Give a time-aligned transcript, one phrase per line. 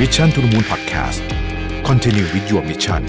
[0.00, 1.18] Mission to the Moon Podcast
[1.88, 3.02] Continue with your mission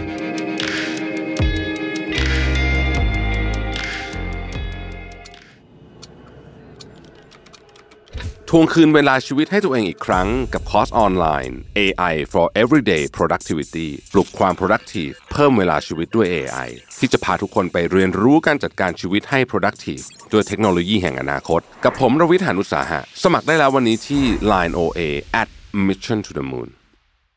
[8.49, 16.69] ทวงคืนเวลาชีวิตให้ตัวเองอีกครั้งกับคอร์สออนไลน์ AI for Everyday Productivity ปลุกความ productive เพิ่มเวลาชีวิตด้วย AI
[16.99, 25.01] ที่จะพาทุกคนไปเรียนรู้การจัดการชีวิตให้ productive ด้วยเทคโนโลยีแห่งอนาคต กับผมรวิทยานุสาหะ สมัครได้แล้ววันนี้ที่ Line OA
[25.41, 25.49] at
[25.87, 26.69] Mission to the Moon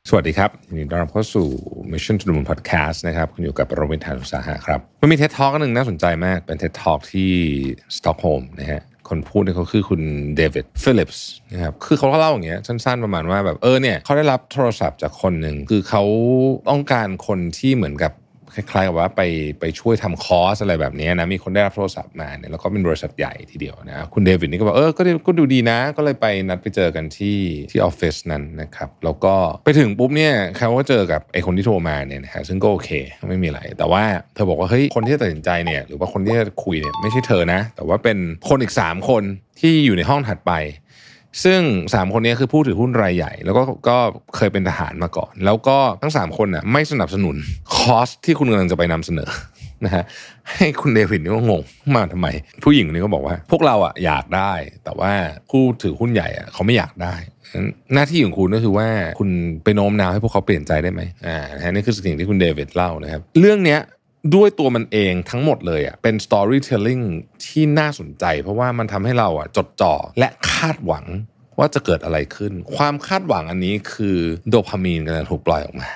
[0.08, 1.46] สวัสดีครับยินดีต้อนรับเข้าสู่
[1.92, 7.30] Mission to the Moon Podcast นะครับคุณอยู่กับรวิศ หาญอุตสาหะครับมันมี TED Talk หนึ่งน่าสนใจมาก เป็นเท็ตท a l k ที่
[7.96, 10.00] สต็อกโฮล์มนะฮะคนพูดเนี่ยเขาคือคุณ
[10.36, 16.02] เดวิดฟิลิปส์นะครับ คือเขาเล่าอย่างเงี้ยสั้นๆประมาณว่าแบบเออเนี่ยเขาได้รับโทรศัพท์จากคนหนึ่งคือเขา
[16.70, 18.12] ต้องการคนที่เหมือนกับ
[18.70, 19.22] คล้ายๆกับว่าไป
[19.60, 27.38] ไปช่วยทำคอร์สอะไรแบบนี้นะมีคนได้รับโทรศัพท์มาเนี่ยแล้วก็เป็นบริษัทใหญ่ทีเดียวนะคุณเดวิดนี่ก็บอกเออก็ดูก็ดูดีนะ ก็เลยไปนัดไปเจอกันที่
[27.70, 32.90] ที่ออฟฟิศนั้นนะครับแล้วก็ไปถึงปุ๊บเนี่ยเขาก็เจอกับไอ้คนที่โทรมาเนี่ยนะฮะซึ่งก็โอเค
[33.28, 34.02] ไม่มีอะไร แต่ว่า
[34.34, 38.18] เธอบอกว่าเฮ้ยคนที่ตัดสินใจเนี่ยหรือว่าคนที่จะคุยเนี่ยไม่ใช่เธอนะ แต่ว่าเป็น
[38.48, 39.22] คนอีก 3 คน
[39.60, 40.52] ที่อยู่ในห้องถัดไป
[41.44, 43.96] ซึ่ง 3 คนนี้คือผู้ถือหุ้นรายใหญ่ แล้วก็ก็
[44.36, 47.36] เคยเป็นทหารมาก่อน แล้วก็ทั้ง 3 คนน่ะไม่สนับสนุน
[47.76, 49.30] คอสที่คุณกำลังจะไปนำเสนอ
[49.84, 50.04] นะฮะ
[50.56, 51.62] ให้คุณเดวิดนี่ก็งง
[51.96, 52.28] มาทำไม
[52.64, 54.52] ผู้หญิงคนนี้ก็บอกว่า พวกเราอะอยากได้
[54.84, 55.12] แต่ว่า
[55.50, 57.14] ผู้ถือหุ้นใหญ่อะเขาไม่อยากได้
[57.94, 58.88] หน้าที่ของคุณก็คือว่า
[59.20, 59.30] คุณ
[59.64, 63.80] ไปโน้มน้าวให้พวกเขาเปลี่ยนใจได้ไหมอ่านะนี่คือสิ่งที่คุณเดวิดเล่านะครับ เรื่องเนี้ย
[64.34, 67.04] ด้วยตัวมันเองทั้งหมดเลยอะเป็น storytelling
[67.46, 71.04] ที่น่าสนใจ เพราะว่ามันทำให้เราอะจดจ่อและคาดหวัง
[71.58, 74.18] ว่าจะเกิดอะไรขึ้น ความคาดหวังอันนี้คือ
[74.48, 75.88] โดพามีนกำลังถูกปล่อยออกมา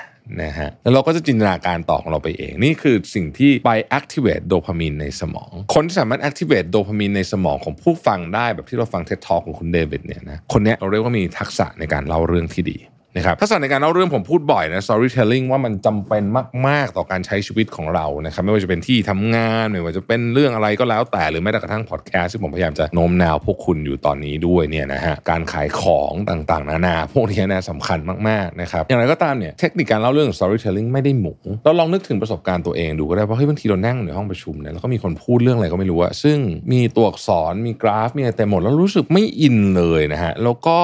[0.43, 12.79] นะฮะแล้วเราก็จะจินตนาการต่อของเราไปเอง นี่คือสิ่งที่ไป activate โดพามีนในสมอง คนที่สามารถ activate โดพามีนในสมองของผู้ฟังได้แบบที่เราฟังเท็ดทอของคุณเดวิดเนี่ยนะคนนี้เราเรียกว่ามีทักษะในการเล่าเรื่องที่ดี
[13.17, 16.25] นะครับทักษะในการเล่าเรื่องผมพูดบ่อยนะ storytelling ว่ามันจำเป็น
[16.67, 31.35] มาก ๆ ต่อการใช้ชีวิตของเรานะครับไม่ว่าจะเป็นที่ทำงานไม่ว่าจะเป็นเรื่องอะไรก็แล้วแต่หรือแม้แต่กระทั่งพอดแคสต์ที่ผมพยายามจะโน้มน้าวพวกคุณอยู่ตอนนี้ด้วยเนี่ยนะฮะการขายของต่างๆ นานา พวกนี้นะสำคัญมากๆนะครับอย่างไรก็ตามเนี่ยเทคนิคการเล่าเรื่อง storytelling ไม่ได้หมู
[31.65, 36.39] เราลองนึกถึงประสบการณ์ตัวเองดูก็ได้เพราะเฮ้ยบางทีเรานั่งในห้องประชุมเนี่ยแล้วก็มีคนพูดเรื่องอะไรก็ไม่รู้อะซึ่ง
[36.73, 40.77] มีตัวอักษรมีกราฟมีอะไรเต็มหมดแล้วรู้สึกไม่อินเลยนะฮะแล้วก็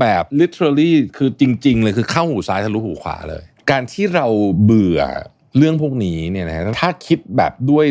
[0.00, 4.26] แบบ literally คือจริงๆ เลยคือเข้าหูซ้ายทะลุหูขวาเลย การที่เรา
[4.64, 5.00] เบื่อ
[5.58, 7.86] เรื่องพวกนี้เนี่ยนะฮะถ้าคิดแบบด้วย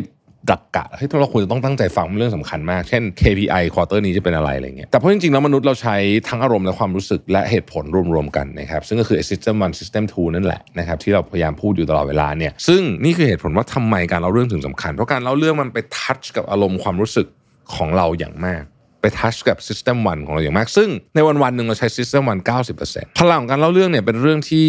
[0.51, 5.95] ดักกะให้เราควรจะต้องตั้งใจฟังเรื่องสำคัญมาก เช่น KPI ควอเตอร์นี้จะเป็นอะไรอะไรเงี้ยแต่เพราะจริงๆแล้วมนุษย์เราใช้
[6.29, 17.27] ทั้งอารมณ์และความรู้สึกและเหตุผลรวมๆกันนะครับซึ่งก็คือ system one system two นั่นแหละนะครับที่เราพยายามพูดอยู่ตลอดเวลาเนี่ยซึ่งนี่คือเหตุผลว่าทำไมการเล่าเรื่องถึงสำคัญ เพราะการเล่าเรื่องมันไปทัชกับอารมณ์ความรู้สึก
[17.75, 18.63] ของเราอย่างมาก
[19.05, 22.49] ไปทัชกับ System 1 ของเราอย่างมาก ซึ่งในวันวันหนึ่งเราใช้ System 1
[22.79, 24.67] 90%พลังของการเล่าเรื่องเนี่ยเป็นเรื่องที่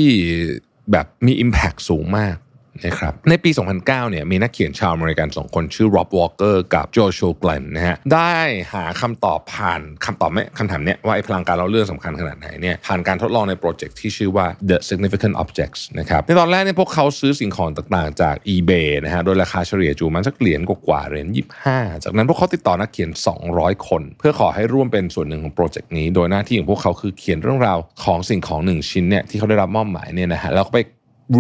[0.93, 2.37] แบบมี Impact สูงมาก
[2.85, 8.37] นะครับในปี 2009เนี่ยมีนักเขียนชาวอเมริกันสองคนชื่อ Rob Walker กับโจชัวแกลนนะฮะได้
[8.73, 21.29] หาคำตอบผ่านคำตอบไม่คำถามเนี้ยว่าไอ้พลังการเล่าเรื่องสำคัญขนาดไหนเนี่ยผ่านการทดลองในโปรเจกต์ที่ชื่อว่า The Significant Objects นะครับในตอนแรกเนี่ยพวกเขาซื้อสิ่งของต่างๆ จาก eBay นะฮะโดยราคาเฉลี่ยจูมันสักเหรียญกว่าเหรียญ
[21.67, 23.11] 25 จากนั้นพวกเขาติดต่อนักเขียน
[23.49, 30.79] 200 คน เพื่อขอให้ร่วมเป็นส่วนหนึ่งของโปรเจกต์นี้ โดยหน้าที่ของพวกเขาคือเขียนเรื่องราวของสิ่งของหนึ่งชิ้นเนี่ยที่เขาได้รับมอบหมายเนี่ยนะฮะแล้วก็ไป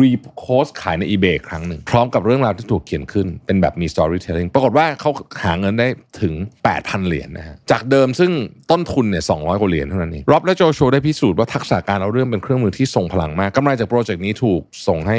[0.01, 5.11] รีโพสขายใน eBay ครั้งหนึ่ง พร้อมกับเรื่องราวที่ถูกเขียนขึ้นเป็นแบบมี storytelling ปรากฏว่าเขา
[5.45, 5.89] หาเงินได้
[6.21, 6.35] ถึง
[6.71, 8.31] 8,000 เหรียญนะฮะจากเดิมซึ่ง
[8.71, 15.17] ต้นทุนเนี่ย200 กว่าเหรียญเท่านั้นเองร็อบและโจโชได้พิสูจน์ว่าทักษะการเอาเรื่องเป็นเครื่องมือที่ทรงพลังมากกำไรจากโปรเจกต์นี้ถูกส่งให้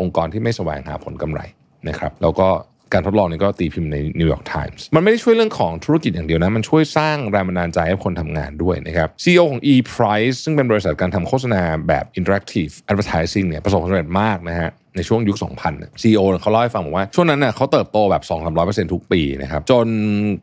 [0.00, 1.40] องค์กรที่ไม่แสวงหาผลกำไร
[1.88, 2.48] นะครับแล้วก็
[2.92, 15.36] การทดลองนี้ก็ตีพิมพ์ใน New York Times มันไม่ได้ช่วยเรื่องของธุรกิจอย่างเดียวนะ มันช่วยสร้างแรงบันดาลใจให้คนทำงานด้วยนะครับ CEO ของ E-Price ซึ่งเป็นบริษัทการทำโฆษณาแบบ Interactive Advertising เนี่ยประสบความสำเร็จมากนะฮะ ในช่วงยุค
[15.68, 18.22] 2000 CEO เขาเล่าให้ฟังบอกว่า ช่วงนั้นเน่ยเขาเติบโตแบบ
[18.56, 19.86] 2-300%ทุกปีนะครับ จน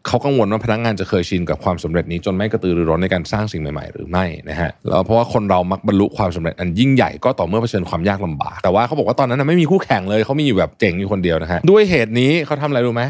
[0.07, 13.03] เขากังวลว่าพนักงานจะเคยชินกับความสำเร็จนี้จนไม่กระตือรือร้นในการสร้างสิ่งใหม่ๆ หรือไม่นะฮะแล้วเพราะว่าคนเรามักบรรลุความสำเร็จอันยิ่งใหญ่ก็ต่อเมื่อเผชิญความยากลำบาก แต่ว่าเขาบอกว่าตอนนั้นไม่มีคู่แข่งเลยเขามีอยู่แบบเจ๋งอยู่คนเดียวนะฮะด้วยเหตุนี้เขาทำอะไรรู้ไหม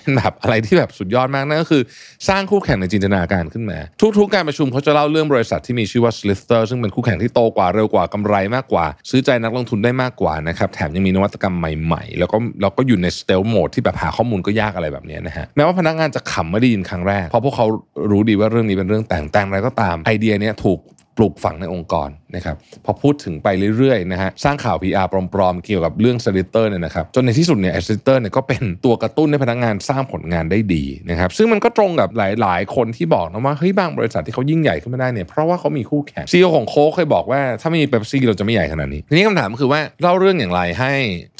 [0.00, 1.82] เป็นแบบอะไรที่แบบสุดยอดมากนั่นก็คือ
[2.28, 3.78] สร้างคู่แข่งในจินตนาการขึ้นมา
[4.18, 17.66] ทุกๆการประชุมเขาจะเล่าเรื่องบริษัทที่มีชื่อว่า Slither ซึ่งเป็นคู่แข่งที่โตกว่าเร็วกว่ากำไรมากกว่า ซื้อใจนักลงทุนได้มากกว่านะครับแถมยังมีนวัตกรรมใหม่ๆ แล้วก็เราก็อยู่ใน stealth mode ที่แบบหาข้อมูลก็ยากอะไรแบบนี้นะฮะแม้ว่าพนักงานจะขำไม่ได้ยินครั้งแรกเพราะพวกเขา
[18.10, 20.78] รู้ดีว่าเรื่องนี้เป็นเรื่องแต่งแต่งอะไรก็ตามไอเดียเนี้ยถูก
[21.16, 40.92] ปลูกฝังในองค์กรนะครับพอพูดถึงไปเรื่อยๆนะฮะสร้างข่าว PR ปลอมๆเกี่ยวกับเรื่องสลิเตอร์เนี่ยนะครับจนในที่สุดเนี่ยสลิเตอร์เนี่ยก็เป็นตัวกระตุ้นให้พนักงานสร้างผลงานได้ดีนะครับซึ่งมันก็ตรงกับหลายๆ คนที่บอกนะว่าเฮ้ยบางบริษัทที่เขายิ่งใหญ่ขึ้นมาได้เนี่ยเพราะว่าเขามีคู่แข่ง CEO ของโค้กเคยบอกว่าถ้าไม่มีเป๊ปซี่เราจะไม่ใหญ่ขนาดนี้ทีนี้คำถามคือว่าเล่าเรื่องอย่างไรให้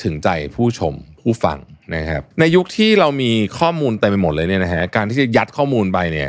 [0.02, 1.58] ถึงใจผู้ชมผู้ฟัง
[1.97, 6.29] นะครับในยุคที่เรามีข้อมูลเต็มไปหมดเลยเนี่ยนะฮะการที่จะยัดข้อมูลไปเนี่ย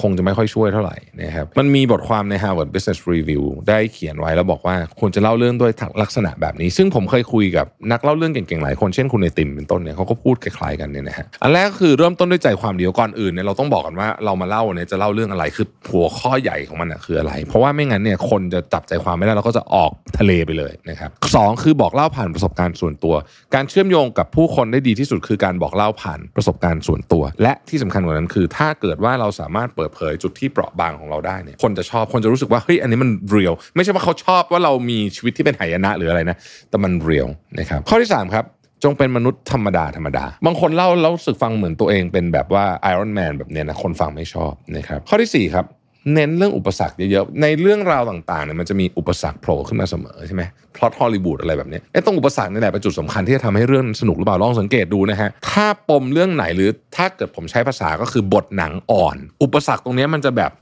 [0.00, 5.72] คงจะไม่ค่อยช่วยเท่าไหร่นะครับมันมีบทความใน Harvard Business Review ได้เขียนไว้แล้วบอกว่าควรจะเล่าเรื่องด้วย
[6.02, 23.14] ลักษณะแบบนี้ ซึ่งผมเคยคุยกับนักเล่าเรื่องเก่งๆหลายคนเช่นคุณไอติมเป็นต้นเนี่ยเขาก็พูดคล้ายๆกันเนี่ยนะฮะอันแรกก็คือเริ่มต้นด้วยใจความเดียวก่อนอื่นเนี่ยเราต้องบอกกันว่าเรามาเล่าเนี่ยจะเล่าเรื่องอะไรคือหัวข้อใหญ่ของมันนะคืออะไร เพราะว่าไม่งั้นเนี่ยคนจะจับใจความไม่ได้เราก็จะออกทะเลไปเลยนะครับสองคือบอกเล่าผ่านประสบการณ์ส่วนตัว
[23.54, 36.36] การเชื่อมโยงกับผู้คนได้ดีที่ที่สุดคือการบอกเล่าผ่านประสบการณ์ส่วนตัว และที่สำคัญกว่านั้นคือ ถ้าเกิดว่าเราสามารถเปิดเผยจุดที่เปราะบางของเราได้เนี่ยคนจะชอบคนจะรู้สึกว่าเฮ้ยอันนี้มัน real ไม่ใช่ว่าเขาชอบว่าเรามีชีวิตที่เป็นหายนะหรืออะไรนะ
[36.70, 37.28] แต่มัน real
[37.58, 38.44] นะครับข้อที่3ครับ
[38.84, 45.66] จงเป็นมนุษย์ธรรมดาธรรมดา บางคนเล่าแล้วรู้สึกฟังเหมือนตัวเองเป็นแบบว่า Iron Man แบบเนี้ยนะคนฟังไม่ชอบนะครับข้อที่4ครับ
[46.14, 50.42] เน้นเรื่องอุปสรรคเยอะๆ ในเรื่องราวต่างๆเนี่ยมันจะมีอุปสรรคโผล่ขึ้นมาเสมอใช่ไหม
[50.76, 60.52] พล็อตฮอลลีวูดอะไรแบบนี้ไอ้ตรงอุปสรรคนี่แหละเป็นจุดสำคัญที่จะทำให้เรื่องสนุกหรือเปล่าลองสังเกตดูนะฮะถ้าปมเรื่องไหนหรือถ้าเกิดผมใช้ภาษาก็คือบทหนังอ่อน อุปสรรคตรงนี้มันจะแบบ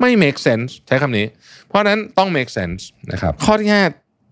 [0.00, 1.26] ไม่ make sense ใช้คำนี้
[1.68, 2.82] เพราะนั้นต้อง make sense
[3.12, 3.82] นะครับข้อที่ห้า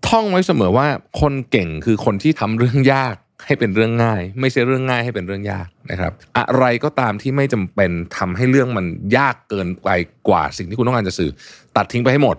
[0.09, 0.87] ท่องไว้เสมอว่า
[1.21, 8.85] คนเก่งคือคนที่ทำเรื่องยาก ให้เป็นเรื่องง่าย ไม่ใช่เรื่องง่ายให้เป็นเรื่องยากนะครับ อะไรก็ตามที่ไม่จำเป็นทำให้เรื่องมัน
[9.17, 9.89] ยากเกินไป
[10.27, 11.29] กว่าสิ่งที่คุณต้องการจะสื่อ
[11.77, 12.37] ตัดทิ้งไปให้หมด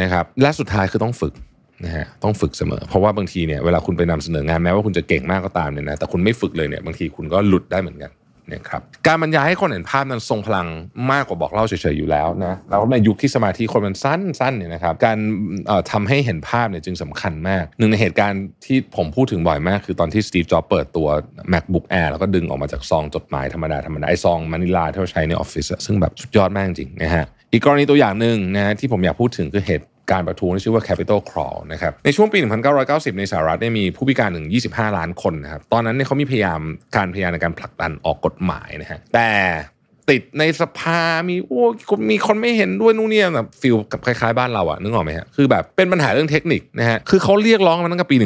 [0.00, 1.34] นะครับ และสุดท้ายคือต้องฝึก
[1.84, 8.10] นะฮะต้องฝึกเสมอ เพราะว่าบางทีเนี่ยเวลาคุณไปนำเสนองานแม้ว่าคุณจะเก่งมากก็ตามเนี่ยนะแต่คุณไม่ฝึกเลยเนี่ยบางทีคุณก็หลุดได้เหมือนกัน
[8.52, 10.66] นะครับการบรรยายให้คนเห็นภาพนั้นทรงพลัง
[11.12, 15.18] มากกว่าบอกเล่าเฉยๆอยู่แล้วนะแล้วในยุคที่สมาธิคนมันสั้นๆเนี่ยนะครับการ
[15.92, 21.08] ทำให้เห็นภาพเนี่ยจึงสำคัญมาก หนึ่งในเหตุการณ์ที่ผมพูดถึงบ่อยมาก คือตอนที่สตีฟจ็อบเปิดตัว
[21.52, 32.38] macbook air แล้วก็ดึงออกมาจากซองจดหมายธรรมดาธรรมดาไอซองมานิลาที่เราใช้ในออฟฟิศซึ่งแบบสุดยอดมากจริงนะฮะอีกกรณีตัวอย่างหนึ่งนะที่ผมอยากพูดถึงคือเหตุ การประท้วงที่ชื่อว่า Capital Crawl นะครับในช่วงปี
[32.78, 36.60] 1990 ในสหรัฐเนี่ยมีผู้พิการถึง 25 ล้านคนนะครับตอนนั้นเนี่ยเขามีพยายาม
[36.96, 39.30] การพยายามในการผลักดันออกกฎหมายนะฮะแต่
[40.10, 41.62] ติดในสภา มีโอ้
[42.10, 48.16] มีคนไม่เห็นด้วยนู่นเนี่ยแบบฟิลกับคล้ายๆบ้านเราอะนึกออกไหมฮะ คือแบบเป็นปัญหาเรื่องเทคนิคนะฮะ คือเขาเรียกร้องมาตั้งแต่ปี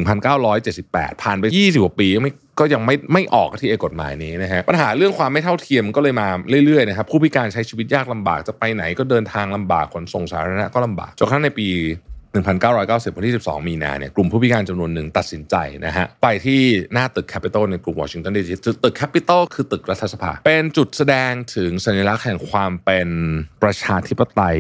[0.56, 6.26] 1978 ผ่านไป 20กว่าปีไม่ก็ยังไม่ไม่ออกที่ไอ้กฎหมายนี้นะฮะปัญหาเรื่องความไม่เท่าเทียมก็เลยมา
[6.64, 11.68] เรื่อยๆนะครับผู้พิการใช้ชีวิตยากลำบากจะไปไหนก็เดินทางลำบากขนส่งสาธารณะก็ลำบากจนกระทั่งในปี
[12.32, 15.54] 1990 วันที่ 12 มีนาเนี่ยกลุ่มผู้พิการจำนวนหนึ่งตัดสินใจ
[15.86, 16.60] นะฮะไปที่
[16.92, 18.54] หน้าตึกแคปิตอลในกรุงวอชิงตันดีซี
[18.84, 23.08] ตึกแคปิตอลคือตึกรัฐสภา เป็นจุดแสดงถึงสัญลักษณ์แห่งความเป็น
[23.62, 24.58] ประชาธิปไตย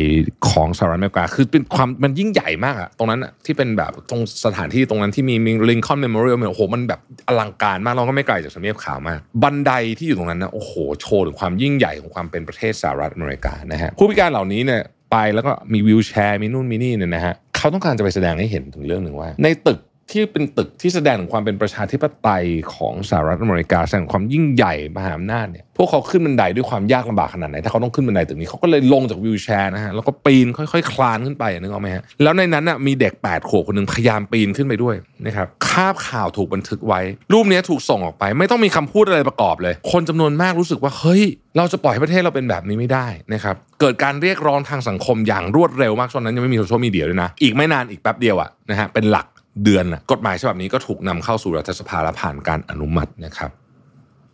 [0.50, 14.82] ของสหรัฐอเมริกา คือเป็นความมันยิ่งใหญ่มากอะตรงนั้นอะที่เป็นแบบตรงสถานที่ตรงนั้นที่มีมีลิงคอ l เมมโมเรียลโอ้โหมันแบบอลังการมากเราก็ไม่ไกลจากสมเนียบขาวมากบันไดที่อยู่ตรงนั้นนะโอ้โหโชว์ถึงความยิ่งใหญ่ของความเป็นประเทศสหรัฐอเมริกานะฮะผู้พิการเหล่านี้เนี่ย
[15.14, 19.78] ไปแล้วก็มีวิวแชร์มีนู่นมีนี่เนี่ยนะฮะ เขาต้องการจะไปแสดงให้เห็นถึงเรื่องหนึ่งว่า ในตึก
[20.12, 34.94] ที่เป็นตึกที่แสดงถึงความเป็นประชาธิปไตยของสหรัฐอเมริกาแสดงความยิ่งใหญ่มหาอำนาจเนี่ยพวกเขาขึ้นบันไดด้วยความยากลำบากขนาดไหนถ้าเขาต้องขึ้นบันไดตึกนี้เขาก็เลยลงจากวิวแชร์นะฮะแล้วก็ปีนค่อยๆ คลานขึ้นไปนึกออกไหมฮะแล้วในนั้นน่ะมีเด็ก8ปดขวบคนหนึ่งพยายามปีนขึ้นไปด้วย
[35.26, 37.00] นะครับคาบข่าวถูกบันทึกไว้
[37.32, 41.22] รูปนี้ถูกส่งออกไป ไม่ต้องมีคำพูดอะไรประกอบเลย คนจำนวนมากรู้สึกว่าเฮ้ย
[41.56, 49.26] เราจะปล่อยให้ประเทศเราเป็นแบบนี้ไม่ได้นะครับเกิดการเรียกร้องทางสังคมอย่างรวดเร็วมากตอนนั้นยังไม่มีโซเชียลมีเดียด้วยนะอีกไม่นานอีกแป๊บเดียวอะนะฮะเป็นหลัก
[49.64, 53.50] เดือนนะกฎหมายฉบับนี้ก็ถูกนำเข้าสู่รัฐสภาและผ่านการอนุมัตินะครับ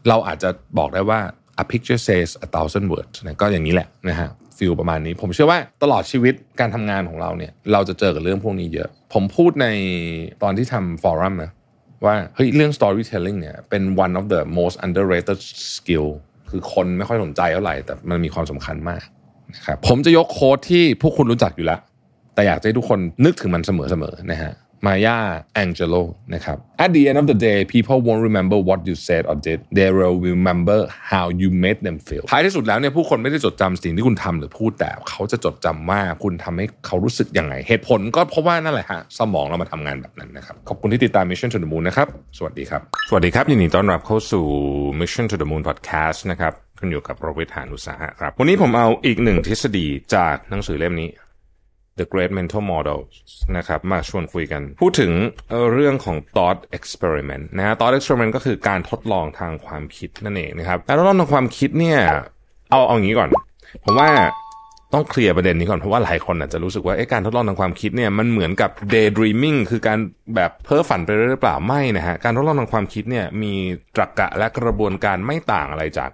[0.09, 1.21] เราอาจจะบอกได้ว่า
[1.63, 9.67] a picture says a thousand words นะก็อย่างนี้แหละนะฮะฟิลประมาณนี้ ผมเชื่อว่าตลอดชีวิตการทำงานของเราเนี่ย เราจะเจอกับเรื่องพวกนี้เยอะ ผมพูดใน
[10.43, 11.51] ตอนที่ทำฟอรัมนะ
[12.05, 15.39] ว่าเฮ้ยเรื่อง storytelling เนี่ยเป็น one of the most underrated
[15.77, 16.09] skill
[16.51, 19.03] คือคนไม่ค่อยสนใจเท่าไหร่ แต่มันมีความสำคัญมาก
[19.55, 21.81] นะครับผมจะยกโค้ดที่พวกคุณรู้จักอยู่แล้ว
[22.35, 24.53] แต่อยากให้ทุกคนนึกถึงมันเสมอๆนะฮะ
[24.87, 25.19] มายา
[25.55, 25.95] แองเจโล
[26.35, 29.91] นะครับ At the end of the day people won't remember what you said or did they
[29.99, 30.79] will remember
[31.13, 44.45] how you made them feel ท้ายที่สุดแล้วเนี่ยผู้คนไม่ได้จดจำสิ่งที่คุณทำหรือพูดแต่เขาจะจดจำว่าคุณทำให้เขารู้สึกยังไง เหตุผลก็เพราะว่านั่นแหละฮะสมองเรามาทำงานแบบนั้นนะครับ ขอบคุณที่ติดตาม Mission to the Moon นะครับ สวัสดีครับ สวัสดีครับยินดีต้อนรับเข้าสู่
[45.01, 51.09] Mission to the Moon Podcast นะครับคุณอยู่กับโรเบิร์ตหานุสาหะครับ วันนี้ผมเอาอีกหนึ่งทฤษฎีจากหนังสือเล่มนี้
[51.99, 53.01] The Great Mental Model
[53.57, 55.13] นะครับมาชวนคุยกัน พูดถึง
[55.73, 61.99] เรื่องของ thought experiment นะ thought experiment ก็คือการทดลองทางความคิดนั่นเองนะครับการทดลองทางความคิดเนี่ย
[62.71, 63.29] เอาเอาอย่างนี้ก่อน
[63.85, 64.11] ผมว่า
[64.95, 69.99] ต้องเคลียร์ประเด็นนี้ก่อน เพราะว่าหลายคนอาจจะรู้สึกว่าการทดลองทางความคิดเนี่ยมันเหมือนกับ daydreaming คือการ
[70.37, 73.55] แบบเพ้อฝันไปเรื่อยหรือเปล่าไม่นะฮะการทดลองทางความคิดเนี่ยมี
[73.97, 76.11] ตรรกะและกระบวนการไม่ต่างอะไรจาก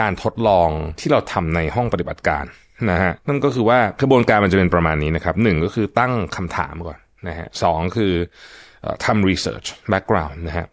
[0.00, 2.44] การทดลองที่เราทำในห้องปฏิบัติการ
[2.90, 8.12] นะฮะนั่นก็คือว่ากระบวนการมันจะเป็นประมาณนี้นะครับหนึ่งก็คือตั้งคำถามก่อนนะฮะสองคือ
[9.04, 10.66] ทำ research background นะฮะ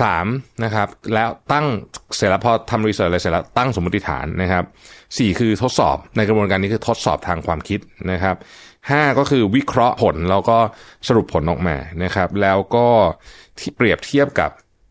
[0.00, 0.26] สาม
[0.64, 1.66] นะครับแล้วตั้ง
[2.16, 4.64] เสร็จแล้วพอทำรีเสิร์ชอะไรเสร็จแล้วตั้งสมมติฐานนะครับ
[5.18, 7.80] สี่คือทดสอบในกระบวนการนี้คือทดสอบทางความคิด
[8.12, 8.36] นะครับ
[8.90, 10.58] ห้าก็คือวิเคราะห์ผลแล้วก็
[11.08, 12.86] สรุปผลออกมานะครับ แล้วก็
[13.58, 14.50] ที่เปรียบเทียบกับ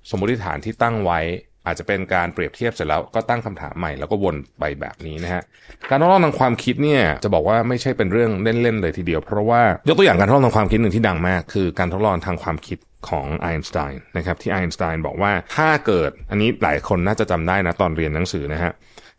[0.09, 1.19] สมมติฐานที่ตั้งไว้
[1.69, 5.41] อาจจะเป็นการเปรียบเทียบเสร็จแล้วก็ตั้งคำถามใหม่แล้วก็วนไปแบบนี้นะฮะ
[5.89, 12.77] การทดลองทางความคิดเนี่ยจะบอกว่าไม่ใช่เป็นเรื่องเล่นๆเลยทีเดียว เพราะว่ายกตัวอย่างการทดลองทางความคิดหนึ่งที่ดังมาก คือการทดลองทางความคิด
[13.09, 18.71] ของไอน์สไตน์นะครับที่ไอน์สไตน์บอกว่าถ้าเกิดอันนี้หลายคนน่าจะจำได้นะตอนเรียนหนังสือนะฮะ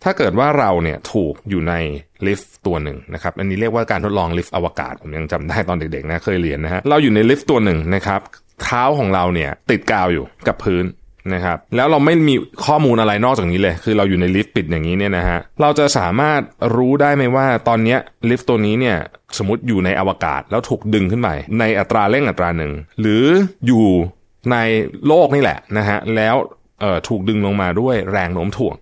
[0.04, 1.74] ถ้าเกิดว่าเราเนี่ยถูกอยู่ใน
[2.26, 8.20] ลิฟต์ตัวหนึ่งนะครับอันนี้เรียกว่าการทดลองลิฟต์อวกาศผมยังจำได้ตอนเด็กๆนะเคยเรียนนะฮะเราอยู่ในลิฟต์ตัวหนึ่งนะครับ
[8.62, 10.84] เท้าของเราเนี่ยติดกาวอยู่กับพื้น
[11.34, 12.34] นะครับแล้วเราไม่มี
[12.66, 16.40] ข้อมูลอะไรนอกจากนี้เลย คือเราอยู่ในลิฟต์ปิดอย่างนี้เนี่ยนะฮะเราจะสามารถ
[16.76, 17.96] รู้ได้ไหมว่าตอนนี้
[18.30, 18.96] ลิฟต์ตัวนี้เนี่ย
[19.38, 23.24] สมมติอยู่ในอวกาศแล้วถูกดึงขึ้นไปในอัตราเร่งอัตราหนึ่งหรือ
[23.66, 23.86] อยู่
[24.52, 24.56] ใน
[25.06, 26.36] โลกนี่แหละนะฮะแล้ว
[26.80, 28.74] เอ่อถูกดึงลงมาด้วยแรงโน้มถ่วง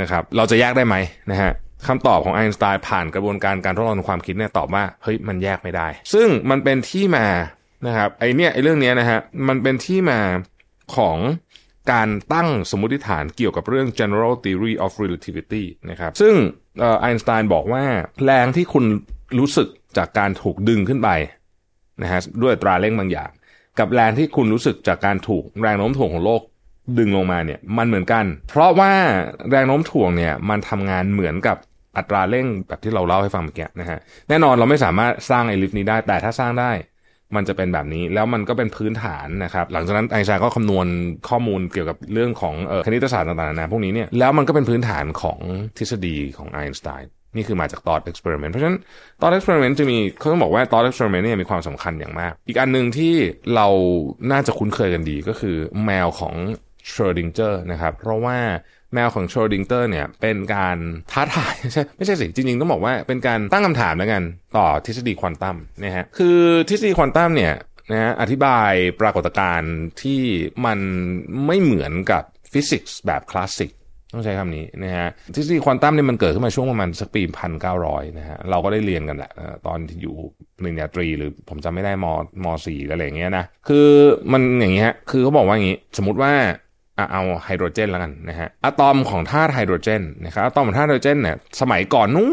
[0.00, 0.96] นะครับเราจะแยกได้ไหม
[1.30, 1.52] นะฮะ
[1.86, 7.26] คำตอบของไอน์สไตน์ผ่านกระบวนการการทดลองทางความคิดเนี่ยตอบว่าเฮ้ยมันแยกไม่ได้ ซึ่งมันเป็นที่มา
[7.86, 9.18] นะครับไอเนี่ยไอเรื่องนี้นะฮะ
[9.48, 10.20] มันเป็นที่มา
[10.96, 11.18] ของ
[11.92, 16.34] การตั้งสมมติฐานเกี่ยวกับเรื่อง general theory of relativity นะครับ ซึ่ง
[17.00, 17.84] ไอน์สไตน์บอกว่า
[18.24, 18.84] แรงที่คุณ
[19.38, 21.08] รู้สึกจากการถูกดึงขึ้นไป
[22.02, 23.30] นะฮะด้วยตราเร่งบางอย่าง
[23.78, 26.42] กับแรงที่คุณรู้สึกจากการถูกแรงโน้มถ่วงของโลก
[26.98, 28.92] ดึงลงมาเนี่ยมันเหมือนกัน เพราะว่า
[29.50, 31.56] แรงโน้มถ่วงเนี่ยมันทำงานเหมือนกับ
[31.96, 36.70] อัตราเร่งแบบที่เราเล่าให้ฟังเมื่อกี้นะฮะแน่นอนเราไม่สามารถสร้างไอลิฟต์นี้ได้แต่ถ้าสร้างได้
[37.36, 40.86] มันจะเป็นแบบนี้แล้วมันก็เป็นพื้นฐานนะครับ หลังจากนั้นไอน์สไตน์ก็คำนวณ
[41.28, 45.38] ข้อมูลเกี่ยวกับเรื่องของเออคณิตศาสตร์ต่างๆนะพวกนี้เนี่ยแล้วมันก็เป็นพื้นฐานของ
[45.78, 48.78] ทฤษฎีของไอน์สไตน์นี่คือมาจาก thought experiment เพราะฉะนั้น
[49.22, 53.14] thought experiment จะมีเขาต้องบอกว่า thought experiment เนี่ยมีความสำคัญอย่างมาก อีกอันหนึ่งที่
[53.54, 53.68] เรา
[54.30, 56.34] น่าจะคุ้นเคยกันดีก็คือแมวของ
[56.88, 58.38] ชเรอดิงเงอร์นะครับเพราะว่า
[58.94, 60.76] แมวของชเรอดิงเงอร์เนี่ยเป็นการ
[61.12, 64.22] ท้าทายใช่ไม่ใช่สิจริงๆต้องบอกว่าเป็นการตั้งคำถามแล้วกัน
[64.56, 67.54] ต่อทฤษฎีควอนตัมนะฮะคือทฤษฎีควอนตัมเนี่ย
[67.92, 70.20] นะฮะอธิบายปรากฏการณ์ที่
[70.66, 70.78] มัน
[71.46, 73.70] ไม่เหมือนกับฟิสิกส์แบบคลาสสิก
[74.12, 79.30] ต้องใช้คำนี้นะฮะทฤษฎีควอนตัมเนี่ยมันเกิดขึ้นมาช่วงประมาณสักปีพันเก้าร้อยนะฮะเราก็ได้เรียนกันแหละ
[79.66, 80.14] ตอนที่อยู่
[80.56, 82.06] ปริญญาตรีหรือผมจำไม่ได้ม
[82.44, 83.88] มสี่อะไรอย่างเงี้ยนะคือ
[84.32, 86.32] มันอย่างเงี้ยคือเขาบอกว่าอย่างงี้ สมมติว่า
[87.12, 92.28] เอาไฮโดรเจนแล้วกันนะฮะอะตอมของธาตุไฮโดรเจนนะครับอะตอมของธาตุไฮโดรเจนเนี่ยสมัยก่อนนู้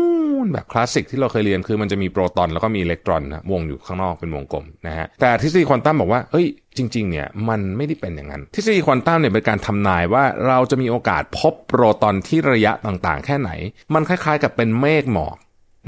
[0.45, 6.45] นแบบคลาสสิกที่เราเคยเรียนคือมันจะมีโปรตอนแล้วก็มีอิเล็กตรอนนะวงอยู่ข้างนอกเป็นวงกลมนะฮะแต่ทฤษฎีควอนตัมบอกว่าเฮ้ย
[6.77, 13.51] จริงๆเนี่ยมันไม่ได้เป็นอย่างนั้น ทฤษฎีควอนตัมเนี่ยเป็นการทำนายว่าเราจะมีโอกาสพบโปรตอนที่ระยะต่างๆ แค่ไหน
[13.93, 15.36] มันคล้ายๆ กับเป็นเมฆหมอก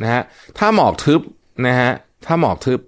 [0.02, 0.24] นะฮะ
[0.58, 1.22] ถ้าหมอกทึบ
[1.68, 1.92] นะฮะ
[2.26, 2.80] ถ้าหมอกทึบ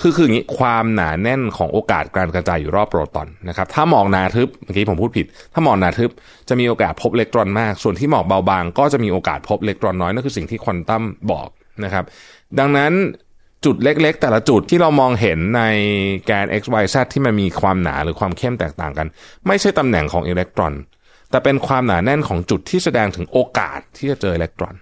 [0.00, 6.10] คือคืออย่างนี้ความหนาแน่นของโอกาสการกระจายอยู่รอบโปรตอนนะครับถ้าหมอกหนาทึบเมื่อกี้ผมพูดผิด ถ้าหมอกหนาทึบ
[6.48, 11.48] จะมีโอกาสพบอิเล็กตรอนมาก ส่วนที่หมอกเบาบางก็จะมีโอกาสพบอิเล็กตรอนน้อยนั่นคือสิ่งที่ควอนตัมบอก
[11.84, 12.04] นะครับ
[12.58, 12.92] ดังนั้น
[13.64, 15.62] จุดเล็กๆ แต่ละจุดที่เรามองเห็นใน
[16.26, 19.06] แกน x y z ที่มันมีความหนาหรือความเข้มแตกต่างกัน
[19.46, 20.72] ไม่ใช่ตำแหน่งของอิเล็กตรอน
[21.30, 24.74] แต่เป็นความหนาแน่นของจุดที่แสดงถึงโอกาสที่จะเจออิเล็กตรอน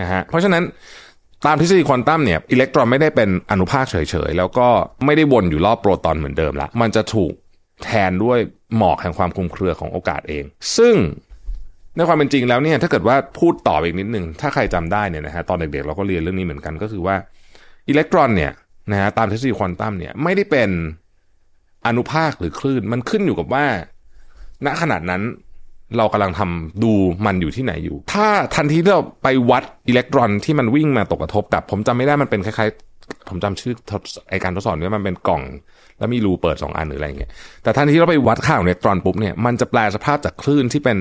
[0.00, 0.62] นะฮะเพราะฉะนั้น
[1.46, 3.96] ตามทฤษฎีควอนตัมเนี่ยอิเล็กตรอนไม่ได้เป็นอนุภาคเฉ
[4.28, 4.68] ยๆ แล้วก็
[5.04, 7.32] ไม่ได้วนอยู่รอบโปรตอนเหมือนเดิมละมันจะถูก
[7.84, 8.38] แทนด้วย
[8.76, 10.44] หมอกแห่งความคลุมเครือของโอกาสเอง
[10.76, 10.94] ซึ่ง
[11.96, 17.16] ในความเป็นจริงแล้วเนี่ยถ้าเกิดว่าพูดต่ออีกนิดนึง ถ้าใครจำได้เนี่ยนะฮะตอนเด็กๆเราก็เรียนเรื่องนี้เหมือนกันก็คือว่า
[17.88, 18.52] อิเล็กตรอนเนี่ย
[18.92, 20.70] นะฮะตามทฤษฎีควอนตัมเนี่ยไม่ได้เป็น
[21.86, 23.66] อนุภาคหรือคลื่น มันขึ้นอยู่กับว่า
[24.64, 25.22] ณขนาดนั้น
[25.98, 26.92] เรากำลังทำดู
[27.26, 28.26] มันอยู่ที่ไหนอยู่ ถ้า
[28.56, 33.72] ทันทีที่เราไปวัดอิเล็กตรอนที่มันวิ่งมาตกกระทบกับ ผมจำไม่ได้มันเป็นคล้ายๆ ผมจำชื่อ
[34.30, 35.42] ไอการทดสอบเนี่ยมันเป็นกล่อง
[35.98, 37.30] แล้วมีรูเปิดสองอันหรืออะไรเงี้ย
[37.62, 40.98] แต่ทันทีเราไปวัดค่าของอิเล็กตรอนปุ๊บเนี่ยมันจะแปลสภาพจากคลื่นที่เป็น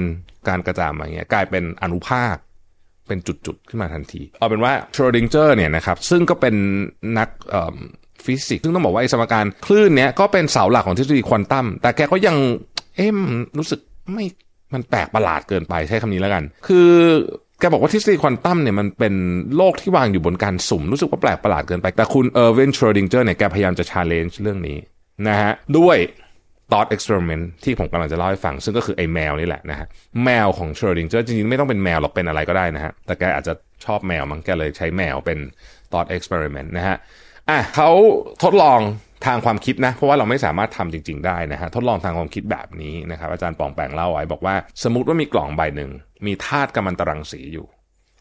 [0.48, 2.36] การกระจายมาเงี้ยกลายเป็นอนุภาค
[3.08, 6.56] เป็นจุดๆขึ้นมาทันที เอาเป็นว่าชเรอดิงเงอร์เนี่ยนะครับซึ่งก็เป็น
[7.18, 7.30] นัก
[8.25, 12.36] ฟิสิกส์ซึ่งต้องบอกว่าไอสมการคลื่นเนี้ยก็เป็นเสาหลักของทฤษฎีควอนตัมแต่แกก็ยัง
[12.96, 13.10] เอ๊ะ
[13.58, 13.80] รู้สึก
[14.13, 14.25] ไม่
[14.75, 16.89] มันแปลกประหลาดเกินไปใช้คำนี้แล้วกัน คือ
[17.60, 19.15] แกบอกว่าทฤษฎีควอนตัมเนี่ยมันเป็น
[19.58, 24.77] โลกที่วางอยู่บนการสุ่มรู้สึกว่าแปลกประหลาดเกินไป แต่คุณเออร์วิน ชเรอดิงเงอร์เนี่ยแกพยายามจะ challenge เรื่องนี้
[25.27, 25.98] นะฮะด้วย
[26.72, 29.88] thought experiment ที่ผมกำลังจะเล่าให้ฟัง ซึ่งก็คือไอ้แมวนี่แหละนะฮะ
[30.24, 33.53] แมวของชเรอดิงเงอร์จริงๆ ไม่ต้องเป็นแมวหรอกเป็นอะไรก็ได้นะฮะ แต่แกอาจจะ
[33.86, 35.39] ชอบแมวมันก็เลยใช้แมวเป็น
[35.92, 36.98] thought experiment นะฮะ
[37.50, 37.89] อะเขา
[38.44, 38.80] ทดลอง
[39.25, 45.92] ทางความคิดนะ เพราะว่าเราไม่สามารถทำจริง ๆ ได้นะฮะทดลองทางความคิดแบบนี้นะครับ อาจารย์ปองแปงเล่าไว้บอกว่า สมมติว่ามีกล่องใบหนึ่ง
[46.25, 47.68] มีธาตุกัมมันตรังสีอยู่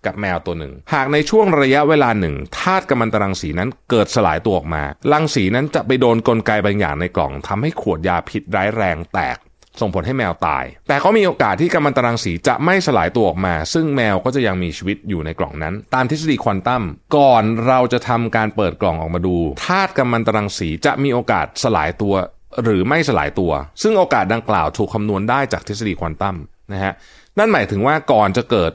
[0.06, 4.82] กับแมวตัวหนึ่ง หากในช่วงระยะเวลาหนึ่งธาตุกัมมันตรังสีนั้นเกิดสลายตัวออกมา
[5.12, 9.38] รังสีนั้นจะไปโดนกลไกบางอย่างในกล่องทำให้ขวดยาพิษร้ายแรงแตก
[9.80, 16.82] ส่งผลให้แมวตาย แต่ก็มีโอกาสที่กัมมันตรังสีจะไม่สลายตัวออกมา ซึ่งแมวก็จะยังมีชีวิตอยู่ในกล่องนั้น ตามทฤษฎีควอนตัม
[17.16, 19.36] ก่อนเราจะทำการเปิดกล่องออกมาดู
[19.66, 22.14] ธาตุกัมมันตรังสีจะมีโอกาสสลายตัว
[22.62, 23.52] หรือไม่สลายตัว
[23.82, 26.36] ซึ่งโอกาสดังกล่าวถูกคำนวณได้จากทฤษฎีควอนตัม
[26.72, 26.92] นะฮะ
[27.38, 28.72] นั่นหมายถึงว่าก่อนจะเกิด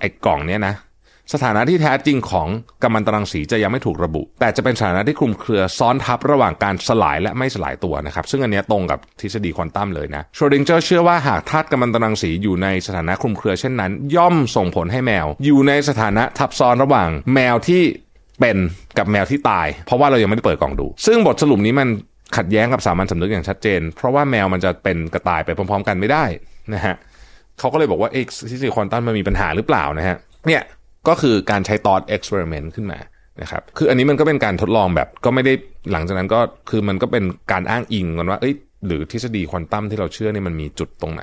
[0.00, 0.74] ไอ้กล่องเนี้ยนะ
[1.32, 2.48] สถานะที่แท้จริงของ
[2.82, 17.82] กัมมันตรังสีจะยังไม่ถูกระบุ แต่จะเป็นสถานะที่คลุมเครือซ้อนทับระหว่างการสลายและไม่สลายตัวนะครับ ซึ่งอันนี้ตรงกับทฤษฎีควอนตัมเลยนะโชดิงเจอร์เชื่อว่าหากธาตุกัมมันตรังสีอยู่ในสถานะคลุมเครือเช่นนั้น ย่อมส่งผลให้แมว อยู่ในสถานะทับซ้อนระหว่างแมวที่
[18.40, 18.56] เป็น
[18.98, 21.88] กับแมวที่ตาย เพราะว่าเรายังไม่ได้เปิดกล่องดู ซึ่งบทสรุปนี้มัน
[22.36, 26.24] ขัดแย้งกับสามัญสำนึกอย่างชัดเจน เพราะว่าแมวมันจะเป็นกับตายไปพร้อม ๆ กันไม่ได้
[26.74, 26.94] นะฮะ
[27.58, 30.16] เขาก็เลยบอกว่าเอ็กซ์ทฤษฎีควอนตัมมันมีปัญหาหรือเปล่านะฮะ
[30.46, 30.62] เนี่ย
[31.08, 32.98] ก็คือการใช้ thought experiment ขึ้นมา
[33.42, 35.52] นะครับคืออันนี้มันก็เป็นการทดลองแบบก็ไม่ได้
[35.92, 38.54] หลังจากนั้นก็คือมันก็เป็นการอ้างอิงกันว่าเอ้ย
[38.86, 41.22] หรือทฤษฎีควอนตัมที่เราเชื่อเนี่ยมันมีจุดตรงไหน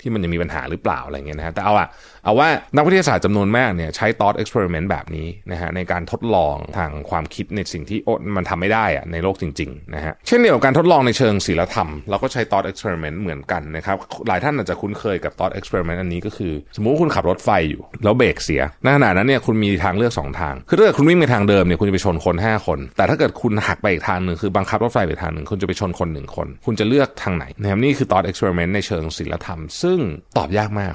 [0.00, 1.88] ที่มันจะมีปัญหาหรือเปล่าอะไรเงี้ยนะฮะแต่เอาอะ
[2.24, 13.96] เอาว่านักวิทยาศาสตร์จำนวนมากเนี่ยใช้ thought experiment แบบนี้นะฮะในการทดลองทางความคิดในสิ่งที่โอมันทำไม่ได้อะในโลกจริงๆนะฮะเช่นเดียวกับการทดลองในเชิงศิลธรรมเราก็ใช้ thought experiment เหมือนกันนะครับ
[14.28, 30.00] หลายท่านอาจจะคุ้นเคยกับ thought experiment อันนี้ก็คือ สมมุติว่าคุณขับรถไฟอยู่แล้วเบรกเสียในขณะนั้นเนี่ยคุณมีทางเลือกสองทาง คือถ้าเกิดคุณวิ่งในทางเดิมเนี่ยคุณจะไปชนคนห้าคน แต่ถ้าเกิดคุณหักไปอีกทางหนึ่งคือบังคับรถไฟไปทางหนึ่งคุณจะไปชนคนหนึ่งคน คุณจะเลือกทางไหนนะครับนี่คือ thought experiment ในเชิงศิลธรรมซึ่ง
[30.36, 30.94] ตอบยากมาก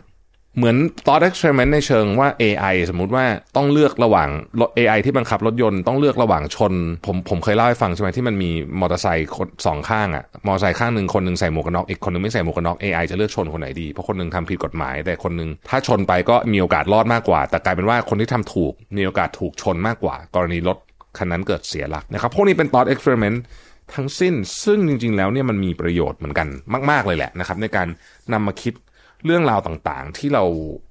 [0.58, 4.30] เหมือน thought experiment ในเชิงว่า AI สมมุติว่าต้องเลือกระหว่าง
[4.62, 6.74] รถ AI ที่บังคับรถยนต์ต้องเลือกระหว่างชน
[7.06, 9.30] ผมผมเคยเล่าให้ฟังใช่ไหมที่มันมีมอเตอร์ไซค์
[9.66, 20.78] สองข้างอะมอเตอร์ไซค์ข้างหนึ่งคนหนึ่งใส่หมวกกันน็อกอีกคนหนึ่งไม่ใส่หมวกกันน็อก AI จะเลือกชนคนไหนดี เพราะคนหนึ่งทำผิดกฎหมาย แต่คนหนึ่งถ้าชนไปก็มีโอกาสรอดมากกว่า แต่กลายเป็นว่าคนที่ทำถูกมีโอกาสถูกชนมากกว่า กรณีรถ
[21.18, 23.38] คันนั้นเกิดเสียหลักนะครับพวกนี้เป็น thought experiment
[23.94, 24.34] ทั้งสิ้น
[24.66, 26.48] ซึ่งจริง ๆ แล้วเนี่ยมันมีประโยชน์เหมือนกัน
[26.92, 27.88] มาก ๆ เลยแหละนะครับ ในการ
[28.34, 28.74] นำมาคิด
[29.26, 30.44] เรื่องราวต่างๆ ที่เรา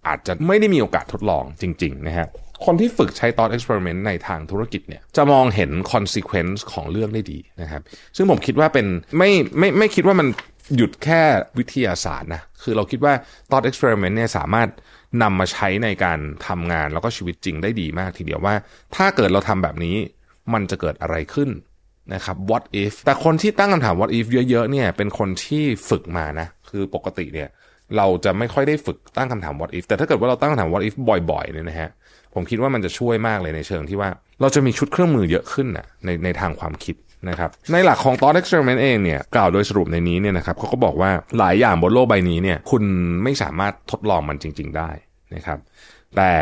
[0.06, 2.28] อาจจะไม่ได้มีโอกาสทดลองจริง ๆ นะฮะ
[2.64, 7.82] คนที่ฝึกใช้ thought experiment ในทางธุรกิจเนี่ยจะมองเห็น consequence ของเรื่องได้ดีนะครับ
[8.16, 8.86] ซึ่งผมคิดว่าเป็น
[9.18, 10.28] ไม่ไม่ไม่คิดว่ามัน
[10.76, 11.22] หยุดแค่
[11.58, 13.14] วิทยาศาสตร์นะ คือเราคิดว่า
[13.50, 14.68] thought experiment เนี่ยสามารถ
[15.22, 18.54] นำมาใช้ในการทำงานแล้วก็ชีวิตจริงได้ดีมากทีเดียวว่า
[18.96, 19.96] ถ้าเกิดเราทำแบบนี้
[20.52, 21.50] มันจะเกิดอะไรขึ้น
[22.14, 27.48] นะครับ what if แต่คนที่ตั้งคำถาม what if เยอะๆเนี่ยเป็นคนที่ฝึกมานะ คือปกติเนี่ย
[27.96, 30.94] เราจะไม่ค่อยได้ฝึกตั้งคำถาม what if แต่ถ้าเกิดว่าเราตั้งคำถาม what if
[31.30, 31.90] บ่อยๆเนี่ยนะฮะ
[32.34, 34.08] ผมคิดว่ามันจะช่วยมากเลยในเชิงที่ว่า
[34.40, 36.96] เราจะมีชุดเครื่องมือเยอะขึ้นนะในในทางความคิด
[37.28, 42.82] นะครับในหลักของ thought experiment เองเนี่ยกล่าวโดยสรุปในนี้เนี่ยนะครับเขาก็บอกว่าหลายอย่างบนโลกใบนี้เนี่ยคุณ
[43.22, 44.90] ไม่สามารถทดลองมันจริง ๆ ได้
[45.34, 45.58] นะครับ
[46.16, 46.32] แต่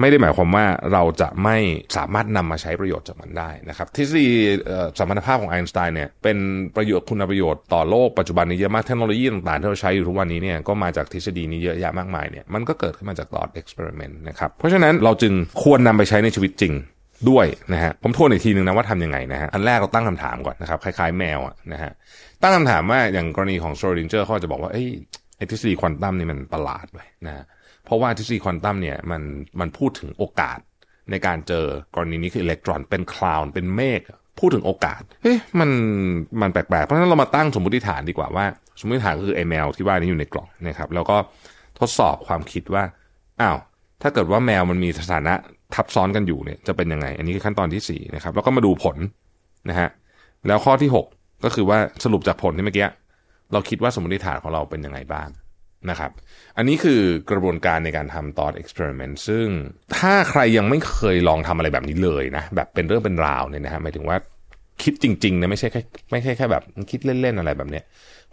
[0.00, 1.56] ไม่ได้หมายความว่าเราจะไม่
[1.96, 4.28] สามารถนำมาใช้ประโยชน์จากมันได้นะครับทฤษฎี
[4.98, 6.38] สมพันธภาพของไอน์สไตน์เนี่ยเป็น
[6.76, 15.32] ประโยชน์คุณประโยชน์ต่อโลกปัจจุบันนี้เยอะมากเทคโนโลยีต่างๆที่เราใช้อยู่ทุกวันนี้เนี่ยก็มาจากทฤษฎีนี้เยอะแยะมากมายเนี่ยมันก็เกิดขึ้นมาจาก thought experiment นะครับเพราะฉะนั้นเราจึง
[15.62, 16.74] ควรนำไปใช้ในชีวิตจริง
[17.30, 21.92] ด้วยนะฮะผมทวนอีกทีหนึ่งนะว่าทำยังไงนะฮะอันแรกเราตั้งคำถามก่อนนะครับคล้ายๆแมวอะนะฮะ
[22.42, 24.88] ตั้งคำถามว่าอย่างกรณีของโชดิงเจอร์เขาจะบอกว่าเอ้ย
[25.36, 27.44] ไอ้ทฤษฎีควอนตัมนี่มันประหลาดไปนะะ
[27.86, 29.22] เพราะว่าทฤษฎีควอนตัมเนี่ยมัน
[29.60, 30.58] มันพูดถึงโอกาส
[31.10, 34.00] ในการเจอกรณีนี้คืออิเล็กตรอนเป็นคลาวน์เป็นเมฆ
[34.38, 35.70] พูดถึงโอกาสเฮ้ยมัน
[36.40, 38.44] มันแปลกๆ เพราะฉะนั้นเรามาตั้งสมมติฐานดีกว่าว่า
[38.80, 41.16] สมมติฐานคือไอแมวที่ว่านี้อยู่ในกล่องนะครับ แล้วก็
[41.80, 42.84] ทดสอบความคิดว่า
[43.40, 43.56] อ้าว
[44.02, 45.34] ถ้าเกิดว่าแมวมันมีสถานะ
[45.74, 48.96] ทับซ้อนกันอยู่เนี่ยจะเป็นยังไง อันนี้คือขั้นตอนที่สี่นะครับแล้วก็มาดูผล
[49.68, 49.88] นะฮะ
[50.46, 51.06] แล้วข้อที่หก
[51.44, 52.86] ก็คือว่าสรุปจากผลที่เมื่อกี้
[53.52, 55.28] เราคิดว่าสมมติฐานของเราเป็นยังไงบ้าง
[55.90, 56.10] นะครับ
[56.56, 59.46] อันนี้คือกระบวนการในการทำ thought experiment ซึ่ง
[59.98, 64.16] ถ้าใครยังไม่เคยลองทำอะไรแบบนี้เลยนะ แบบเป็นเรื่องเป็นราวเนี่ยนะฮะหมายถึงว่า
[64.82, 67.84] คิดจริงๆนะไม่ใช่แค่ไม่ใช่แค่แบบคิดเล่นๆอะไรแบบเนี้ย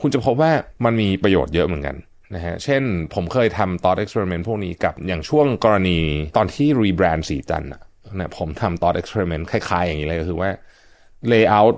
[0.02, 0.52] คุณจะพบว่า
[0.86, 1.96] มันมีประโยชน์เยอะเหมือนกัน
[2.36, 6.00] นะฮะเช่นผมเคยทำ thought experiment พวกนี้กับอย่างช่วงกรณี
[6.38, 10.50] ตอนที่ rebrand สีจันนะผมทำ thought experiment คล้ายๆ อย่างนี้เลยก็คือว่า
[11.32, 11.76] layout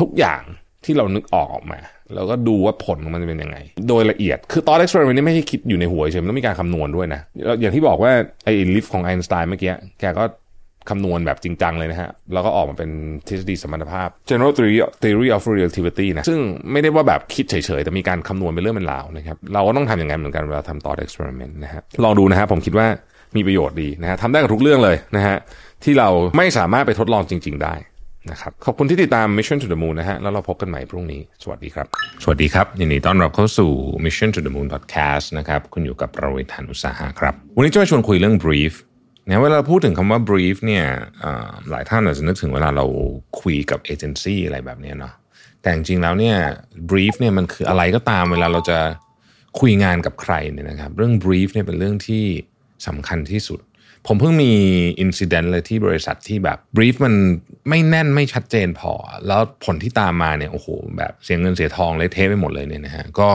[0.00, 0.42] ทุกอย่าง
[0.84, 1.80] ที่เรานึกออกออกมา
[2.14, 3.56] แล้วก็ดูว่าผลมันจะเป็นยังไง
[3.88, 7.20] โดยละเอียด คือตอน experiment นี่ไม่ใช่คิดอยู่ในหัวเฉยมันต้องมีการคำนวณด้วยนะ
[7.60, 8.12] อย่างที่บอกว่า
[8.44, 10.24] ไอ้ลิฟต์ของไอน์สไตน์เมื่อกี้ แกก็
[10.90, 12.90] คำนวณแบบจริงจังเลยนะฮะ แล้วก็ออกมาเป็น
[13.28, 16.40] ทฤษฎีสมรรถภาพ general theory theory of relativity นะ ซึ่ง
[16.72, 22.86] ไม่ได้ว่าแบบคิดเฉยๆ แต่มีการคำนวณเป็นเรื่องเป็นราวนะครับ เราก็ต้องทำอย่างนั้นเหมือนกันเวลาทำ thought experiment นะฮะ ลองดูนะฮะ ผมคิดว่า
[23.36, 25.36] มีประโยชน์ดีนะฮะทำได้กับทุกเรื่องเลยนะฮะ
[25.84, 27.74] ที่เราไม่สามารถไปทดลองจริง ๆ ได้
[28.30, 31.86] นะครับขอบคุณที่ติดตาม Mission to the Moon นะฮะแล้วเราพบกันใหม่พรุ่งนี้ สวัสดีครับ
[32.22, 33.70] สวัสดีครับ ยินดีต้อนรับเข้าสู่
[34.04, 38.74] Mission to the Moon Podcast นะครับคุณอยู่กับประวิทยานุตสาหะครับ วันนี้จะมาชวนคุยเรื่อง brief
[39.28, 40.84] นะเวลาพูดถึงคำว่า brief เนี่ย
[41.70, 42.86] หลายท่านอาจจะนึกถึงเวลาเรา
[43.40, 45.14] คุยกับเอเจนซี่อะไรแบบนี้เนาะ
[45.62, 46.36] แต่จริงๆแล้วเนี่ย
[46.90, 48.78] brief เนี่ยมันคืออะไรก็ตามเวลาเราจะ
[49.60, 52.24] คุยงานกับใครเนี่ยนะครับ เรื่อง brief เนี่ยเป็นเรื่องที่
[52.86, 53.60] สำคัญที่สุด
[54.06, 54.52] ผมเพิ่งมี
[55.00, 57.14] อินซิเดนต์เลยที่บริษัทที่แบบ brief มัน
[57.68, 58.92] ไม่แน่นไม่ชัดเจนพอ
[59.26, 63.28] แล้วผลที่ตามมาเนี่ยโอ้โหแบบเสียเงินเสียทองเลยเทไปหมดเลยเนี่ยนะฮะก็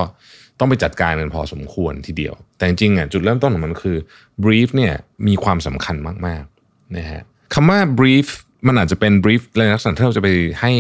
[0.60, 3.98] ต้องไปจัดการกันพอสมควรทีเดียว แต่จริงๆอะจุดเริ่มต้นของมันคือ
[4.44, 4.94] brief เนี่ย
[5.28, 5.96] มีความสำคัญ
[6.28, 7.22] มากๆนะฮะ
[7.54, 8.28] คำว่า brief
[8.68, 10.30] มันอาจจะเป็น brief ในลักษณะที่เราจะไป
[10.62, 10.72] ให้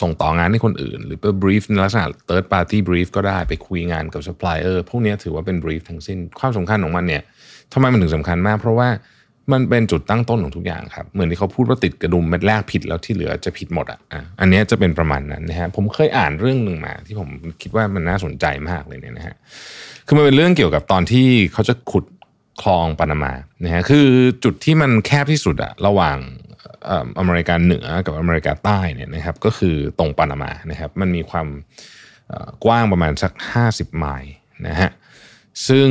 [0.00, 7.22] ส่งต่องานให้คนอื่น หรือเป็น brief ในลักษณะ third party brief ก็ได้ไปคุยงานกับ supplier พวกนี้ถือว่าเป็น brief ทั้งสิ้นความสำคัญของมันเนี่ย
[7.72, 8.88] ทำไมมันถึงสำคัญมาก เพราะว่า
[9.52, 14.00] มันเป็นจุดตั้งต้นของทุกอย่างครับ เหมือนที่เขาพูดว่าติดกระดุมเม็ดแรกผิดแล้วที่เหลือจะผิดหมดอะ
[14.40, 17.28] อันนี้จะเป็นประมาณนั้นนะฮะผมเคยอ่านเรื่องหนึ่งมา ที่ผม
[17.62, 19.34] คิดว่ามันน่าสนใจมากเลยเนี่ยนะฮะ
[20.06, 22.04] คือมันเป็นเรื่องเกี่ยวกับตอนที่เขาจะขุด
[22.62, 23.32] คลองปานามา
[23.64, 24.08] นะฮะคือ
[24.44, 26.18] จุดที่มันแคบที่สุดอะระหว่าง
[27.18, 31.48] อเมริกาเหนือกับอเมริกาใต้เนี่ยนะครับก็คือตรงปานามานะครับมันมีความ
[32.64, 33.32] กว้างประมาณสัก
[33.66, 34.34] 50 ไมล์
[34.66, 34.90] นะฮะ
[35.68, 35.88] ซึ่ง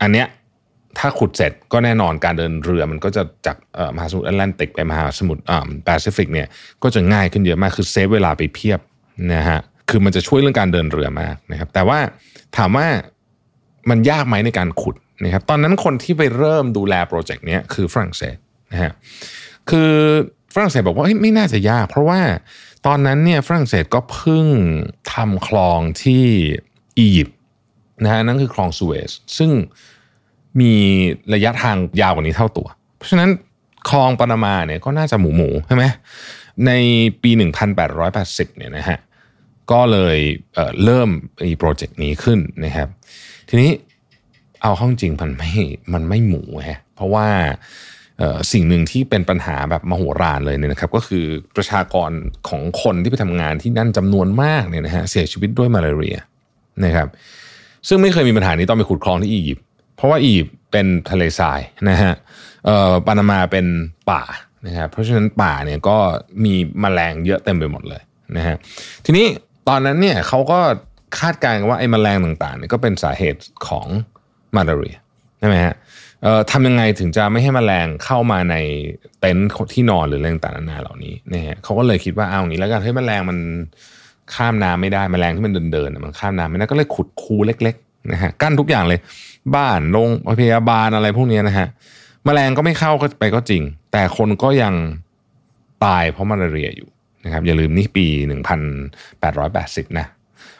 [0.00, 0.26] อันเนี้ย
[0.98, 3.56] ถ้าขุดเสร็จก็แน่นอนการเดินเรือมันก็จะจาก
[3.96, 5.42] มหาสมุทรแอตแลนติกไปมหาสมุทร
[5.84, 6.48] แปซิฟิกเนี่ย
[6.82, 8.80] ก็จะง่ายขึ้นเยอะมากคือ save เวลาไปเพียบ
[9.34, 11.98] นะฮะคือมันจะช่วยเรื่องการเดินเรือมากนะครับ แต่ว่า
[12.56, 12.86] ถามว่า
[13.90, 18.36] มันยากไหมในการขุดนะครับตอนนั้นคนที่ไปเริ่มดูแลโปรเจกต์นี้คือฝรั่งเศส
[18.72, 18.92] นะฮะ
[19.70, 19.92] คือ
[20.54, 22.20] ฝรั่งเศสบอกว่าไม่น่าจะยาก เพราะว่า
[22.86, 24.46] ตอนนั้นเนี่ยฝรั่งเศสก็เพิ่ง
[25.12, 26.24] ทำคลองที่
[26.98, 27.38] อียิปต์
[28.02, 29.50] นะฮะนั่นคือคลองสุเอซซึ่ง
[30.60, 30.72] มี
[31.34, 33.30] ระยะทางยาวกว่านี้เท่าตัว เพราะฉะนั้น
[33.88, 35.84] คลองปานามาเนี่ยก็น่าจะหมูหมูใช่ไหม
[36.66, 36.70] ใน
[37.22, 37.30] ปี
[37.94, 38.98] 1880เนี่ยนะฮะ
[39.72, 40.18] ก็เลย
[40.54, 41.08] เเริ่ม
[41.44, 42.88] มีโปรเจกต์นี้ขึ้นนะครับ
[43.48, 43.70] ทีนี้
[44.62, 45.50] เอาข้องจริงมันไม่
[45.94, 47.28] มันไม่หมูฮะเพราะว่า
[48.52, 51.24] สิ่งหนึ่งที่เป็นปัญหาแบบมโหฬารเลยเนี่ยนะครับ ก็คือ
[51.56, 52.10] ประชากร
[52.48, 56.16] ของคนที่ไปทำงานที่นั่นจำนวนมากเนี่ยนะฮะเสียชีวิตด้วยมาลาเรีย
[56.84, 57.08] นะครับ
[57.88, 62.14] ซึ่งไม่เคยมีปัญหานี้ตอนไปขุดคลองที่อียิปต์ เพราะว่าอียิปต์เป็นทะเลทรายนะฮะ
[62.66, 63.66] เอ่อปานามาเป็น
[64.10, 64.22] ป่า
[64.66, 65.96] นะครับเพราะฉะนั้นป่าเนี่ยก็
[66.44, 66.54] มี
[66.84, 68.02] มแมลงเยอะเต็มไปหมดเลย
[68.36, 68.56] นะฮะ
[69.04, 69.26] ทีนี้
[69.68, 70.60] ตอนนั้นเนี่ยเขาก็
[71.18, 73.86] คาดการณ์ว่าไอ้มแมลงต่างๆเนี่ยก็เป็นสาเหตุของ
[74.56, 74.96] มาลาเรีย
[75.40, 75.74] ใช่ไหมฮะ
[76.22, 78.56] เอ่อทำยังไงถึงจะไม่ให้มแมลงเข้ามาใน
[79.20, 83.38] เต็นท์ที่นอนหรืออะไรต่างๆนานาเหล่านี้นะฮะเขาก็เลยคิดว่าเอาอย่างนี้แล้วกันให้มแมลงมัน
[84.34, 87.76] ข้ามน้ำไม่ได้มแมลงที่มันเดินเดินมันข้ามน้ำไม่ได้ก็เลยขุดคูเล็ก
[88.12, 89.00] นะฮะกั้นทุกอย่างเลย
[89.56, 90.08] บ้านโรง
[90.40, 91.68] พยาบาลอะไรพวกนี้นะฮะ
[92.26, 93.62] มแมลงก็ไม่เข้าก็ไปก็จริง
[93.92, 94.74] แต่คนก็ยัง
[95.84, 96.88] ตายเพราะมาลาเรียอยู่
[97.24, 98.06] นะครับอย่าลืมนี่ปี
[98.82, 100.06] 1880 นะ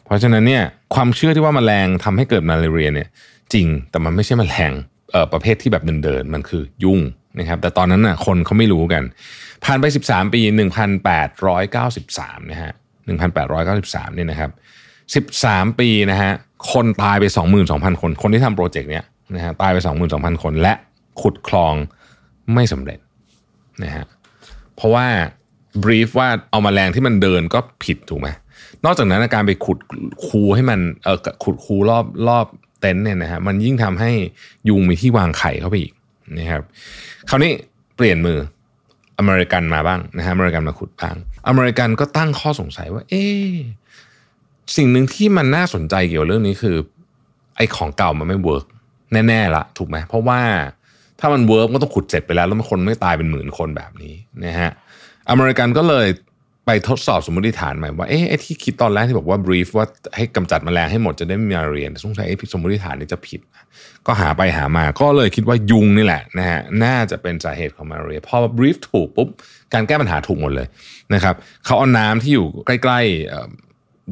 [0.05, 0.63] เพราะฉะนั้นเนี่ย
[0.95, 3.09] ความเชื่อที่ว่ามาแมลงทำให้เกิดมาลาเรียเนี่ย
[3.53, 4.73] จริงแต่มันไม่ใช่มแมลง
[5.11, 7.01] เอ่อประเภทที่แบบเดินๆมันคือยุ่ง
[7.39, 9.03] นะครับแต่ตอนนั้นน่ะคนเขาไม่รู้กัน
[9.65, 10.41] ผ่านไป 13 ปี
[11.87, 12.73] 1893 นะฮะ
[13.45, 14.51] 1893 เนี่ยนะครับ
[15.27, 16.33] 13 ปีนะฮะ
[16.73, 17.25] คนตายไป
[17.65, 19.79] 22,000 คน คนที่ทำโปรเจกต์เนี้ยนะฮะตายไป
[20.11, 20.73] 22,000 คน และ
[21.21, 21.75] ขุดคลอง
[22.55, 22.99] ไม่สำเร็จ
[23.83, 24.05] นะฮะ
[24.77, 25.07] เพราะว่า
[25.83, 28.29] brief ว่าเอาแมลงที่มันเดินก็ผิดถูกไหม
[28.85, 29.79] นอกจากนั้นการไปขุด
[30.27, 32.47] คูให้มันเออขุดคูรอบรอบ
[32.81, 34.11] เต็นท์เนี่ยนะฮะมันยิ่งทำให้
[34.69, 35.93] ยุงมีที่วางไข่เข้าไปอีก
[36.39, 36.63] นะครับ
[37.29, 37.53] คราวนี้
[37.97, 38.39] เปลี่ยนมือ
[39.19, 41.17] อเมริกันมาบ้างนะฮะอเมริกันมาขุดบ้าง
[41.49, 43.25] อเมริกันก็ตั้งข้อสงสัยว่า เอ๊
[44.77, 46.77] สิ่งหนึ่งที่มันน่าสนใจเกี่ยวกับเรื่องนี้คือ
[47.57, 48.65] ไอ้ของเก่ามันไม่ work
[49.29, 50.41] แน่ๆละถูกไหมเพราะว่า
[51.21, 54.71] ถ้ามัน work ก็ต้องขุดเสร็จไปแล้ว แล้วมันคนไม่ตายเป็นหมื่นคนแบบนี้นะฮะ
[55.31, 56.09] อเมริกันก็เลย
[56.67, 63.41] ไปทดสอบสมมติฐานใหม่ว่าเอ๊ะไอ้ที่คิดตอนแรกที่บอกว่า brief ว่าให้กำจัดแมลงให้หมดจะได้ไม่มาลาเรียสงสัยไอ้สมมติฐานนี้จะผิด
[64.07, 69.29] ก็หาไปหามาก็เลยคิดว่ายุงนี่แหละนะฮะน่าจะเป็นสาเหตุของมาลาเรียพอ brief ถูกปุ๊บ
[69.73, 70.67] การแก้ปัญหาถูกหมดเลย
[71.15, 73.64] นะครับเขาเอาน้ำที่อยู่ใกล้ๆ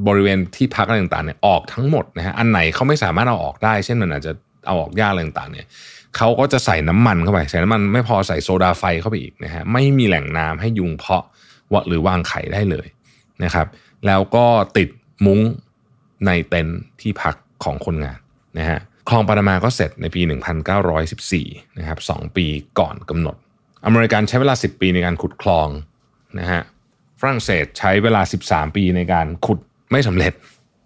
[0.07, 4.33] บริเวณที่พักอะไรต่างๆเนี่ยออกทั้งหมดนะฮะอันไหนเขาไม่สามารถเอาออกได้ เช่นมันอาจจะ
[4.66, 5.66] เอาออกยากอะไรต่างๆเนี่ย
[6.16, 11.24] เขาก็จะใส่น้ำมันเข้าไปใส่น้ำมันไม่พอใส่โซดาไฟเข้าไปอีกนะฮะไม่มีแหล่งน้ำให้ยุงเพาะ
[11.72, 12.87] วหรือวางไข่ได้เลย
[13.44, 13.66] นะครับ
[14.07, 14.88] แล้วก็ติด
[15.26, 15.40] มุ้ง
[16.26, 18.18] ในเต็นท์ที่พักของคนงาน
[18.59, 18.78] นะฮะ
[19.09, 20.20] คลองปานามาก็เสร็จในปี
[21.00, 22.46] 1914นะครับ2ปี
[22.78, 23.37] ก่อนกำหนด
[23.87, 25.68] อเมริกันใช้เวลา 10 ปีในการขุดคลอง
[26.38, 26.62] นะฮะ
[27.20, 29.61] ฝรั่งเศสใช้เวลา 13 ปีในการขุด
[29.92, 30.33] ไม่สำเร็จ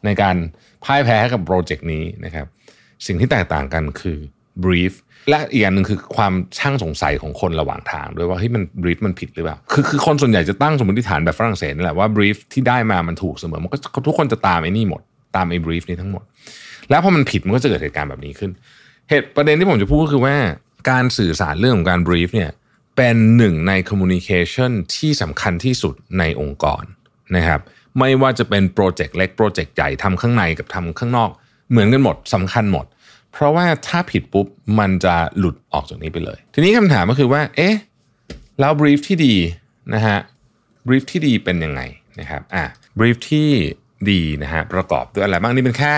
[0.05, 0.37] ในการ
[0.85, 2.47] พ่ายแพ้กับโปรเจกต์นี้นะครับ
[3.07, 4.19] สิ่งที่แตกต่างกันคือ
[4.64, 4.92] brief
[5.31, 15.03] และอีกอย่างหนึ่งคือความช่างสงสัยของคนระหว่างทาง ด้วยว่าเฮ้ยมัน brief มันผิดหรือเปล่าคือคือคนส่วนใหญ่จะตั้งสมมติฐานแบบฝรั่งเศสนี่แหละว่า brief ที่ได้มามันถูกเสมอมันก็ทุกคนจะตามไอ้นี่หมด
[15.37, 16.23] ตามไอ้ brief นี้ทั้งหมด
[16.90, 18.51] แล้วพอมันผิดมันก็จะเกิดเหตุการณ์แบบนี้ขึ้น
[19.09, 20.37] เหตุประเด็นที่ผมจะพูดก็คือว่า
[20.90, 22.51] การสื่อสารเรื่องของการ brief เนี่ย
[22.97, 26.85] เป็นหนึ่งใน communication ที่สำคัญที่สุดในองค์กร
[27.37, 27.61] นะครับ
[27.98, 31.30] ไม่ว่าจะเป็นโปรเจกต์เล็กโปรเจกต์ใหญ่ทำข้างในกับทำข้างนอก
[31.70, 32.87] เหมือนกันหมดสำคัญหมด
[33.32, 34.46] เพราะว่าถ้าผิดปุ๊บ
[34.78, 37.74] มันจะหลุดออกจากนี้ไปเลย ทีนี้คำถามก็คือว่า เอ๊ะ
[38.61, 39.35] แล้ว brief ที่ดี
[39.94, 40.18] นะฮะ
[40.87, 41.80] brief ที่ดีเป็นยังไง
[42.20, 42.64] นะครับอะ
[42.98, 43.48] brief ที่
[44.11, 45.94] ดีนะฮะประกอบด้วยอะไรบ้างนี่เป็นแค่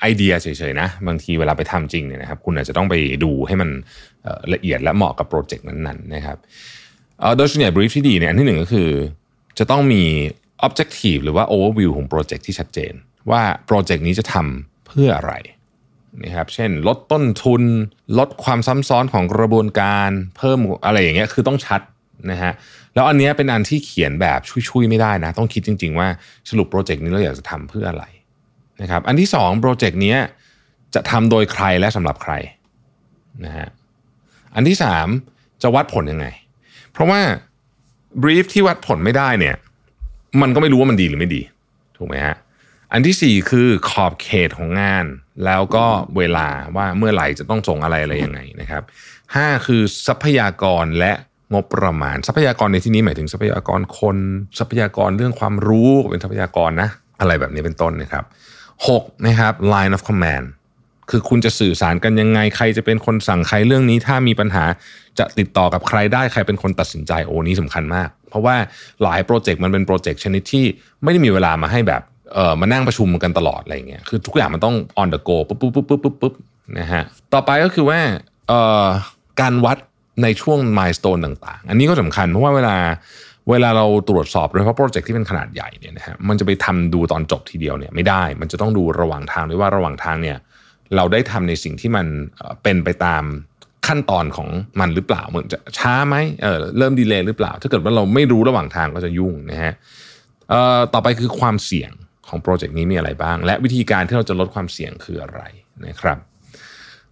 [0.00, 3.70] ไอเดียเฉยๆนะบางทีเวลาไปทำจริงเนี่ยนะครับ คุณอาจจะต้องไปดูให้มัน
[4.52, 6.38] ละเอียดและเหมาะกับโปรเจกต์นั้นๆนะครับ
[7.36, 8.90] โดยส่วนใหญ่ brief ที่ดีเนี่ยอันที่หนึ่งก็คือ
[9.58, 10.04] จะต้องมี
[10.66, 12.92] objective หรือว่า overview ของโปรเจกต์ที่ชัดเจน
[13.30, 15.32] ว่าโปรเจกต์นี้จะทำเพื่ออะไร
[16.24, 17.62] นะครับเช่นลดต้นทุน
[18.18, 21.80] ลดความซ้ำซ้อนของกระบวนการเพิ่มอะไรอย่างเงี้ยคือต้องชัด
[22.30, 22.52] นะฮะ
[22.94, 26.08] แล้วอันนี้เป็นอันที่เขียนแบบชุ่ยๆไม่ได้นะ ต้องคิดจริง ๆ ว่า
[26.50, 28.04] สรุปโปรเจกต์นี้เราอยากจะทำเพื่ออะไร
[28.82, 30.16] นะครับอันที่2โปรเจกต์นี้
[30.94, 32.32] จะทำโดยใครและสำหรับใคร
[33.44, 33.68] นะฮะ
[34.54, 34.76] อันที่
[35.20, 36.26] 3 จะวัดผลยังไง
[36.92, 37.20] เพราะว่า
[38.22, 39.56] บรีฟที่วัดผลไม่ได้เนี่ย
[40.42, 41.42] มันก็ไม่รู้ว่ามันดีหรือไม่ดี
[41.96, 42.36] ถูกไหมฮะ
[42.92, 45.04] อันที่4คือขอบเขตของงาน
[45.44, 45.86] แล้วก็
[46.16, 48.82] เวลาว่าเมื่อไหร่จะต้องส่งอะไรอะไรยังไงนะครับ
[49.24, 51.12] 5คือทรัพยากรและ
[51.54, 54.16] งบประมาณ ทรัพยากรในที่นี้หมายถึงทรัพยากรคน
[54.58, 56.88] ทรัพยากรเรื่องความรู้เป็นทรัพยากรนะ
[57.20, 58.24] อะไรแบบนี้เป็นต้นนะครับ
[58.76, 60.46] 6นะครับ line of command
[61.10, 64.64] คือคุณจะสื่อสารกันยังไงใครจะเป็นคนสั่งใครเรื่องนี้ถ้ามีปัญหา
[65.18, 68.56] จะติดต่อกับใครได้ใครเป็นคนตัดสินใจโอ้นี้สำคัญมาก เพราะว่า
[69.02, 70.64] หลายโปรเจกต์มันเป็นโปรเจกต์ชนิดที่
[71.02, 72.02] ไม่ได้มีเวลามาให้แบบ
[72.34, 76.34] เออมานั่งประชุมกันตลอดอะไรเงี้ยคือทุกอย่างมันต้อง on the go ปุ๊บปุ๊บปุ๊บปุ๊บปุ๊บ
[76.78, 77.98] นะฮะต่อไปก็คือว่า
[78.48, 78.86] เอ่อ
[79.40, 79.78] การวัด
[80.22, 82.76] ในช่วงมายสเตนต่างๆ อันนี้ก็สำคัญเพราะว่าเวลา
[83.50, 90.38] เวลาเราตรวจสอบโดยเฉพาะโปรเจกต์ที่เป็นขนาดใหญ่เนี่ยนะฮะมันจะไปทำดูตอนจบทีเดียวเนี่ยไม่ได้ มันจะต้องดูระหว่างทางด้วยว่าระหว่างทางเนี่ย
[90.96, 92.06] เราได้ทำในสิ่งที่มัน
[92.62, 93.22] เป็นไปตาม
[93.86, 94.48] ขั้นตอนของ
[94.80, 99.72] มันหรือเปล่าเหมือนจะช้าไหมเออเริ่มดีเลย์หรือเปล่า ถ้าเกิดว่าเราไม่รู้ระหว่างทางก็จะยุ่งนะฮะ
[100.50, 101.90] เอ่อต่อไปคือความเสี่ยง
[102.28, 105.40] ของโปรเจกต์นี้มีอะไรบ้าง และวิธีการที่เราจะลดความเสี่ยงคืออะไร
[105.86, 106.18] นะครับ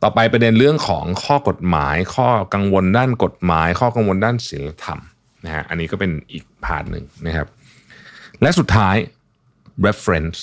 [0.03, 5.01] ต่อไปประเด็นเรื่องของข้อกฎหมาย ข้อกังวลด้านกฎหมาย ข้อกังวลด้านศีลธรรม
[5.45, 7.49] นะฮะอันนี้ก็เป็นอีก part หนึ่งนะครับ
[8.43, 8.97] และสุดท้าย
[9.87, 10.39] reference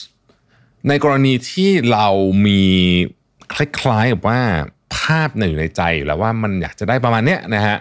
[0.88, 2.08] ในกรณีที่เรา
[2.48, 2.64] มี
[3.54, 4.42] คล้ายๆกับว่า
[4.98, 7.78] ภาพหนึ่งในใจอยู่แล้วว่ามันอยากจะได้ประมาณเนี้ยนะฮะ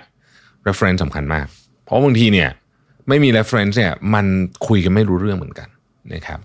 [0.66, 1.46] reference สำคัญมาก
[1.84, 2.50] เพราะบางทีเนี่ย
[3.08, 4.26] ไม่มี reference เนี่ยมัน
[4.66, 5.68] คุยกันไม่รู้เรื่องเหมือนกัน
[6.14, 6.40] นะครับ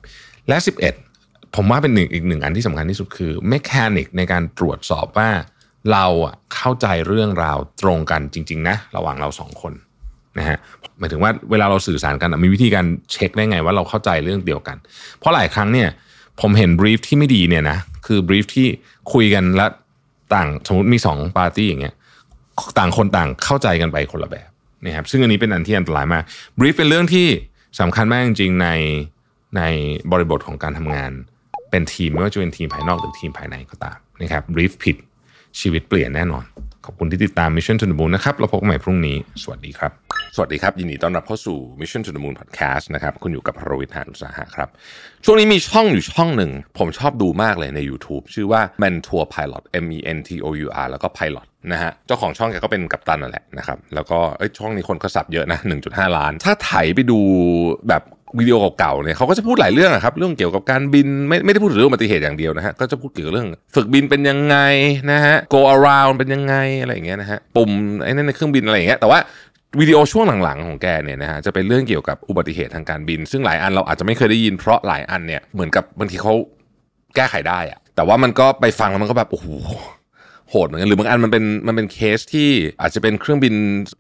[0.48, 0.58] และ
[1.06, 5.30] 11 ผมว่าเป็นหนึ่งอีกหนึ่งอันที่สำคัญที่สุดคือ mechanic ในการตรวจสอบว่า
[5.92, 6.06] เรา
[6.56, 9.74] เข้าใจเรื่องราวตรงกันจริง ๆ นะ ระหว่างเราสองคน
[10.40, 10.58] นะฮะ
[11.00, 14.78] หมายถึงว่าเวลาเราสื่อสารกันมีวิธีการเช็คได้ไงว่าเราเข้าใจเรื่องเดียวกัน
[15.20, 15.90] เพราะหลายครั้งเนี่ย
[16.42, 18.68] ผมเห็น brief ที่ไม่ดีเนี่ยนะคือ brief ที่
[19.14, 19.72] คุยกันแล้ว
[20.34, 21.96] ต่างสมมติมีสองปาร์ตี้อย่างเงี้ย
[22.80, 24.50] ต่างคนต่างเข้าใจกันไปคนละแบบ
[24.86, 26.24] นะครับซึ่งอันนี้เป็นอันที่อันตรายมาก
[26.60, 27.28] บรีฟเป็นเรื่องที่
[27.80, 28.68] สำคัญมากจริงๆใน
[29.58, 29.62] ใน
[30.12, 31.12] บริบทของการทำงาน
[31.72, 34.98] เป็นทีมไม่ว่าจะเป็นทีมภายนอกหรือทีมภายในก็ตามนะครับบรีฟผิด
[35.60, 36.44] ชีวิตเปลี่ยนแน่นอน
[36.86, 39.92] ขอบคุณที่ติดตาม Mission to the Moon นะครับเราพบกันใหม่พรุ่งนี้ สวัสดีครับ
[40.36, 44.70] สวัสดีครับ ยินดีต้อนรับเข้าสู่ Mission to the Moon Podcast นะครับ คุณอยู่กับพรวิทยานุสาหะครับ
[45.26, 51.48] ช่วงนี้มีช่องอยู่ช่องหนึ่ง ผมชอบดูมากเลยใน YouTube ชื่อว่า Mentor Pilot M E N T O U R แล้วก็ Pilot
[51.72, 54.20] นะฮะ เจ้าของช่องแกก็เป็นกัปตันนั่นแหละนะครับ แล้วก็
[54.58, 57.20] ช่องนี้คนก็สับเยอะนะ 1.5 ล้าน ถ้าไถไปดู
[57.90, 58.04] แบบ
[58.40, 64.58] วิดีโอเก่าๆเนี่ยเขาก็จะพูดหลายเรื่องครับ เรื่องเกี่ยวกับการบินไม่ไม่ได้พูดถึงเรื่องอุบัติเหตุอย่างเดียวนะฮะก็จะพูดเกี่ยวกับเรื่อง ฝึกบินเป็นยังไง
[65.12, 67.72] นะฮะ go around เป็นยังไงอะไรอย่างเงี้ยนะฮะปุ่ม
[68.04, 69.20] ไอ้นั่นในเครื่องบินอะไรอย่างเงี้ยแต่ว่า
[69.80, 76.34] วิดีโอช่วงหลังๆของแกเนี่ยนะฮะจะเป็นเรื่องเกี่ยวกับอุบัติเหตุทางการบิน ซึ่งหลายอันเราอาจจะไม่เคยได้ยินเพราะหลายอันเนี่ยเหมือนกับบางทีเขา
[77.16, 79.48] แก้ไขได้อะแต่ว่ามันก็ไปฟังแล้วมันก็แบบโอ้โห
[80.50, 82.50] โหดเหมือนกันหรือบางอันมันเป็นมันเป็นเคสที่
[82.82, 83.54] อาจจะเป็นเครื่องบิน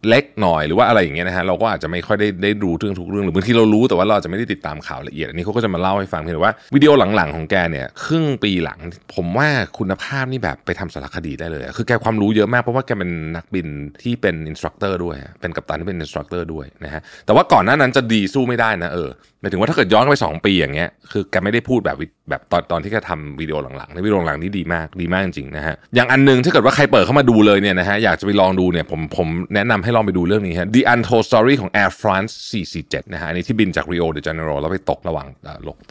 [0.07, 8.79] เล็กหน่อยหรือว่าอะไรอย่างเงี้ยนะฮะเราก็อาจจะไม่ค่อยได้ได้รู้เรื่องทุกเรื่องหรือบางทีเรารู้แต่ว่าเราจะไม่ได้ติดตามข่าวละเอียดอันนี้เขาก็จะมาเล่าให้ฟังเพียงแต่ว่าวิดีโอหลังๆของแกเนี่ยครึ่งปีหลัง
[9.15, 13.67] ผมว่าคุณภาพนี่แบบไปทำสารคดีได้เลย คือแกความรู้เยอะมากเพราะว่าแกเป็นนักบิน
[14.01, 19.09] ที่เป็น instructor ด้วย เป็นกัปตันที่เป็น instructor ด้วยนะฮะแต่ว่าก่อนหน้านั้นจะดีสู้ไม่ได้นะเออ
[19.41, 21.97] หมายถึงว่าถ้าเกิดย้อนไป 2 ปีอย่างเงี้ยคือแกไม่ได้พูดแบบ
[22.29, 32.31] แบบตอนตอนที่แกทำวิดีโอหลังๆในวิดีโอหลังนี่ดีมากดีมากจริงๆนะฮะอย่างอันนึงถ้าเกิดว่าใครเปิดเข้ามาดูเลยเนี่ยนะฮะอยากจะไปลองดูเนี่ยผมผมแนะนำให้ลองไปดูเรื่องนี้ฮะ The Untold Story ของ Air France
[32.73, 35.27] 447นะฮะอันนี้ที่บินจาก Rio de Janeiro แล้วไปตกระหว่าง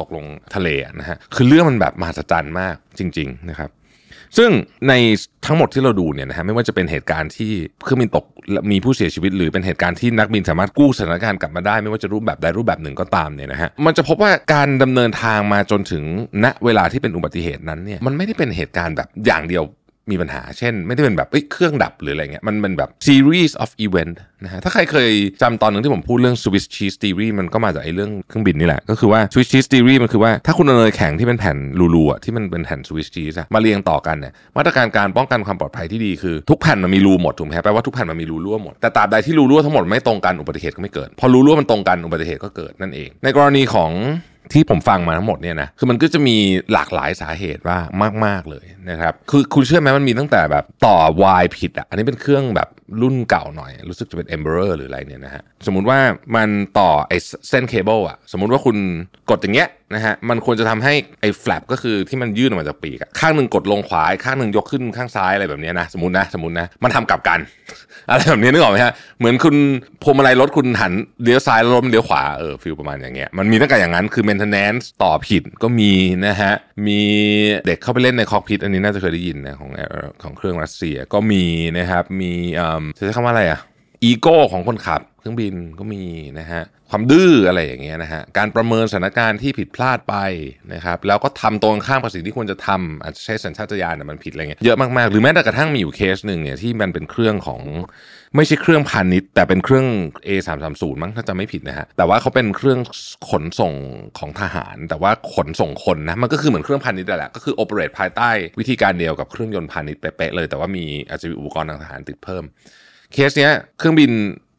[0.00, 0.68] ตกลงทะเล
[1.00, 3.70] นะฮะคือเรื่องมันแบบมหัศจรรย์มากจริง ๆ นะครับ
[4.38, 4.50] ซึ่ง
[4.88, 4.92] ใน
[5.46, 7.52] ทั้งหมดที่เราดูเนี่ยนะฮะไม่ว่าจะเป็นเหตุการณ์ที่
[7.84, 8.24] เครื่องบินตก
[8.72, 16.04] มีผู้เสียชีวิต หรือเป็นเหตุการณ์ที่นักบินสามารถกู้สถานการณ์กลับมาได้ ไม่ว่าจะรูปแบบใดรูปแบบหนึ่งก็ตามเนี่ยนะฮะมันจะพบว่าการดำเนินทางมาจนถึง
[16.44, 19.64] ณเวลาที่เป็นอุบัติเหตุนั้นเนี่ยมันไม่ได้เป็นเหตุการณ์แบบอย่างเดียว
[20.12, 25.10] มีปัญหา เช่น ไม่ได้เป็นแบบเครื่องดับหรืออะไรเงี้ยมันเป็นแบบ series of event นะฮะถ้าใครเคย
[25.42, 31.56] จำตอนหนึ่งที่ผมพูดเรื่อง Swiss cheese theory มันก็มาจากไอ้เรื่องเครื่องบินนี่แหละ ก็คือว่า Swiss cheese theory มันคือว่าถ้าคุณเอาเนยแข็งที่เป็นแผ่น
[31.94, 43.92] รูๆอะที่มันเป็นแผ่น Swiss cheese มาเรียงต่อกันเนี่ยมาตรการการป้องกันความปลอดภัยที่ดีคือทุกแผ่นมันมีรูหมดถูกไหมแปลว่าทุกแผ่นมันมีรูรั่วหมดแต่ตราบใดที่รูรั่วทั้งหมดไม่ตรงกันอุบัติเหตุก็ไม่เกิด พอรูรั่วมันตรงกันอุบัติเหตุก็เกิดนั่นเอง ในกรณีของ
[44.52, 46.36] ที่ผมฟังมาทั้งหมดเนี่ยนะคือมันก็จะมี
[46.72, 47.78] หลากหลายสาเหตุว่า
[48.24, 52.68] มาก ๆ เลยนะครับ คือคุณเชื่อไหมมันมีตั้งแต่แบบต่อวายผิดอะอันนี้เป็นเครื่องแบบ
[53.02, 55.98] รุ่นเก่าหน่อย รู้สึกจะเป็น Embraer หรืออะไรเนี่ยนะฮะสมมุติว่า
[56.36, 57.16] มันต่อไอ้
[57.48, 58.76] เส้นเคเบิลอะสมมุติว่าคุณ
[59.30, 67.38] กดอย่างเงี้ยนะฮะมันควรจะทำให้ไอ้แฟลปก็คือที่มันยื่นออกมาจากปีกข้างหนึ่งกดลงขวาข้างหนึ่งยกขึ้นข้างซ้ายอะไรแบบนี้นะสมมตินะสมมตินะมันทำกลับกัน
[68.10, 69.56] อะไรแบบนี้นึกออกไหมฮะเหมือนคุณ
[70.02, 70.92] พวงมาลัยรถคุณหัน
[71.22, 75.92] เลี้ยวซ้ายแล้วรถเลี้ยวขวาเออ feel ประมาณอย่างเงี้ยมันมีตั้งแต่อย่างนั้นคือ maintenance ต่อผิดก็มี
[76.26, 76.52] นะฮะ
[76.86, 77.00] มี
[77.66, 79.70] เด็กเข้าไปเล่นใน cockpit อันนี้น่าจะเคยได้ยินนะของ
[80.22, 81.44] ของเครื่องรัสเซียก็มี
[81.78, 83.60] นะครับมีอ่อจะใช้คำว่าอะไรอะ
[84.04, 86.02] อีโก้ของคนขับ เครื่องบินก็มี
[86.40, 90.16] นะฮะความดื้ออะไรอย่างเงี้ยนะฮะการประเมินสถานการณ์ที่ผิดพลาดไป
[90.74, 97.60] นะครับแล้วก็ทำตรงข้ามกับสิ่งที่ควรจะทำอาจจะใช้สัญชาตญาณมันผิดอะไรเงี้ยเยอะมากๆ หรือแม้แต่กระทั่งมีอยู่เคสหนึ่งเนี่ยที่มันเป็นเครื่องของ
[98.36, 99.86] ไม่ใช่เครื่องพาณิชย์แต่เป็นเครื่อง
[100.26, 102.78] A330 มั้งถ้าจะไม่ผิดนะฮะแต่ว่าเขาเป็นเครื่อง
[103.30, 103.74] ขนส่ง
[104.18, 112.44] ของทหาร แต่ว่าขนส่งคนนะมันก็คือเหมือนเครื่องพาณิชย์แหละก็คือโอเปเรตภายใต้วิธีการเดียวกับเครื่องยนต์พาณิชย์เป๊ะเลย แต่ว่ามีอาจจะมีอุปกรณ์ทางทหารติดเพิ่ม
[113.12, 114.10] เคสเนี้ยเครื่องบิน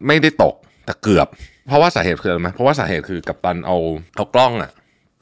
[0.08, 0.56] ไม่ได้ตก
[0.86, 1.28] แต่เกือบ
[1.68, 3.78] เพราะว่าสาเหตุคืออะไรไหมเพราะว่าสาเหตุคือกัปตันเอา
[4.16, 4.72] เอากล้องอะ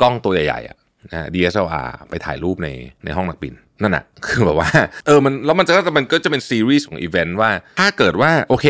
[0.02, 0.78] กล้องตัวใหญ่ๆอะ
[1.12, 2.70] นะ DSLR ไปถ่ายรูปใน
[3.06, 4.70] ในห้องนักบิน นั่นแหะคือแบบว่า
[5.06, 8.66] เออมันแล้วมันจะมันก็จะเป็นซีรีส์ของอีเวนต์ว่า ถ้าเกิดว่าโอเค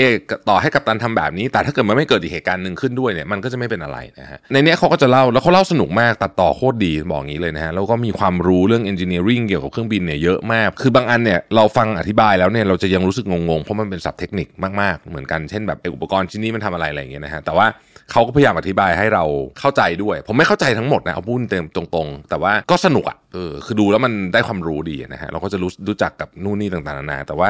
[0.50, 14.48] ต่อให้กัปตันทำแบบนี้ แต่ถ้าเกิดมันไม่เกิดอีกเหตุการณ์หนึ่งขึ้นด้วยเนี่ยมันก็จะไม่เป็นอะไรนะฮะในนี้เขาก็จะเล่าแล้วเขาเล่าสนุกมากตัดต่อโคตรดีบอกงี้เลยนะฮะแล้วก็มีความรู้เรื่อง engineering เกี่ยวกับเครื่องบินเนี่ยเยอะมาก คือบางอันเนี่ยเราฟังอธิบายแล้วเนี่ยเราจะยังรู้สึกงงๆเพราะมันเป็นศัพท์เทคนิค
[14.82, 17.68] มากๆ เหมือนกันเช่นแบบอุปกรณ์ชิ้นนี้มันทำอะไรอะไรอย่างเงี้ยนะฮะแต่ว่า
[18.12, 19.24] เขาก็พยายามอธิบายให้เรา
[19.60, 27.50] เข้าใจด้วย ผมไม่เข้าใจทั้งหมดนะเอาพูดเต็มตรงๆ แต่ว่าก็สนุกอะเออคือดูแล้วมันได้ความรู้ดีนะฮะเราก็จะรู้รู้จักกับนู่นนี่ต่างๆนานาแต่ว่า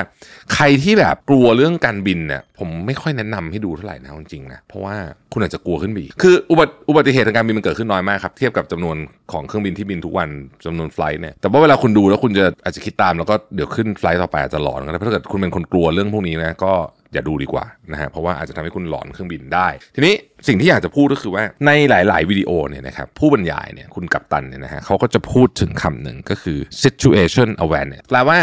[0.53, 4.95] ใครที่แบบกลัวเรื่องการบินเนี่ยผมไม่ค่อยแนะนำให้ดูเท่าไหร่นะจริงๆนะเพราะว่า
[5.33, 8.97] คุณอาจจะกลัวขึ้นบีคืออุบัติอุบัติเหตุทางการบินมันเกิดขึ้นน้อยมากครับเทียบกับจำนวน
[9.31, 10.29] ของเครื่องบินที่บินทุกวัน
[10.65, 16.73] จำนวนไฟล์เนี่ยแต่ว่าเวลาคุณดูแล้วคุณจะอาจจะคิดตามแล้วก็เดี๋ยวขึ้นไฟล์ต่อไปอาจจะหลอนกันะถ้าเกิดคุณเป็นคนกลัวเรื่องพวกนี้นะก็
[17.15, 20.13] อย่าดูดีกว่านะฮะเพราะว่าอาจจะทำให้คุณหลอนเครื่องบินได้ ทีนี้
[20.47, 28.37] สิ่งที่อยากจะพูดก็คือว่าในหลาย ๆ วิดีโอเนี่ยนะครับผู้บรรยายเนี่ยคุณกัปตันเนี่ยนะฮะเขาก็จะพูดถึงคำหนึ่งก็คือ situation awareness แปลว่า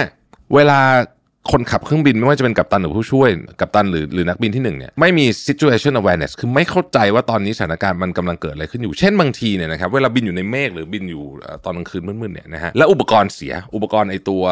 [0.54, 0.80] เวลา
[1.52, 3.28] คนขับเครื่องบินไม่ว่าจะเป็นกัปตันหรือผู้ช่วย
[3.60, 11.24] กัปตันหรือหรือนักบินที่หนึ่งเนี่ยไม่มี situation awareness คือไม่เข้าใจว่าตอนนี้สถานการณ์มันกำลังเกิดอะไรขึ้นอยู่ เช่นบางทีเนี่ยนะครับเวลาบินอยู่ในเมฆหรือบินอยู่
[11.64, 14.42] ตอนกลางคืนมืดๆเนี่ยนะฮะแล้วอุปกรณ์เสียอุปกรณ์ไอตัว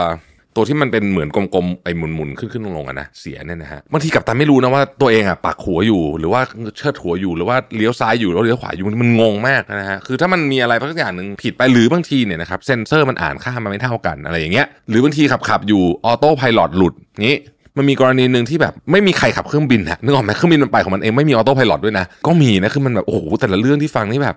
[0.57, 6.41] ตัวที่มันเป็นเหมือนกลมๆไอ้หมุนๆขึ้นขึ้นลงๆอะนะเสียเนี่ยนะฮะบางทีกัปตันไม่รู้นะว่าตัวเองอะปักหัวอยู่หรือว่า
[6.77, 16.95] เชิดหัวอยู่หรือว่าเลี้ยวซ้ายอยู่แล้วเลี้ยวขวาอยู่มันงงมากนะฮะคือถ้ามันมีอะไรสักอย่างหนึ่งผิดไปหรือบางทีเนี่ยนะครับเซนเซอร์มันอ่านค่ามาไม่เท่ากันอะไรอย่างเงี้ยหรือบางทีขับขับอยู่ autopilot หลุด
[17.27, 17.37] นี้
[17.77, 24.37] มันมีกรณีหนึ่งที่แบบไม่มีใครขับเครื่องบินฮะนึกออกไหมเครื่องบินมันไปของมันเองไม่มีออโต้พายロด้วยนะก็มีนะคือมันแบบโอ้โหแต่ละเรื่องที่ฟังนี่แบบ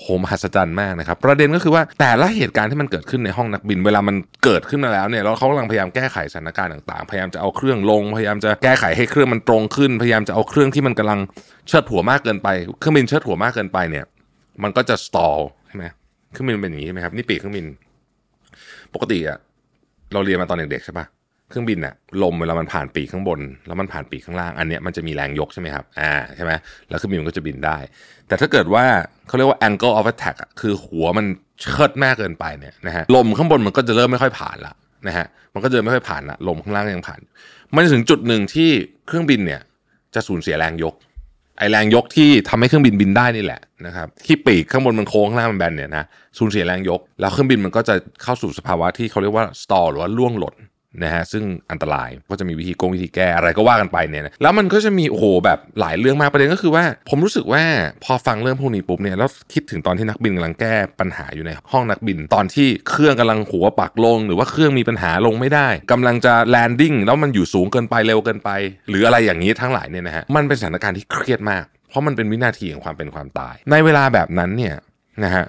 [0.00, 11.20] โหมหัศจรรย์มากนะครับ ประเด็นก็คือว่าแต่ละเหตุการณ์ที่มันเกิดขึ้นในห้องนักบิน เวลามันเกิดขึ้นมาแล้วเนี่ยแล้วเขากำลังพยายามแก้ไขสถานการณ์ต่างๆ พยายามจะเอาเครื่องลง พยายามจะแก้ไขให้เครื่องมันตรงขึ้น พยายามจะเอาเครื่องที่มันกำลัง
[11.68, 14.04] เชิดหัวมากเกินไป เครื่องบินเชิดหัวมากเกินไปเนี่ย
[14.62, 15.84] มันก็จะสตอลใช่ไหม
[16.32, 17.66] เครื่องบินเป็นอย่างนี้ใช่ไหมครับนี่ปีกเครื่องบิน
[18.94, 19.38] ปกติอะ
[20.12, 21.06] เราเรียนมาตอนเด็กๆใช่ปะ
[21.54, 26.52] เครื่องบินอะลมเวลามันผ่านปีกข้างบน แล้วมันผ่านปีกข้างล่าง อันเนี้ยมันจะมีแรงยกใช่ไหมครับอ่าใช่ไหม
[26.88, 27.76] แล้วเครื่องบินมันก็จะบินได้
[28.28, 28.84] แต่ถ้าเกิดว่า
[29.26, 31.26] เขาเรียกว่า angle of attack อะคือหัวมัน
[31.60, 34.74] เชิดมากเกินไปเนี่ยนะฮะลมข้างบนมันก็จะเริ่มไม่ค่อยผ่านละ
[35.06, 37.20] นะฮะมันก็จะไม่ค่อยผ่านละลมข้างล่างยังผ่าน
[37.74, 38.70] มันถึงจุดหนึ่งที่
[39.06, 39.60] เครื่องบินเนี่ย
[40.14, 40.94] จะสูญเสียแรงยก
[41.58, 46.04] ไอแรงยกที่ทำให้เครื่องบินบินได้นี่แหละนะครับที่ปีกข้างบนมันโค้งข้างล่างมันแบนเนี่ยนะ
[46.38, 50.54] สูญเสียแรงยก แล้วเครื่องบินมันก็จะเข้าสู่สภาวะที่เขาเรียกว่า stall หรือว่าล่วงหล่น
[51.02, 57.62] นะฮะซึ่งอันตรายก็จะมีวิธีโกงวิธีแก้อะไรก็ว่ากันไปเนี่ยนะแล้วมันก็จะมีโอ้โหแบบหลายเรื่องมากประเด็นก็คือว่า ผมรู้สึกว่า
[58.04, 68.50] พอฟังเรื่องพวกนี้ปุ๊บเนี่ยแล้วคิดถึงตอนที่นักบินกำลังแก้ปัญหาอยู่ในห้องนักบิน ตอนที่เครื่องกำลังหัวปักลง หรือว่าเครื่องมีปัญหาลงไม่ได้กำลังจะแลนดิ้งแล้วมันอยู่สูงเกินไปเร็วเกินไป
[68.88, 74.76] หรืออะไรอย่างนี้ทั้งหลายเนี่ยนะฮะมันเป็นสถานการณ์ที่เครียดมาก เพราะมันเป็นวินาทีของความเป็นความตาย ในเวลาแบบนั้นเนี่ย
[75.24, 75.44] นะฮะ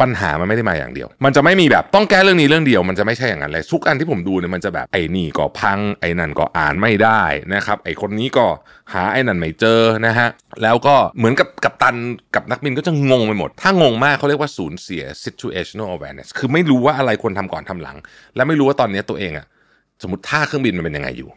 [0.00, 7.22] ปัญหามันไม่ได้มาอย่างเดียว มันจะไม่มีแบบต้องแก้เรื่องนี้เรื่องเดียวมันจะไม่ใช่อย่างนั้นเลยทุกอันที่ผมดูเนี่ยมันจะแบบไอ้นี่ก็พังไอ้นั่นก็อ่านไม่ได้
[7.54, 8.46] นะครับไอ้คนนี้ก็
[8.92, 10.28] หาไอ้นั่นไม่เจอนะฮะ
[10.62, 11.96] แล้วก็เหมือนกับกับตัน
[12.34, 17.96] กับนักบินก็จะงงไปหมด ถ้างงมากเขาเรียกว่าสูญเสีย situational awareness คือไม่รู้ว่าอะไรควรทำก่อนทำหลัง
[18.36, 19.46] และไม่รู้ว่าตอนนี้ตัวเองอะ
[20.02, 21.30] สมมติท่าเครื่องบินมันเป็นยังไงอยู่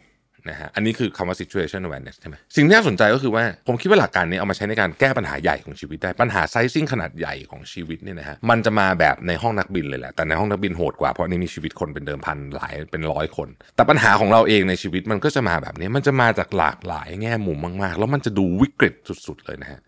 [0.50, 18.94] นะฮะอันนี้คือคำว่า situation awareness ใช่ไหมสิ่งที่น่าสนใจก็คือว่าผมคิดว่าหลักการนี้เอามาใช้ในการแก้ปัญหาใหญ่ของชีวิตได้ ปัญหาไซซิ่งขนาดใหญ่ของชีวิตเนี่ยนะฮะมันจะมาแบบในห้องนักบินเลยแหละ แต่ในห้องนักบินโหดกว่าเพราะนี่มีชีวิตคนเป็นเดิมพันหลายเป็นร้อยคน แต่ปัญหาของเราเองในชีวิตมันก็จะมาแบบนี้มันจะมาจากหลากหลายแง่มุมมากๆ แล้วมันจะดูวิกฤต
[19.26, 19.80] สุด ๆ เลยนะฮะ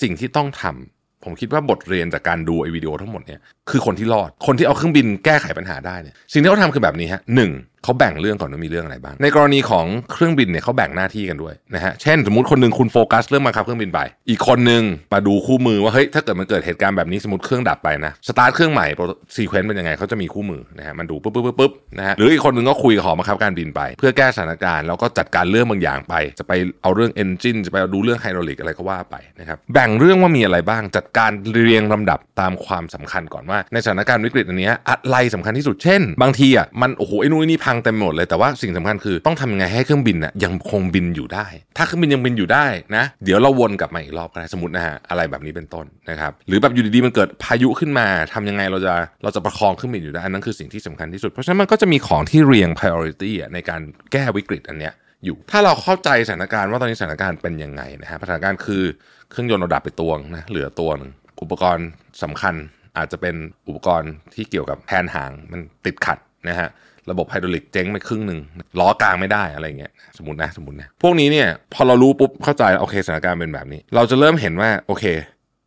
[0.00, 3.40] สิ่งที่ต้องทำผมคิดว่าบทเรียนจากการดูไอ้วิดีโอทั้งหมดเนี่ย
[3.70, 7.50] คือคนที่รอดคนที่เอาเครื่องบินแก้ไขปัญหาได้เนี่ยสิ่งที่เขาทำคือแบบนี้ฮะหนึ่ง
[7.86, 14.82] เขาแบ่งเรื่องก่อนว่ามีเรื่องอะไรบ้าง ในกรณีของเครื่องบินเนี่ยเขาแบ่งหน้าที่กันด้วยนะฮะ เช่น สมมติคนหนึ่งคุณโฟกัสเรื่องบังคับเครื่องบินไป อีกคนหนึ่ง
[15.12, 18.86] มาดูคู่มือว่าเฮ้ยถ้าเกิดมันเกิดเหตุการณ์แบบนี้สมมติเครื่องดับไปนะ สตาร์ทเครื่องใหม่
[19.34, 41.46] sequence เป็นยังไงเขาจะมีคู่มือนะฮะ มันดูปุ๊บปุ๊บปุ๊บปุ๊บนะฮะ หรืออีกคนหนึ่งก็คุยกับหอบังคับการบินไป เพื่อแก้สถานการณ์แล้วก็จัดการเรื่องบางอย่างไป จะไปเอาเรื่อง engine จะไปดูเรื่องไฮดรอลิกอะไรก็ว่าไปนะครับ แบ่งเรื่องว่ามีอะไรบ้าง จัดการเรียงลำดับตามความสำคัญก่อนว่า ในสถานการณ์วิกฤตอันนี้อะไรสำคัญที่สุด เช่น บางทีอะมันโอ้โหไอ้นู่นนี่พังเต็มหมดเลยแต่ว่าสิ่งสำคัญคือต้องทำยังไงให้เครื่องบินน่ะยังคงบินอยู่ได้
[41.76, 42.66] ถ้าเครื่องบินยังบินอยู่ได้
[42.96, 53.80] นะ เดี๋ยวเราวนกลับมาอีกรอบก็ได้สมมตินะฮะอะไรแบบนี้เป็นต้นนะครับหรือแบบอยู่ดีๆมันเกิดพายุขึ้นมาทำยังไงเราจะเราจะประคองเครื่องบินอยู่ได้อันนั้นคือสิ่งที่สำคัญที่สุด เพราะฉะนั้นมันก็จะมีของที่เรียง priority ในการ
[54.12, 58.82] แก้วิกฤตอันเนี้ยอยู่ถ้าเราเข้าใจสถานการณ์ว่าตอนนี้สถานการณ์เป็นยังไงนะฮะสถานการณ์คือ
[59.30, 61.12] เครื่องยนต์เราดับไปตัวนะเหลือตัวนึง
[61.42, 61.86] อุปกรณ์
[62.22, 62.54] สำคัญ
[62.96, 63.36] อาจจะเป็น
[63.68, 66.18] อุปกรณ์ที่เกี่ยวกับแพนหางมันติดขัด
[66.48, 66.68] นะฮะ
[67.10, 68.40] ระบบไฮดรอลิกเจ๊งไปครึ่งหนึ่ง
[68.80, 75.04] ล้อกางไม่ได้อะไรเงี้ยสมมตินะสมมตินะพวกนี้เนี่ยพอเรารู้ปุ๊บเข้าใจโอเคสถานการณ์เป็นแบบนี้ เราจะเริ่มเห็นว่าโอเค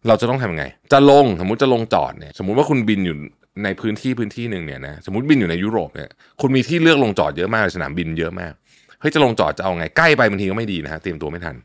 [0.07, 3.17] เราจะต้องทำยังไง จะลงสมมุติจะลงจอดเนี่ยสมมุติว่าคุณบินอยู่
[3.63, 6.09] ในพื้นที่พื้นที่หนึ่งเนี่ยนะสมมติบินอยู่ในยุโรปเนี่ย
[6.41, 8.53] คุณมีที่เลือกลงจอดเยอะมากสนามบินเยอะมาก
[8.99, 11.55] เฮ้ยจะลงจอดจะเอาไงใกล้ไปบางทีก็ไม่ดีนะฮะเตรียมตัวไม่ทัน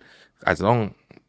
[0.47, 0.81] อาจจะต้อง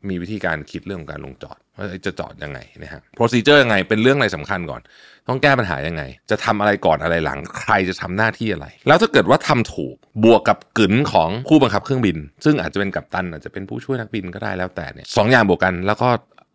[0.10, 4.82] มีวิธีการคิดเรื่องของการลงจอดว่าจะจอดยังไงนะฮะ procedure ยังไงเป็นเรื่องอะไรสำคัญก่อน
[5.28, 16.08] ต้องแก้ปัญหายังไง จะทำอะไรก่อนอะไรหลัง ใครจะทำหน้าที่อะไร แล้วถ้าเกิดว่าทำถูกบวกกับกึ๋นของผู้บังคับเครื่องบิน ซึ่งอาจจะเป็นกัปตันอาจจะเป็นผู้ช่วยนักบินก็ได้แล้วแต่เนี่ยสองอย่างบวกกันแล้วก็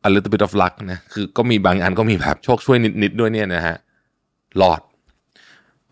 [0.06, 3.76] a little bit of luck นะคือก็มีบางอันก็มีแบบโชคช่วยนิดๆด้วยเนี่ยนะฮะ
[4.60, 4.80] รอด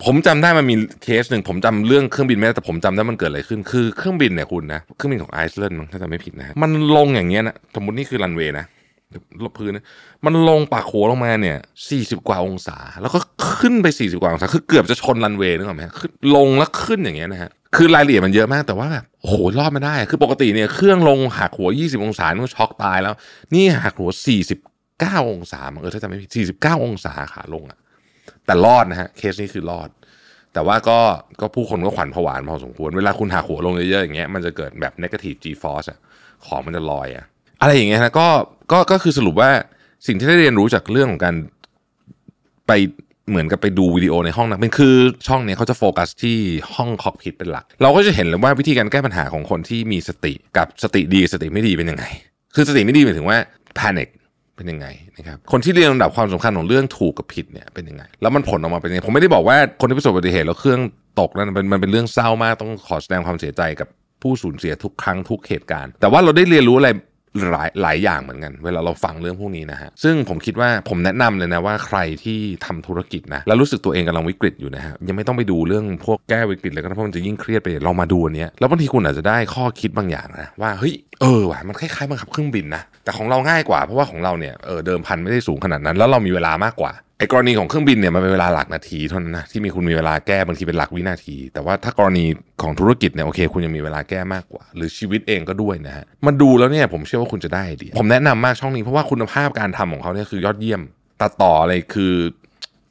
[0.05, 8.67] ผมจำได้มันมีเคสหนึ่งผมจำเรื่องเครื่องบินไม่ได้แต่ผมจำได้มันเกิดอะไรขึ้นคือเครื่องบินเนี่ยคุณนะเครื่องบินของไอซ์แลนด์มั้งถ้าจำไม่ผิดนะมันลงอย่างเงี้ยนะสมมตินี่คือรันเวย์นะ
[9.45, 9.85] ลบพื้นนะ
[10.25, 11.57] มันลงปักหัวลงมาเนี่ย
[11.91, 13.19] สี่สิบกว่าองศา แล้วก็
[13.59, 23.15] ขึ้นไปสี่สิบกว่าองศาคือเกือบจะชนรันเวย์นึกออกไหมขึ้นลงแล้วขึ้นอย่างเงี้ยนะฮะคือรายละเอียดมันเยอะมากแต่ว่าแบบโอ้โหรอดไม่ได้ คือปกติเนี่ยเครื่องลงหักหัวยี่สิบองศานี่ก็ช็อกตายแล้ว
[23.55, 24.59] นี่หักหัวสี่สิบ
[25.01, 27.79] เก้าองศามันเออถ้าจำไม่ผิดสี่สิบเก้าองศาขาลงอะ
[28.49, 29.89] แต่รอดนะฮะเคสนี้คือรอด
[30.55, 30.99] แต่ว่าก็
[31.41, 35.99] ก็ผู้คนก็ขวัญผวาพอสมควร เวลาคุณหักหัวลงเยอะๆอย่างเงี้ยมันจะเกิดแบบ negative G force อะ
[36.47, 37.25] ของมันจะลอยอะ
[37.61, 38.29] อะไรอย่างเงี้ยนะก็
[38.73, 39.51] ก็ก็คือสรุปว่า
[40.07, 41.35] สิ่งที่ได้เรียนรู้จากเรื่องของการ
[42.67, 42.73] ไป
[43.31, 44.95] เหมือนกับไปดูวิดีโอในห้องนักบินคือ
[45.29, 46.37] ช่องเนี้ยเขาจะโฟกัสที่
[46.75, 52.05] ห้องคอกพิทเป็นหลัก เราก็จะเห็นเลยว่าวิธีการแก้ปัญหาของคนที่มีสติกับสติดีสติไม่ดีเป็นยังไง
[52.55, 53.39] คือสติไม่ดีหมายถึงว่า
[53.79, 54.09] panic
[54.59, 54.87] เป็นยังไง
[55.17, 60.81] นะครับคนที่เรียนลำดับความสำคัญของเรื่องถูกกับผิดเนี่ยเป็นยังไง แล้วมันผลออกมาเป็นยังไงผมไม่ได้บอกว่าคนที่ประสบอุบัติเหตุแล้วเครื่อง
[61.21, 63.89] ตกนั้นมันมันเป็นเรื่องเศร้ามากต้องขอแสดงความเสียใจกับ
[64.23, 66.91] ผู้สูญเสียทุกครั้งทุกเหตุการณ์ แต่ว่าเราได้เรียนรู้อะไร
[67.53, 92.25] หลายหลายอย่างเหมือนกัน เวลาเราฟังเรื่องพวกนี้นะฮะซึ่งผมคิดว่าผมแนะนำเลยนะว่าใครที่ทำธุรกิจนะแล้วรู้สึกตัวเองกำลังวิกฤตอยู่นะฮะยังไม่ต้องไปดูเรื่องพวกแก้วิกฤตเลยก็เพราะมันจะยิ่งเครียดไปเรามาดูอันเนี้ยแล้วบางทีคุณอาจจะได้ข้อคิดบางอย่างนะว่าเฮ้ยเออว่ะมันคล้ายๆบังคับเครื่องบินนะแต่ของเราง่ายกว่าเพราะว่าของเราเนี่ยเออเดิมพันไม่ได้สูงขนาดนั้น แล้วเรามีเวลามากกว่า ไอ้กรณีของเครื่องบินเนี่ยมันเป็นเวลาหลักนาทีเท่านั้นนะที่มีคุณมีเวลาแก้บางทีเป็นหลักวินาที แต่ว่าถ้ากรณี
[92.63, 100.81] ของธุรกิจเนี่ยโอเค คุณยังมีเวลาแก้มากกว่า หรือชีวิตเองก็ด้วยนะฮะมันดูแล้วเนี่ยผมเชื่อว่าคุณจะได้ดีผมแนะนำมากช่องนี้เพราะว่าคุณภาพการทำของเขาเนี่ยคือยอดเยี่ยม
[101.21, 102.15] ตัดต่ออะไรคือ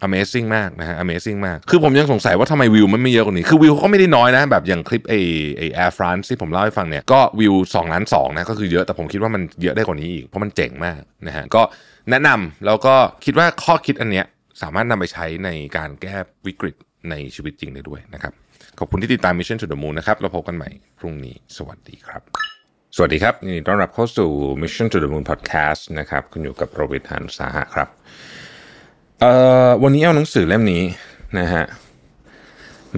[0.06, 5.14] Amazing มากนะฮะ Amazing มาก คือผมยังสงสัยว่าทำไมวิวมันไม่เยอะกว่านี้ คือวิวเขาก็ไม่ได้น้อยนะ แบบอย่างคลิปไอ
[5.58, 11.62] ไอ Air France ที่ผมเล่าให้ฟังเนี่ย ก็วิว2ล้าน2นะ ก็คือเยอะ แต่ผมคิดว่ามันเยอะได้กว่านี้อีก เพราะมันเจ๋งมากนะฮะ ก็
[12.12, 12.96] แนะนำแล้วก็
[13.26, 14.26] คิดว่าข้อคิดอันเนี้ย
[14.62, 16.16] สามารถนำไปใช้ในการแก้
[16.48, 16.76] วิกฤต
[17.10, 18.34] ในชีวิตจริงได้ด้วยนะครับ
[18.80, 22.22] ขอบคุณที่ติดตาม Mission to the Moon นะครับเราพบกันใหม่พรุ่งนี้สวัสดีครับ
[22.96, 24.30] สวัสดีครับยินดีต้อนรับเข้าสู่
[24.62, 27.88] Mission to the Moon Podcast นะครับคุณอยู่กับโรบิทหานสาหะครับ
[29.20, 29.32] เอ่
[29.68, 30.84] อวันนี้เอาหนังสือเล่มนี้
[31.40, 31.66] นะฮะ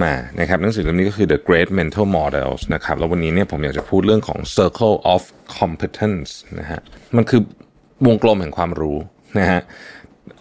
[0.01, 5.23] มานะครับหนังสือเล่มนี้ก็คือ The Great Mental Models นะครับแล้ววันนี้เนี่ยผมอยากจะพูดเรื่องของ Circle of
[5.59, 6.29] Competence
[6.59, 6.81] นะฮะ
[7.15, 7.41] มันคือ
[8.07, 8.97] วงกลมแห่งความรู้
[9.39, 9.61] นะฮะ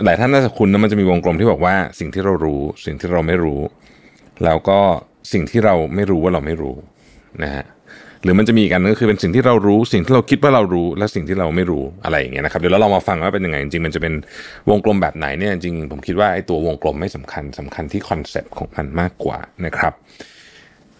[0.04, 3.60] หลายท่านน่าจะคุ้นนะมันจะมีวงกลมที่บอกว่าสิ่งที่เรารู้ สิ่งที่เราไม่รู้
[4.44, 4.78] แล้วก็
[5.32, 6.74] สิ่งที่เราไม่รู้ว่าเราไม่รู้
[7.42, 7.64] นะฮะ
[8.22, 14.14] หรือมันจะมีอีกอันนึงก็คือเป็นสิ่งที่เรารู้ สิ่งที่เราคิดว่าเรารู้ และสิ่งที่เราไม่รู้อะไรอย่างเงี้ยนะครับเดี๋ยวเราลองมาฟังว่าเป็นยังไงจริงๆมันจะเป็น
[14.70, 19.92] วงกลมแบบไหนเนี่ยจริงผมคิดว่าไอ้ตัววงกลมไม่สำคัญสำคัญที่คอนเซปต์ของมันมากกว่านะครับ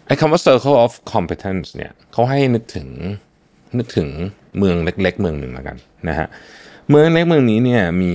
[0.06, 2.88] ไอ้คำว่า circle of competence เนี่ยเขาให้นึกถึง
[3.78, 4.08] นึกถึง
[4.58, 5.76] เมืองเล็ก ๆ เมืองหนึ่งแล้วกัน
[6.08, 6.26] นะฮะ
[6.88, 8.14] เมืองเล็กเมืองนี้เนี่ยมี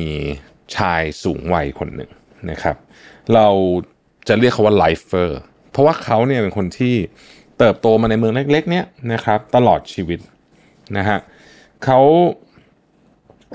[0.75, 2.09] ชายสูงวัยคนหนึ่ง
[2.51, 2.75] นะครับ
[3.34, 3.47] เรา
[4.27, 5.39] จะเรียกเขาว่าไลฟ์เฟอร์
[5.71, 6.95] เพราะว่าเขาเนี่ยเป็นคนที่
[7.57, 10.19] เติบโตมาในเมืองเล็กๆเนี่ยนะครับ ตลอดชีวิต
[10.97, 11.17] นะฮะ
[11.86, 11.99] เขา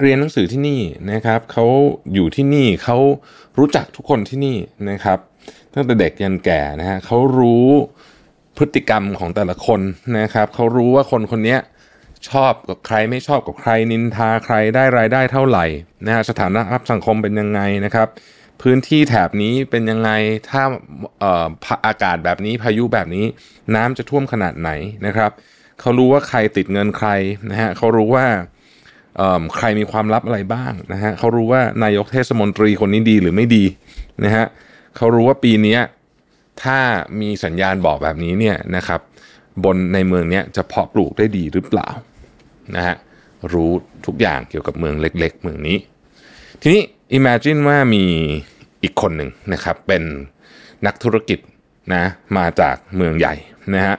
[0.00, 0.80] เรียนหนังสือที่นี่
[1.12, 1.66] นะครับเขา
[2.14, 2.98] อยู่ที่นี่เขา
[3.58, 4.56] รู้จักทุกคนที่นี่
[4.90, 5.18] นะครับ
[5.74, 7.66] ตั้งแต่เด็กยันแก่นะฮะเขารู้
[8.56, 9.80] พฤติกรรมของแต่ละคน
[10.18, 11.56] นะครับเขารู้ว่าคนคนนี้
[12.30, 15.64] ชอบกับใครไม่ชอบกับใครนินทาใครได้รายได้เท่าไหร่
[16.06, 18.08] นะฮะสถานะรับสังคมเป็นยังไงนะครับ
[18.62, 20.10] พื้นที่แถบนี้เป็นยังไง
[20.50, 20.62] ถ้า
[21.20, 21.46] เอ่อ
[21.86, 23.24] อากาศแบบนี้พายุแบบนี้
[23.74, 24.70] น้ำจะท่วมขนาดไหน
[25.06, 25.30] นะครับ
[25.80, 27.08] เขารู้ว่าใครติดเงินใคร
[27.50, 28.26] นะฮะเขารู้ว่า
[29.16, 33.64] เอ่อใครมีความลับอะไรบ้างนะฮะเขารู้ว่านายกเทศมนตรีคนนี้ดีหรือไม่ดี
[34.24, 34.46] นะฮะ
[34.96, 35.78] เขารู้ว่าปีนี้
[36.62, 36.78] ถ้า
[37.20, 39.00] มีสัญญาณบอกแบบนี้เนี่ยนะครับ
[39.64, 41.88] บนในเมืองนี้จะเพาะปลูกได้ดีหรือเปล่า
[42.76, 42.96] นะฮะ
[43.52, 43.70] รู้
[44.06, 45.76] ทุกอย่างเกี่ยวกับเมืองเล็ก ๆ เมืองนี้
[46.61, 46.82] ทีนี้
[47.18, 48.04] imagine ว่ามี
[48.82, 50.02] อีกคนหนึ่งนะครับ เป็น
[50.86, 51.38] นักธุรกิจ
[51.94, 52.04] นะ
[52.36, 53.34] มาจากเมืองใหญ่
[53.74, 53.96] นะฮะ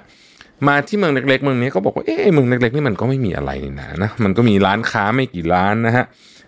[0.68, 6.06] มาที่เมืองเล็ก ๆ เมืองนี้ก็บอกว่าเอ๊ะเมืองเล็ก ๆ นี่มันก็ไม่มีอะไรนี่นะนะมันก็มีร้านค้าไม่กี่ร้านนะฮะ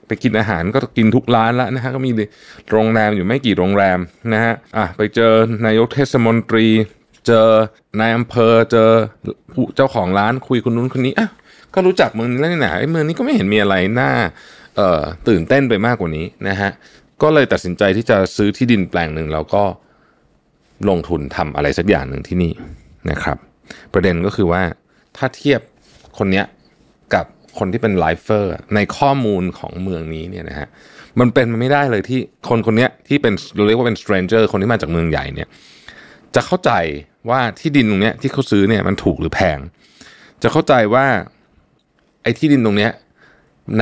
[0.08, 2.12] ไปกินอาหารก็กินทุกร้านแล้วนะฮะก็มี
[2.72, 4.00] โรงแรมอยู่ไม่กี่โรงแรม
[4.34, 5.34] นะฮะอะไปเจอ
[5.66, 6.68] นายกเทศมนตรี
[7.26, 7.48] เจอ
[8.00, 8.90] นายอำเภอเจอ
[9.54, 11.30] ผู้เจ้าของร้านคุยคนนู้นคนนี้อะ
[11.74, 14.12] ก็รู้จักเมืองนี้แล้วนี่นะไอ้เมืองนี้ก็ไม่เห็นมีอะไรน่า
[14.78, 16.72] เอ่อตื่นเต้นไปมากกว่านี้นะฮะ
[17.22, 19.64] ก็เลยตัดสินใจที่จะซื้อที่ดินแปลงหนึ่งแล้วก็
[20.90, 22.54] ลงทุนทำอะไรสักอย่างหนึ่งที่นี่
[23.12, 23.38] นะครับ
[23.94, 24.62] ประเด็นก็คือว่า
[25.18, 25.62] ถ้าเทียบ
[26.18, 26.46] คนเนี้ย
[27.14, 27.26] กับ
[27.58, 30.68] คนที่เป็นไลฟ์เฟอร์ในข้อมูลของเมืองนี้เนี่ยนะฮะ
[31.20, 32.20] มันเป็นไม่ได้เลยที่
[32.50, 35.48] คนคนนี้ที่เป็นเราเรียกว่าเป็น stranger คนที่มาจากเมืองใหญ่เนี่ย
[36.36, 36.72] จะเข้าใจ
[37.30, 39.60] ว่าที่ดินตรงเนี้ยที่เขาซื้อเนี่ยมันถูกหรือแพง
[40.44, 41.06] จะเข้าใจว่า
[42.24, 42.92] ไอ้ที่ดินตรงเนี้ย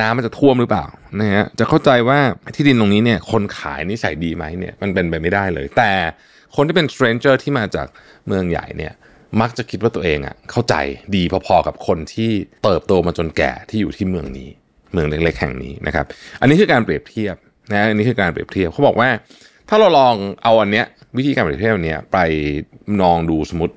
[0.00, 0.86] น้ำมันจะท่วมหรือเปล่า
[1.20, 2.18] นะฮะจะเข้าใจว่า
[2.56, 5.92] ที่ดินตรงนี้เนี่ยคนขายนิสัยดีไหมเนี่ยมันเป็นไปไม่ได้เลย แต่
[6.54, 7.86] คนที่เป็น stranger ที่มาจาก
[8.26, 8.92] เมืองใหญ่เนี่ย
[9.40, 10.74] มักจะคิดว่าตัวเองอะเข้าใจ
[11.16, 12.30] ดีพอๆกับคนที่
[12.64, 14.48] เติบโตมาจนแก่ที่อยู่ที่เมืองนี้
[14.92, 16.04] เมืองเล็กๆแห่งนี้นะครับ
[16.40, 17.36] อันนี้คือการเปรียบเทียบ
[17.72, 19.08] นะอันนี้คือการเปรียบเทียบเขาบอกว่า
[19.72, 22.18] ถ้าเราลองเอาอันเนี้ยวิธีการเปรียบเทียบอันเนี้ยไป
[23.02, 23.74] ลองดูสมมติ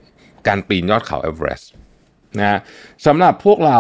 [0.47, 1.71] การปีนยอดเขาเอเวอเรสต์
[2.39, 2.59] นะ
[3.05, 3.79] สำหรับพวกเรา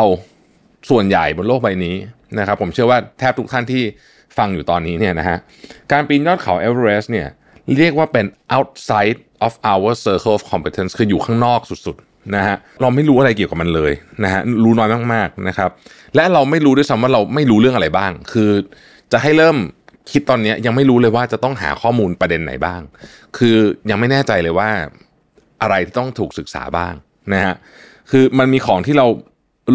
[0.89, 1.95] ส่วนใหญ่บนโลกใบนี้
[2.39, 3.83] นะครับ ผมเชื่อว่าแทบทุกท่านที่
[4.37, 5.37] ฟังอยู่ตอนนี้เนี่ยนะฮะ
[5.91, 7.27] การปีนยอดเขาเอเวอเรสต์เนี่ย
[7.77, 8.25] เรียกว่าเป็น
[8.57, 13.91] outside of our circle of competence คืออยู่ข้างนอกสุดๆนะฮะเราไม่รู้อะไรเกี่ยวกับมันเลย
[14.23, 15.69] นะฮะรู้น้อยมากๆนะครับ
[16.15, 18.51] และเราไม่รู้ด้วยซ้ำว่าเราไม่รู้เรื่องอะไรบ้าง คือ
[19.11, 19.57] จะให้เริ่ม
[20.11, 22.81] คิดตอนนี้ยังไม่รู้เลยว่าจะต้องหาข้อมูลประเด็นไหนบ้าง
[23.37, 23.55] คือ
[23.89, 24.69] ยังไม่แน่ใจเลยว่า
[25.61, 26.93] อะไรที่ต้องถูกศึกษาบ้าง
[27.33, 27.55] นะฮะ
[28.11, 29.07] คือมันมีของที่เรา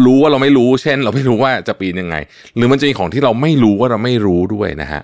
[0.05, 2.15] รู้ว่าเราไม่รู้ เช่น เราไม่รู้ว่าจะปีนยังไง
[2.55, 5.01] หรือมันจะมีของที่เราไม่รู้ว่าเราไม่รู้ด้วยนะฮะ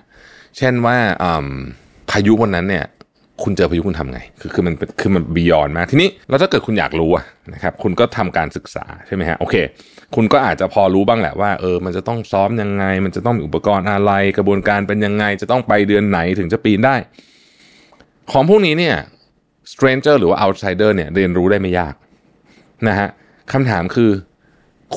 [0.58, 0.96] เช่นว่า
[2.10, 2.84] พายุวันนั้นเนี่ย
[3.42, 7.10] คุณเจอพายุคุณทำไง คือคือมันคือมันบียอนมากทีนี้แล้วถ้าเกิดคุณอยากรู้
[7.54, 9.54] นะครับ คุณก็ทำการศึกษาใช่ไหมฮะโอเค
[10.14, 16.96] คุณก็อาจจะพอรู้บ้างแหละว่าเออมันจะต้องซ้อมยังไง มันจะต้องมีอุปกรณ์อะไร กระบวนการเป็นยังไง จะต้องไปเดือนไหนถึงจะปีนได้
[18.32, 18.96] ของพวกนี้เนี่ย
[19.72, 21.94] stranger หรือว่า outsider เนี่ยเรียนรู้ได้ไม่ยาก
[22.88, 23.08] นะฮะ
[23.52, 24.10] คำถามคือ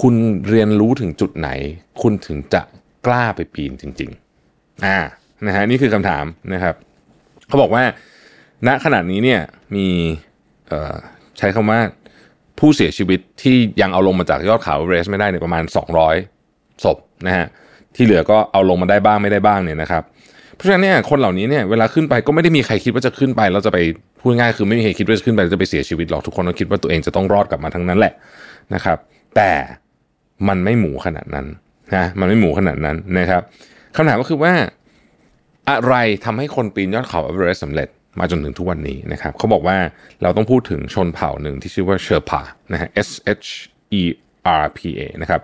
[0.01, 0.15] คุณ
[0.49, 1.49] เรียนรู้ถึงจุดไหน
[2.01, 2.61] คุณถึงจะ
[3.05, 4.11] กล้าไปปีนจริง
[4.47, 4.99] ๆ อ่า
[5.45, 6.75] นะฮะนี่คือคำถามนะครับ
[7.47, 7.83] เขาบอกว่า
[8.67, 9.41] ณขณะนี้เนี่ย
[9.75, 9.87] มี
[11.37, 11.79] ใช้คำว่า
[12.59, 15.63] ผู้เสียชีวิตที่ยังเอาลงมาจากยอดเขาเรสไม่ได้เนี่ยประมาณ
[16.23, 16.97] 200ศพ
[17.27, 17.47] นะฮะ
[17.95, 20.03] ที่เหลือก็เอาลงมาได้บ้างไม่ได้บ้างเนี่ยนะครับ
[20.55, 23.79] เพราะฉะนั้นเนี่ยคนเหล่านี้เนี่ยเวลาขึ้นไปก็ไม่ได้มีใครคิดว่าจะขึ้นไปแล้วจะไป
[24.21, 28.13] พูดง่ายคือไม่มีใครคิดว่าจะขึ้นไปจะไปเสียชีวิตหรอกทุกคนก็คิดว่าตัวเองจะต้องรอดกลับมาทั้งนั้นแหละ
[28.73, 28.97] นะครับ
[29.35, 29.51] แต่
[30.47, 31.45] มันไม่หมูขนาดนั้น
[31.95, 33.41] นะมันไม่หมูขนาดนั้นนะครับ
[33.95, 34.53] คำถามก็คือว่า
[35.69, 35.93] อะไร
[36.25, 37.87] ทำให้คนปีนยอดเขาเอเวอเรสต์สำเร็จ
[38.19, 39.77] มาจนถึงทุกวันนี้นะครับเขาบอกว่า
[40.23, 42.41] เราต้องพูดถึงชนเผ่าหนึ่งที่ชื่อว่าเชอร์พา
[42.73, 43.09] นะฮะ S
[43.39, 43.47] H
[43.99, 44.01] E
[44.61, 45.39] R P A นะครับ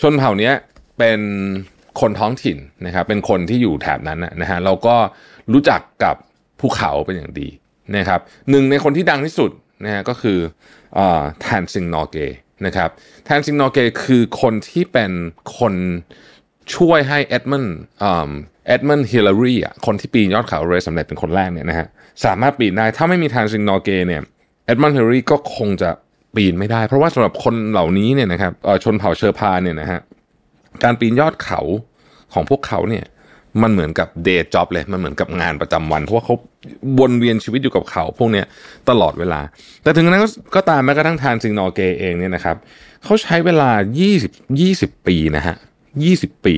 [0.00, 0.50] ชนเผ่านี้
[0.98, 1.20] เป็น
[2.00, 2.56] คนท้องถิ่น
[2.86, 4.96] นะครับเป็นคนที่อยู่แถบนั้นนะฮะเราก็
[5.52, 6.16] รู้จักกับ
[6.60, 7.48] ภูเขาเป็นอย่างดี
[7.96, 8.20] นะครับ
[8.50, 9.50] หนึ่งในคนที่ดังที่สุด
[9.84, 10.38] นะฮะก็คือ
[11.40, 12.16] แทนซิงนอเก
[12.66, 12.90] นะครับ
[13.24, 15.12] เทนซิงนอร์เกคือคนที่เป็น
[15.58, 15.74] คน
[16.76, 17.64] ช่วยให้เอ็ดมัน
[18.66, 21.88] เอ็ดมันฮิลลารีอะคนที่ปีนยอดเขาเอเวอเรสต์สำเร็จเป็นคนแรกเนี่ยนะฮะ
[22.24, 24.22] สามารถปีนได้ ถ้าไม่มีเทนซิงนอร์เกเนี่ย
[24.66, 25.90] เอ็ดมันด์ฮิลลารีก็คงจะ
[26.34, 30.00] ปีนไม่ได้ เพราะว่าสำหรับคนเหล่านี้เนี่ยนะครับเอ่อชนเผ่าเชอร์พาเนี่ยนะฮะ
[30.82, 31.60] การปีนยอดเขา
[32.32, 33.04] ของพวกเขาเนี่ย
[33.62, 36.34] มันเหมือนกับ day job เลย มันเหมือนกับงานประจำวัน เพราะว่าเขา
[36.98, 38.46] วนเวียนชีวิตอยู่กับเขาพวกเนี้ย
[38.88, 39.40] ตลอดเวลา
[39.82, 42.56] แต่ถึงอย่างนั้นก็ตามแม้กระทั่งเทนซิงนอร์เกเองเนี่ยนะครับ
[43.04, 43.70] เขาใช้เวลา
[44.18, 45.56] 20 20 ปีนะฮะ
[46.00, 46.54] 20 ปี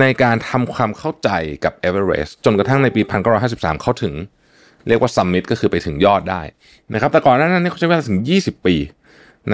[0.00, 1.30] ในการทำความเข้าใจ
[1.64, 3.02] กับเอเวอเรสต์จนกระทั่งในปี
[3.42, 4.14] 1953 เขาถึง
[4.88, 6.42] เรียกว่า summit ก็คือไปถึงยอดได้
[6.94, 8.76] นะครับแต่ก่อนหน้านั้นเขาใช้เวลาถึง 20 ปี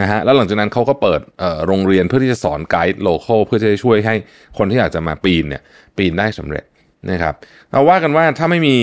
[0.00, 1.20] นะฮะแล้วหลังจากนั้นเขาก็เปิด
[1.66, 4.14] โรงเรียนเพื่อที่จะสอนไกด์ local เพื่อจะช่วยให้
[4.58, 5.62] คนที่อยากจะมาปีนเนี่ย
[5.96, 6.64] ปีนได้สำเร็จ
[7.10, 7.34] นะครับ
[7.70, 8.76] เราว่ากันว่าถ้าไม่มี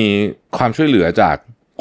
[0.57, 1.35] ความช่วยเหลือจาก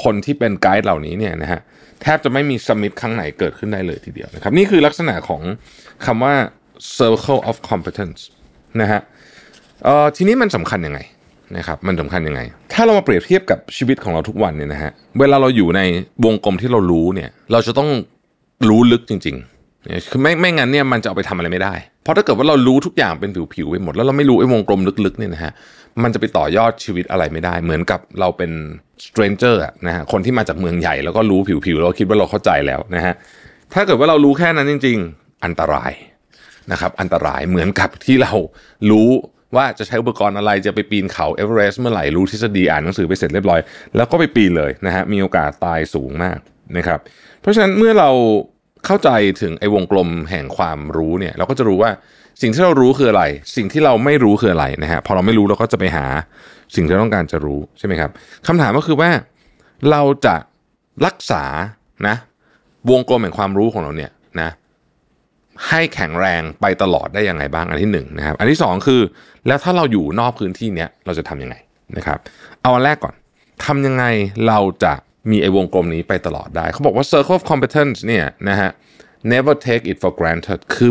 [0.04, 1.60] คนที่เป็นไกด์เหล่านี้เนี่ยนะฮะ
[2.02, 5.42] แทบจะไม่มีซัมมิตครั้งไหนเกิดขึ้นได้เลยทีเดียวนะครับนี่คือลักษณะของ
[6.06, 6.34] คำว่า
[6.98, 8.20] circle of competence
[8.80, 9.00] นะฮะ
[10.16, 11.00] ทีนี้มันสำคัญยังไง
[11.56, 12.40] นะครับมันสำคัญยังไง
[12.72, 14.90] ถ้าเรามาเปรียบเทียบกับชีวิตของเราทุกวันเนี่ยนะฮะ
[15.20, 15.80] เวลาเราอยู่ใน
[16.24, 17.90] วงกลมที่เรารู้เนี่ยเราจะต้อง
[18.68, 25.52] รู้ลึกจริงๆคือไม่ไม่งั้นเนี่ยมันจะเอาไปทำอะไรไม่ได้ เพราะถ้าเกิดว่าเรารู้ทุกอย่างเป็นผิวๆไปหมด แล้วเราไม่รู้ไอ้วงกลมลึกๆเนี่ยนะฮะ
[26.02, 28.50] มันจะไปต่อยอดชีวิตอะไรไม่ได้ เหมือนกับเราเป็น
[29.06, 33.14] stranger อะนะฮะคนที่มาจากเมืองใหญ่แล้วก็รู้ผิวๆแล้วคิดว่าเราเข้าใจแล้วนะฮะ
[33.74, 35.92] ถ้าเกิดว่าเรารู้แค่นั้นจริง ๆ อันตราย
[36.72, 38.32] นะครับ อันตรายเหมือนกับที่เรา
[38.90, 39.08] รู้
[39.56, 43.60] ว่าจะใช้อุปกรณ์อะไรจะไปปีนเขาเอเวอเรสต์เมื่อไหร่รู้ทฤษฎีอ่านหนังสือไปเสร็จเรียบร้อย
[43.96, 46.38] แล้วก็ไปปีนเลยนะฮะมีโอกาสตายสูงมาก
[46.76, 47.00] นะครับ
[47.40, 48.10] เพราะฉะนั้นเมื่อเรา
[48.86, 51.90] เข้าใจถึงไอ้วงกลมแห่งความรู้เนี่ย เราก็จะรู้ว่า
[52.42, 53.24] สิ่งที่เรารู้คืออะไร
[53.56, 56.06] สิ่งที่เราไม่รู้คืออะไรนะฮะพอเราไม่รู้เราก็จะไปหา
[56.74, 58.10] สิ่งที่เราต้องการจะรู้ใช่ไหมครับ
[58.46, 59.10] คำถามก็คือว่า
[59.90, 60.36] เราจะ
[61.06, 61.44] รักษา
[62.08, 62.16] นะ
[62.90, 64.50] วงกลมแห่งความรู้ของเราเนี่ยนะ
[65.68, 69.00] ให้แข็งแรงไปตลอดได้ยังไงบ้างอันที่หนึ่งนะครับอันที่สองคือ
[69.46, 71.56] แล้วถ้าเราอยู่นอกพื้นที่เนี้ยเราจะทำยังไง
[71.96, 72.18] นะครับ
[72.62, 73.14] เอาอันแรกก่อน
[73.64, 74.04] ทำยังไง
[74.48, 74.92] เราจะ
[75.30, 78.70] มีไอ้วงกลมนี้ไปตลอดได้ เขาบอกว่า circle of competence เนี่ยนะฮะ
[79.32, 80.90] never take it for granted คือ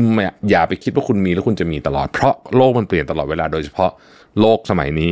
[0.49, 3.91] อย่าไปคิดว่าคุณมีแล้วคุณจะมีตลอด เพราะโลกมันเปลี่ยนตลอดเวลาโดยเฉพาะ
[4.39, 5.11] โลกสมัยนี้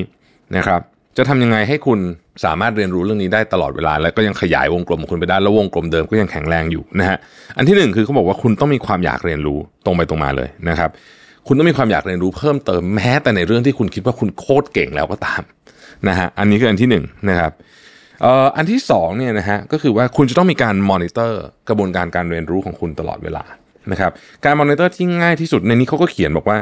[0.56, 0.82] นะครับ
[1.18, 2.00] จะทำยังไงให้คุณ
[2.46, 7.18] สามารถเรียนรู้เรื่องนี้ได้ตลอดเวลา แล้วก็ยังขยายวงกลมของคุณไปได้แล้ววงกลมเดิมก็ยังแข็งแรงอยู่นะฮะ
[7.58, 10.90] อันที่หนึ่งคือเขาบอกว่าคุณต้องมีความอยากเรียนรู้ตรงไปตรงมาเลยนะครับ
[11.48, 15.42] คุณต้องมีความอยากเรียนรู้เพิ่มเติมแม้แต่ในเรื่องที่คุณคิดว่าคุณโคตรเก่งแล้วก็ตาม
[16.08, 17.52] นะฮะอันนี้คืออันที่หนึ่งนะครับ
[18.58, 23.44] อันที่สองเนี่ยนะฮะก็คือว่าคุณจะต้องมีการมอนิเตอร์กระบวนการการเรียนรู้ของคุณตลอดเวลา
[23.92, 24.12] นะครับ
[24.46, 26.58] การมอนิเตอร์ที่ง่ายที่สุดในนี้เขาก็เขียนบอกว่า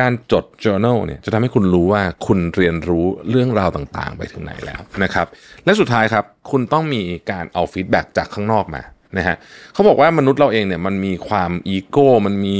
[0.00, 5.26] การจด journal เนี่ยจะทำให้คุณรู้ว่าคุณเรียนรู้เรื่องราวต่างๆ ไปถึงไหนแล้วนะครับ
[5.64, 8.82] และสุดท้ายครับคุณต้องมีการเอา feedback จากข้างนอกมา
[9.18, 9.36] นะฮะ
[9.72, 12.56] เขาบอกว่ามนุษย์เราเองเนี่ยมันมีความอีโก้มันมี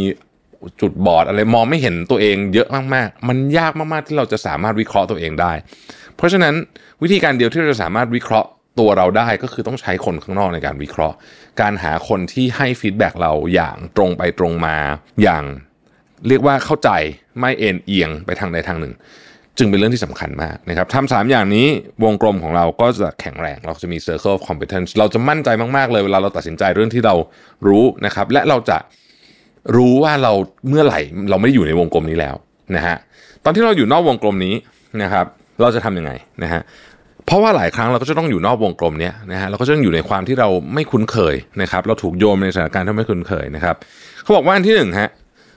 [0.80, 5.52] จุดบอดอะไรมองไม่เห็นตัวเองเยอะมากๆ มันยากมากๆที่เราจะสามารถวิเคราะห์ตัวเองได้
[6.16, 6.54] เพราะฉะนั้น
[7.02, 8.48] วิธีการเดียวที่เราจะสามารถวิเคราะห์
[8.78, 11.16] ตัวเราได้ก็คือต้องใช้คนข้างนอกในการวิเคราะห์
[11.60, 14.76] การหาคนที่ให้ feedback เราอย่างตรงไปตรงมา
[15.22, 15.44] อย่าง
[16.28, 16.90] เรียกว่าเข้าใจ
[17.40, 18.94] ไม่เอนเอียงไปทางใดทางหนึ่ง
[19.58, 21.66] จึงเป็นเรื่องที่สำคัญมากนะครับทำสามอย่างนี้
[22.04, 27.14] วงกลมของเราก็จะแข็งแรงเราจะมี circle of competence เราจะมั่นใจมากๆเลยเวลาเราตัดสินใจเรื่องที่เรา
[27.66, 28.78] รู้นะครับ และเราจะ
[29.76, 30.32] รู้ว่าเรา
[30.68, 31.00] เมื่อไหร่
[31.30, 32.34] เราไม่ได้อยู่ในวงกลมนี้แล้ว
[32.76, 32.96] นะฮะ
[33.44, 34.54] ตอนที่เราอยู่นอกวงกลมนี้
[35.02, 35.26] นะครับ
[35.60, 36.12] เราจะทำยังไง
[36.42, 36.60] นะฮะ
[37.28, 43.76] เพราะว่าหลายครั้งเราก็จะต้องอยู่นอกวงกลมเนี้ยนะฮะเราก็จะต้องอยู่ในความที่เราไม่คุ้นเคยนะครับ เราถูกโยนในสถานการณ์ที่ไม่คุ้นเคยนะครับ
[44.22, 45.10] เขาบอกว่าอันที่หนึ่งฮะ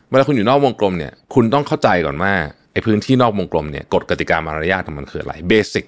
[0.10, 2.34] เวลาคุณอยู่นอกวงกลมเนี่ย คุณต้องเข้าใจก่อนว่า
[2.74, 5.86] ไอ้พื้นที่นอกวงกลมเนี่ยกฎกติกามารยาทของมันคืออะไรเบสิก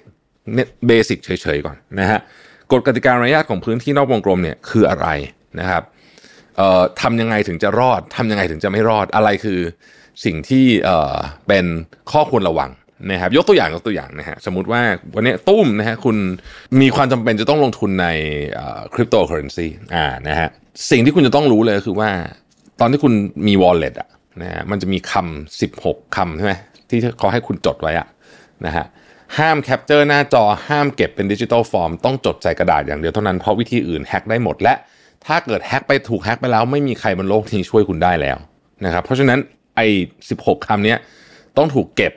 [0.54, 2.20] เนี่ยเบสิกเฉยๆก่อนนะฮะ
[2.72, 5.08] กฎกติกามารยาทของพื้นที่นอกวงกลมเนี่ยคืออะไร
[5.60, 5.82] นะครับ
[6.56, 9.60] เอ่อทำยังไงถึงจะรอดทำยังไงถึงจะไม่รอดอะไรคือ
[10.24, 11.14] สิ่งที่เอ่อ
[11.48, 11.64] เป็น
[12.12, 12.70] ข้อควรระวัง
[13.10, 14.80] นะครับยกตัวอย่างยกตัวอย่างนะฮะสมมติว่า
[15.14, 16.16] วันนี้ตู้มนะฮะคุณ
[16.80, 18.06] มีความจำเป็นจะต้องลงทุนใน
[18.94, 20.48] คริปโตเคอะนะฮะ
[20.90, 22.10] สิ่งที่คุณจะต้องรู้เลยคือว่า
[22.80, 23.12] ตอนที่คุณ
[23.46, 24.08] มี wallet อะ
[24.42, 26.52] นะฮะมันจะมีคำ16คำใช่ไหม
[26.88, 28.06] ที่เขาให้คุณจดไว้อะ
[28.66, 28.84] นะฮะ
[29.38, 34.74] ห้าม capture หน้าจอห้ามเก็บเป็น digital form ต้องจดใส่กระดาษอย่างเดียวเท่านั้นเพราะวิธีอื่นแฮ็กได้หมดและ
[35.26, 38.38] ถ้าเกิดแฮ็กไปถูกแฮ็กไปแล้ว ไม่มีใครบนโลกนี้ช่วยคุณได้แล้ว
[38.84, 39.38] นะครับเพราะฉะนั้น
[39.76, 39.86] ไอ้
[40.28, 40.94] 16คำนี้
[41.56, 42.12] ต้องถูกเก็บ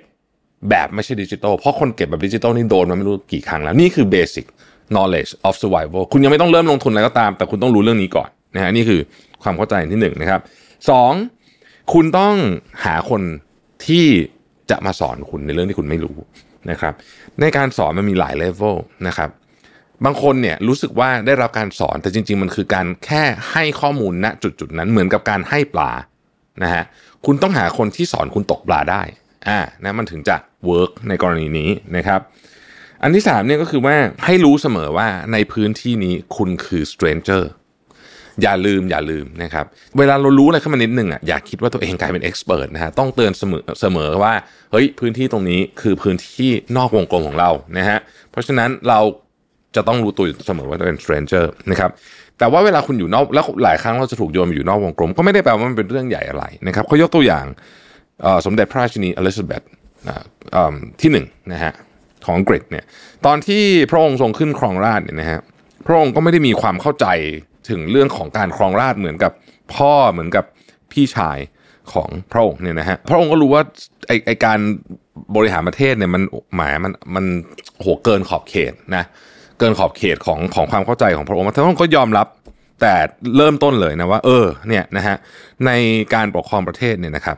[0.69, 4.45] แบบไม่ใช่ดิจิทัลเพราะคนเก็บแบบดิจิทัลนี่โดนมาไม่รู้กี่ครั้งแล้ว นี่คือ basic
[4.93, 8.99] knowledge of survival คุณยังไม่ต้องเริ่มลงทุนอะไรก็ตาม แต่คุณต้องรู้เรื่องนี้ก่อนนะฮะนี่คือ
[9.43, 10.41] ความเข้าใจที่หนึ่งนะครับ
[10.89, 11.11] สอง
[11.93, 12.35] คุณต้อง
[12.85, 13.21] หาคน
[13.87, 14.05] ที่
[14.69, 16.17] จะมาสอนคุณในเรื่องที่คุณไม่รู้
[16.71, 16.93] นะครับ
[17.41, 18.77] ในการสอนมันมีหลายเลเวล
[19.07, 19.29] นะครับ
[20.05, 25.91] บางคนเนี่ยรู้สึกว่าได้รับการสอนแต่จริง ๆ มันคือการแค่ให้ข้อมูลณจุดๆนั้นเหมือนกับการให้ปลา
[26.63, 26.83] นะฮะ
[27.25, 29.01] คุณต้องหาคนที่สอนคุณตกปลาได้
[29.49, 30.35] อ่านะมันถึงจะ
[30.65, 32.21] เวิร์กในกรณีนี้นะครับ
[33.03, 33.95] อันที่สามเนี่ยก็คือว่า
[34.25, 37.43] ให้รู้เสมอว่าในพื้นที่นี้คุณคือ stranger
[38.43, 39.65] อย่าลืมอย่าลืมนะครับ
[39.97, 44.33] เวลาเรารู้อะไรขึ้นมานิดนึงอะอย่าคิดว่าตัวเองกลายเป็นเอ็กซ์เพรสนะฮะต้องเตือนเสมอเสมอว่า
[44.71, 47.97] เฮ้ยพื้นที่ตรงนี้คือพื้นที่นอกวงกลมของเรานะฮะ
[48.31, 48.99] เพราะฉะนั้นเรา
[49.75, 51.91] จะต้องรู้ตัวอยู่เสมอว่าเป็น stranger นะครับ
[52.39, 57.45] แต่ว่าเวลาคุณอยู่นอกแล้วหลายครั้งเราจะถูกโยนอยู่นอกวงกลม ก็ไม่ได้แปลว่ามันเป็นเรื่องใหญ่อะไรนะครับเขายกตัวอย่าง
[58.45, 59.63] สมเด็จพระราชินีอลิซาเบธ
[61.01, 61.74] ที่หนึ่งนะฮะ
[62.26, 62.86] ของอังกฤษเนี่ย
[63.26, 65.39] ตอนที่พระองค์ทรงขึ้นครองราชเนี่ยนะฮะ
[65.86, 67.07] พระองค์ก็ไม่ได้มีความเข้าใจ
[67.70, 69.32] ถึงเรื่องของการครองราชเหมือนกับ
[69.76, 70.45] พ่อเหมือนกับ
[70.91, 71.38] พี่ชาย
[71.93, 73.63] ของพระองค์เนี่ยนะฮะพระองค์ก็รู้ว่า
[74.07, 74.59] ไอไอการ
[75.36, 76.22] บริหารประเทศเนี่ยมัน
[76.55, 77.26] หมายมันมัน
[77.80, 79.03] โหเกินขอบเขตนะ
[79.59, 82.28] เกินขอบเขตของของความเข้าใจของพระองค์พระองค์ก็ยอมรับ
[82.82, 82.93] แต่
[83.38, 85.15] เริ่มต้นเลยนะว่า เออเนี่ยนะฮะ
[85.65, 85.72] ใน
[86.13, 87.38] การปกครองประเทศเนี่ยนะครับ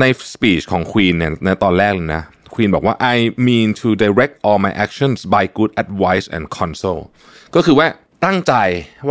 [0.00, 2.22] ในสปีชของควีนเนี่ยในตอนแรกเลยนะ
[2.54, 3.16] ควีนบอกว่า I
[3.46, 6.98] mean to direct all my actions by good advice and counsel
[7.54, 7.86] ก็คือว่า
[8.24, 8.54] ตั้งใจ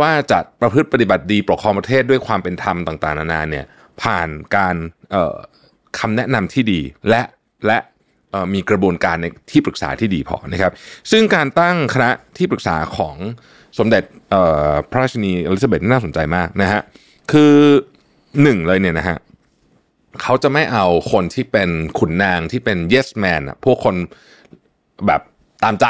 [0.00, 3.64] ว่าจะประพฤติปฏิบัติดีปกครองประเทศด้วยความเป็นธรรมต่างๆ นานาเนี่ย
[4.02, 4.76] ผ่านการ
[5.98, 7.22] คำแนะนำที่ดีและ
[7.66, 7.78] และ
[8.54, 10.72] มีกระบวนการในที่ปรึกษาที่ดีพอนะครับ
[11.10, 13.16] ซึ่งการตั้งคณะที่ปรึกษาของ
[13.78, 14.02] สมเด็จ
[14.90, 16.80] พระราชินีอลิซาเบธน่าสนใจมากนะฮะ
[17.32, 17.54] คือ
[18.42, 19.18] หนึ่งเลยเนี่ยนะฮะ
[20.22, 23.94] เขาจะไม่เอาคนที่เป็นขุนนางที่เป็น yes man อะพวกคน
[25.06, 25.20] แบบ
[25.64, 25.86] ตามใจ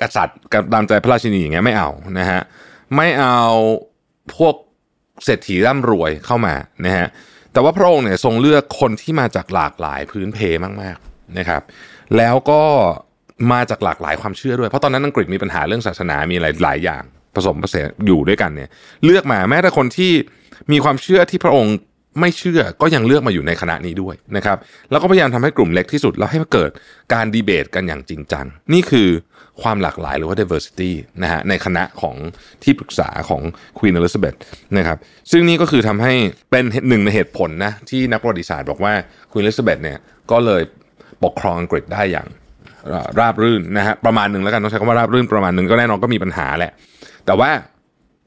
[0.00, 2.40] กษัตริย์กับตามใจพระราชินีอย่างเงี้ยไม่เอานะฮะ
[2.96, 3.38] ไม่เอา
[4.36, 4.54] พวก
[5.24, 6.54] เศรษฐีร่ำรวยเข้ามา
[6.86, 7.06] นะฮะ
[7.52, 10.38] แต่ว่าพระองค์เนี่ยทรงเลือกคนที่มาจากหลากหลายพื้นเพ
[10.82, 11.62] มากๆนะครับ
[12.16, 12.62] แล้วก็
[13.52, 17.02] มาจากหลากหลายความเชื่อด้วยเพราะตอนนั้นอังกฤษมีปัญหาเรื่องศาสนามีหลายหลายอย่าง
[17.34, 18.70] ผสมผสานอยู่ด้วยกันเนี่ย
[19.04, 20.12] เลือกมาแม้แต่คนที่
[20.72, 21.74] มีความเชื่อที่พระองค์
[22.20, 24.58] ไม่เชื่อก็ยังเลือกมาอยู่ในคณะนี้ด้วยนะครับ
[24.90, 26.70] แล้วก็พยายามทำให้กลุ่มเล็กที่สุด แล้วให้มันเกิด
[27.14, 29.08] การดีเบตกันอย่างจริงจัง นี่คือ
[29.62, 30.90] ความหลากหลายหรือว่า diversity
[31.22, 32.16] นะฮะในคณะของ
[32.62, 33.42] ที่ปรึกษาของ
[33.78, 34.36] Queen Elizabeth
[34.76, 34.98] นะครับ
[35.30, 36.12] ซึ่งนี่ก็คือทำให้
[36.50, 38.92] เป็นหนึ่งในเหตุผลนะที่นักประวัติศาสตร์บอกว่า
[39.30, 39.98] Queen Elizabeth เนี่ย
[40.30, 40.62] ก็เลย
[41.24, 42.28] ปกครองอังกฤษได้อย่าง
[43.18, 46.72] ราบรื่นนะฮะประมาณหนึ่งแล้วกันต้องใช้คำว่าราบรื่นประมาณหนึ่งก็แน่นอนก็มีปัญหาแหละ
[47.26, 47.50] แต่ว่า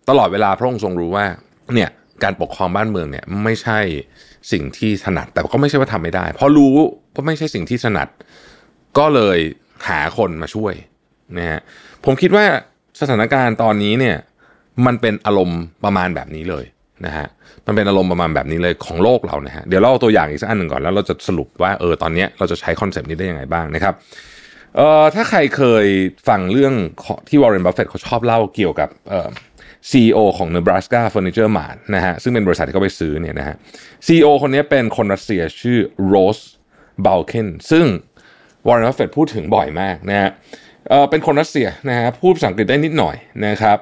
[0.10, 1.26] ตลอดเวลาพระองค์ทรงรู้ว่า
[1.76, 1.90] เนี่ย
[2.24, 3.80] การปกครองบ้านเมืองเนี่ยไม่ใช่
[4.52, 6.74] สิ่งที่ถนัด แต่ก็ไม่ใช่ว่าทำไม่ได้เพราะรู้
[7.14, 8.08] ว่าไม่ใช่สิ่งที่ถนัด
[8.98, 9.40] ก็เลย
[9.88, 10.74] หาคนมาช่วย
[11.38, 11.60] นะฮะ
[12.06, 12.46] ผมคิดว่า
[13.02, 14.18] สถานการณ์ตอนนี้เนี่ย
[14.86, 16.66] มันเป็นอารมณ์ประมาณแบบนี้เลย
[17.06, 17.28] นะฮะ
[17.68, 23.94] มันเป็นอารมณ์ประมาณแบบนี้เลยของโลกเรานะฮะเดี๋ยวเราเอาตัวอย่างอีกสักอันหนึ่งก่อนแล้วเราจะสรุปว่าเออตอนนี้เราจะใช้คอนเซปต์นี้ได้ยังไงบ้างนะครับ
[24.76, 25.86] เอ่อถ้าใครเคย
[26.28, 29.28] ฟังเรื่องของที่วอร์เรนบัฟเฟตเขาชอบเล่าเกี่ยวกับเอ่อ
[29.92, 33.56] CEO ของ Nebraska Furniture Mart นะฮะซึ่งเป็นบริษัทที่เขาไปซื้อเนี่ยนะฮะ
[34.06, 36.40] CEO คนนี้เป็นคนรัสเซียชื่อโรส
[37.06, 37.86] บ a ลเคนซึ่ง
[38.68, 40.30] วอร์เรนบัฟเฟตพูดถึงบ่อยมากนะฮะ
[40.90, 43.16] เออเป็นคนรัสเซียนะฮะพูดภาษาอังกฤษได้นิดหน่อย
[43.46, 43.78] นะครับ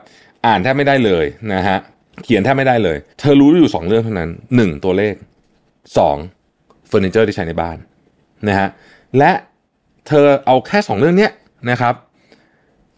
[0.46, 1.78] อ่านแทบไม่ได้เลยนะฮะ
[2.24, 5.14] เขียนแทบไม่ได้เลย เธอรู้อยู่ 2 เรื่องเท่านั้น 1 ตัวเลข
[6.02, 7.78] 2เฟอร์นิเจอร์ที่ใช้ในบ้าน
[8.48, 8.68] นะฮะ
[9.18, 9.32] และ
[10.08, 11.32] เธอเอาแค่ 2 เรื่องเนี้ย
[11.70, 11.96] นะครับ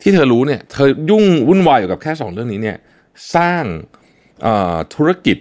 [0.01, 2.77] ที่เธอรู้เนี่ย เธอยุ่งวุ่นวายอยู่กับแค่ 2 เรื่องนี้เนี่ย
[3.35, 3.63] สร้าง
[4.95, 5.37] ธุรกิจ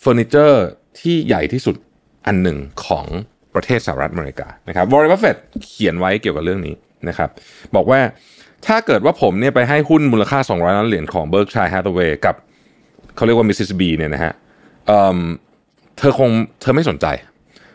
[0.00, 0.64] เฟอร์นิเจอร์
[1.00, 1.76] ที่ใหญ่ที่สุด
[2.26, 3.06] อันหนึ่งของ
[3.54, 6.74] ประเทศสหรัฐอเมริกานะครับวอร์เรนบัฟเฟตเขียนไว้เกี่ยวกับเรื่องนี้
[7.08, 7.30] นะครับ
[7.76, 8.00] บอกว่า
[8.66, 12.34] ถ้าเกิดว่าผมเนี่ยไปให้หุ้นมูลค่า 200 ล้านเหรียญของเบิร์กชัยฮ a ์เวย์กับ
[13.16, 13.56] เขาเรียกว่า Mrs.
[13.58, 14.32] B เนี่ยนะฮะ
[14.86, 17.06] เธอคงเธอไม่สนใจ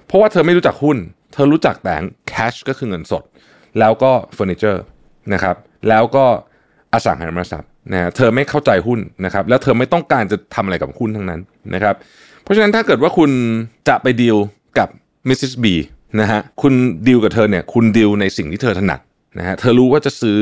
[0.05, 0.97] เพราะว่าเธอไม่รู้จักหุ้น
[1.33, 1.95] เธอรู้จักแต่
[2.27, 3.23] cash ก็คือเงินสด
[3.79, 4.83] แล้วก็เฟอร์นิเจอร์
[5.33, 5.55] นะครับ
[5.89, 6.25] แล้วก็
[6.93, 11.41] อสังหาริมทรัพย์ นะเธอไม่เข้าใจหุ้นนะครับ แล้วเธอไม่ต้องการจะทำอะไรกับหุ้นทั้งนั้น
[11.73, 11.95] นะครับ
[12.43, 13.31] เพราะฉะนั้นถ้าเกิดว่าคุณ
[13.89, 14.37] จะไปดีล
[14.79, 14.89] กับ
[15.29, 15.37] Mrs.
[15.39, 15.75] B
[16.21, 16.73] นะฮะคุณ
[17.07, 18.99] ดีลกับเธอเนี่ย คุณดีลในสิ่งที่เธอถนัด
[19.39, 20.39] นะฮะเธอรู้ว่าจะซื้อ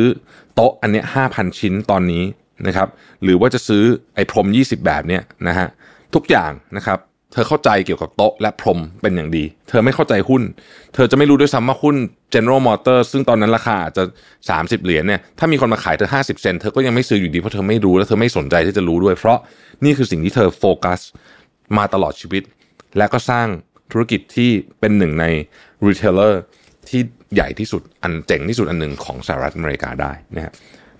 [0.56, 2.24] โต๊ะอันเนี้ยห้าพันชิ้นตอนนี้
[2.68, 2.88] นะครับ
[3.24, 3.84] หรือว่าจะซื้อ
[4.16, 5.68] ไอ้พรม 20 แบบเนี้ยนะฮะ
[6.16, 7.00] ทุกอย่างนะครับ
[7.32, 10.43] เธอเข้าใจเกี่ยวกับโต๊ะและพรมเป็นอย่างดี เธอไม่เข้าใจหุ้น
[10.93, 11.95] เธอจะไม่รู้ด้วยซ้ำว่าหุ้น
[12.34, 14.03] General Motors ซึ่งตอนนั้นราคาอาจจะ
[14.43, 19.38] 30 เหรียญเนี่ย ถ้ามีคนมาขายเธอ 50 เซนเธอก็ยังไม่ซื้ออยู่ดีเพราะเธอไม่รู้และเธอไม่สนใจที่จะรู้ด้วย เพราะ
[19.84, 20.99] นี่คือสิ่งที่เธอโฟกัส
[21.78, 22.43] มาตลอดชีวิต
[22.97, 23.47] และก็สร้าง
[23.91, 24.49] ธุรกิจที่
[24.80, 25.26] เป็นหนึ่งใน
[25.88, 26.34] retailer
[26.89, 27.01] ที่
[27.34, 30.53] ใหญ่ที่สุดอันเจ๋งที่สุดอันหนึ่งของสหรัฐอเมริกาได้นะครับ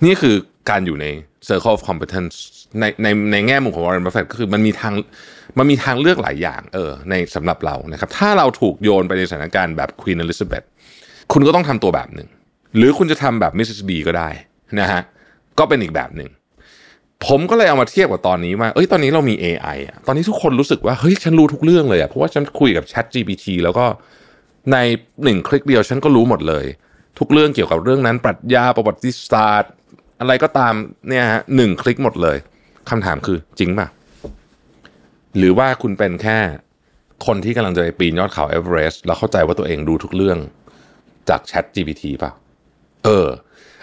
[0.06, 0.36] นี่คือ
[0.70, 1.06] การอยู่ใน
[1.48, 2.36] circle of competence
[2.80, 4.94] ในในในแง่มุมของ Warren Buffett ก็คือมันมีทาง
[5.58, 10.66] มันมีทางเลือกหลายอย่างเออในสำหรับเรานะครับ ถ้าเราถูกโยนไปในสถานการณ์แบบ Queen Elizabeth
[11.34, 12.30] คุณก็ต้องทำตัวแบบหนึ่ง
[12.78, 13.80] หรือคุณจะทำแบบ Mrs.
[13.88, 14.30] B ก็ได้
[14.80, 15.02] นะฮะ
[15.60, 16.30] ก็เป็นอีกแบบหนึ่ง
[17.26, 23.86] ผมก็เลยเอามาเทียบกับตอนนี้ว่าเอ้ยตอนนี้เรามี AI อะตอนนี้ทุกคนรู้สึกว่าเฮ้ยฉันรู้ทุกเรื่องเลยอะเพราะว่าฉันคุยกับ Chat GPT แล้วก็
[24.72, 24.78] ใน
[25.24, 26.66] หนึ่งคลิกเดียวฉันก็รู้หมดเลย
[27.20, 29.72] ทุกเรื่องเกี่ยวกับเรื่องนั้น ปรัชญาประวัติศาสตร์
[30.20, 30.74] อะไรก็ตาม
[31.08, 32.38] เนี่ยฮะหนึ่งคลิกหมดเลย
[32.90, 33.88] คำถามคือจริงป่ะ
[35.38, 36.38] หรือว่าคุณเป็นแค่
[37.26, 40.38] คนที่กำลังจะไปปีนยอดเขาเอเวอเรสต์แล้วเข้าใจว่าตัวเองดูทุกเรื่อง
[41.30, 42.32] จาก Chat GPT ป่ะ
[43.06, 43.28] เออ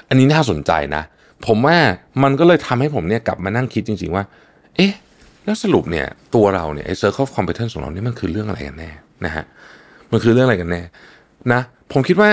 [0.09, 1.03] อันนี้น่าสนใจนะ
[1.47, 1.77] ผมว่า
[2.23, 4.25] มันก็เลยทำให้ผมเนี่ยกลับมานั่งคิดจริง ๆ ว่า
[4.77, 4.93] เอ๊ะ
[5.45, 8.91] แล้วสรุปเนี่ย ตัวเราเนี่ยไอ้ circle of competence ของเราเนี่ยมันคือเรื่องอะไรกันแน่
[9.25, 9.45] นะฮะ
[10.13, 10.83] มันคือเรื่องอะไรกันแน่
[11.53, 11.61] นะ
[11.93, 12.31] ผมคิดว่า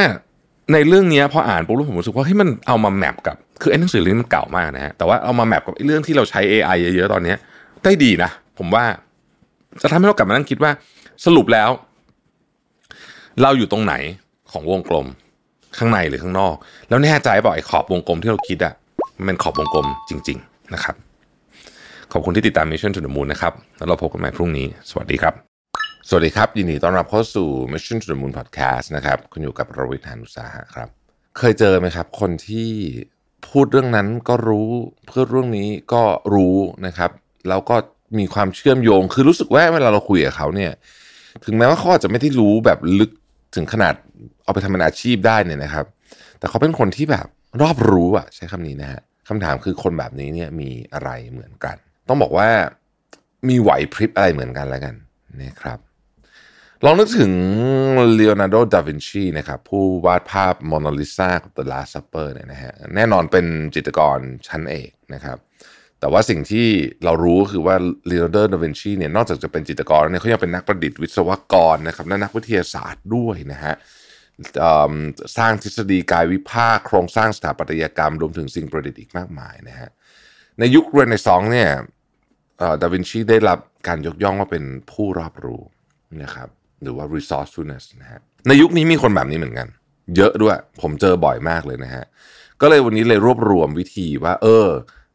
[0.73, 7.35] ในเรื่องนี้พออ่านปุ๊บแล้วผมรู้สึกว่าเฮ้ยมันเอามาแมปกับคือไอ้หนังสือเล่มนี้มันเก่ามากนะฮะแต่ว่าเอามาแมปกับเรื่องที่เราใช้ AI เยอะๆตอนนี้
[7.83, 8.83] ได้ดีนะ ผมว่า
[9.81, 10.71] จะทำให้เรากลับมานั่งคิดว่า
[11.25, 11.69] สรุปแล้ว
[13.41, 13.93] เราอยู่ตรงไหน
[14.51, 15.07] ของวงกลม
[15.77, 16.55] ข้างในหรือข้างนอก
[16.89, 18.73] แล้วแน่ใจบอกไอ้ขอบวงกลมที่เราคิดอะ
[19.17, 20.95] มันเป็นขอบวงกลมจริง ๆ นะครับ
[22.11, 25.48] ขอบคุณที่ติดตาม Mission to the Moon นะครับ แล้วเราพบกันใหม่พรุ่งนี้ สวัสดีครับ
[26.11, 30.89] สวัสดีครับ ยินดีต้อนรับเข้าสู่ Mission to the Moon Podcast นะครับ คุณอยู่กับรวิทยานุสาหะครับ
[31.37, 32.69] เคยเจอไหมครับ คนที่
[33.49, 34.69] พูดเรื่องนั้นก็รู้
[35.07, 36.03] เพูดเรื่องนี้ก็
[36.33, 36.55] รู้
[36.85, 37.11] นะครับ
[37.49, 37.75] แล้วก็
[38.19, 40.71] มีความเชื่อมโยง คือรู้สึกว่าเวลาเราคุยกับเขาเนี่ย
[41.45, 43.11] ถึงแม้ว่าเขาอาจจะไม่ได้รู้แบบลึก
[43.55, 43.93] ถึงขนาด
[44.43, 45.85] เอาไปทำเป็นอาชีพได้เนี่ยนะครับ
[46.39, 47.27] แต่เขาเป็นคนที่แบบ
[47.61, 51.75] รอบรู้อะใช้คำนี้นะฮะคำถามคือคนแบบนี้เนี่ยมีอะไรเหมือนกัน
[52.07, 52.49] ต้องบอกว่า
[53.47, 54.95] มีไหวพริบอะไรเหมือนกันแล้วกัน
[55.43, 55.79] นะครับ
[56.85, 57.31] ลองนึกถึง
[58.13, 65.37] เลโอนาร์โด ดาวินชีนะครับ ผู้วาดภาพโมนาลิซากับ The Last Supper เนี่ยนะฮะแน่นอนเป็นจิตรกรชั้นเอกนะครับ
[65.99, 66.67] แต่ว่าสิ่งที่
[67.03, 67.75] เรารู้คือว่า
[68.07, 73.73] เลโอนาร์โด ดาวินชีเนี่ยนอกจากจะเป็นจิตรกรเนี่ยเขายังเป็นนักประดิษฐ์วิศวกรนะครับและนักวิทยาศาสตร์ด้วยนะฮะ
[75.37, 79.89] สร้างทฤษฎีกายวิภาค โครงสร้างสถาปัตยกรรม รวมถึงสิ่งประดิษฐ์อีกมากมายนะฮะ
[80.59, 81.69] ในยุคเรเนซองส์เนี่ย
[82.81, 85.61] ดาวินชีได้รับการยกย่องว่าเป็นผู้รอบรู้
[86.23, 86.49] นะครับ
[86.83, 89.67] หรือว่า resourcefulness นะฮะในยุคนี้มีคนแบบนี้เหมือนกัน
[90.15, 92.05] เยอะด้วย ผมเจอบ่อยมากเลยนะฮะ
[92.61, 94.67] ก็เลยวันนี้เลยรวบรวมวิธีว่า เออ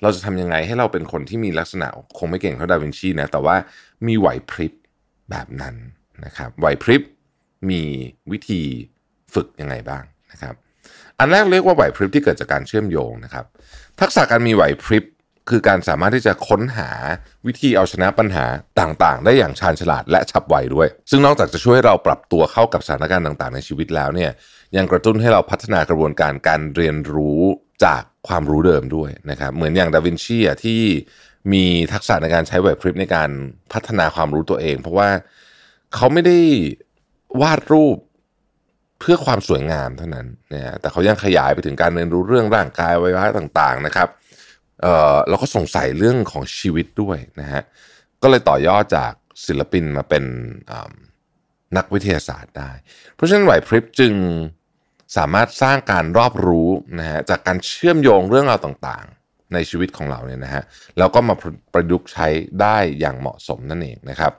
[0.02, 1.86] เราจะทำยังไงให้เราเป็นคนที่มีลักษณะ
[2.18, 3.56] คงไม่เก่งเท่าดาวินชีนะแต่ว่า
[4.06, 4.72] มีไหวพริบ
[5.30, 5.74] แบบนั้น
[6.24, 7.02] นะครับไหวพริบ
[7.70, 7.82] มี
[8.32, 8.62] วิธี
[9.34, 10.02] ฝึกยังไงบ้าง
[10.32, 10.54] นะครับ
[11.18, 13.46] อันแรกเรียกว่าไหวพริบที่เกิดจากการเชื่อมโยงนะครับ
[14.00, 15.04] ทักษะการมีไหวพริบ
[15.50, 16.90] คือการสามารถที่จะค้นหา
[17.46, 18.44] วิธีเอาชนะปัญหา
[18.80, 24.30] ต่างๆ ได้อย่างชาญฉลาดและฉับไวด้วย ซึ่งนอกจากจะช่วยให้เราปรับตัวเข้ากับสถานการณ์ต่างๆ ในชีวิตแล้วเนี่ย
[24.76, 27.40] ยังกระตุ้นให้เราพัฒนากระบวนการการเรียนรู้
[27.84, 30.82] จากความรู้เดิมด้วยนะครับเหมือนอย่างดาวินชีที่
[31.52, 33.30] มีทักษะในการใช้ไหวพริบในการ
[33.72, 35.08] พัฒนาความรู้ตัวเอง เพราะว่า
[35.94, 36.38] เขาไม่ได้
[37.42, 37.96] วาดรูป
[39.00, 44.08] เพื่อความสวยงามเท่านั้นนะฮะแต่เขายังขยายไปถึงการเรียนรู้เรื่องร่างกายอวัยวะต่าง ๆ นะครับ
[44.84, 47.62] เอ่อเราก็สงสัยเรื่องของชีวิตด้วยนะฮะ
[48.22, 49.12] ก็เลยต่อยอดจาก
[49.46, 50.24] ศิลปินมาเป็น
[51.76, 52.70] นักวิทยาศาสตร์ได้
[53.14, 54.12] เพราะฉะนั้นไหวพริบจึง
[55.16, 56.68] สามารถสร้างการรอบรู้
[56.98, 60.62] นะฮะจากการเชื่อมโยงเรื่องราวต่างๆ ในชีวิตของเราเนี่ยนะฮะ
[60.98, 61.34] แล้วก็มา
[61.74, 62.26] ประยุกต์ใช้
[62.60, 64.32] ได้อย่างเหมาะสมนั่นเองนะครับ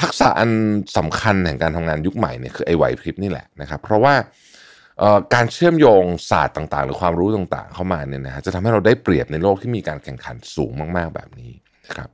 [0.00, 0.50] ทักษะอัน
[0.98, 4.14] สำคัญแห่งการทำงานยุคใหม่เนี่ยคือไอไหวพริบนี่แหละนะครับ เพราะว่า
[5.34, 11.52] การเชื่อมโยงศาสตร์ต่าง ๆ หรือความรู้ต่างๆ เข้ามาเนี่ยนะฮะจะทำให้เราได้เปรียบในโลกที่มีการแข่งขันสูงมาก ๆ แบบนี้
[11.86, 12.10] นะครับ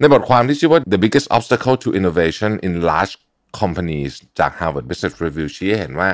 [0.00, 3.14] ในบทความที่ชื่อว่า the biggest obstacle to innovation in large
[3.60, 6.08] companies จาก Harvard Business Review ชี้ให้เห็นว่า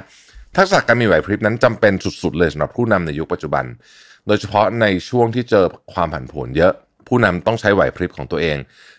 [0.57, 3.65] ทักษะการมีไหวพริบนั้นจำเป็นสุด ๆ เลยสำหรับผู้นำในยุคปัจจุบัน
[4.27, 6.73] โดยเฉพาะในช่วงที่เจอความผันผวนเยอะ
[7.09, 8.59] ผู้นำต้องใช้ไหวพริบของตัวเอง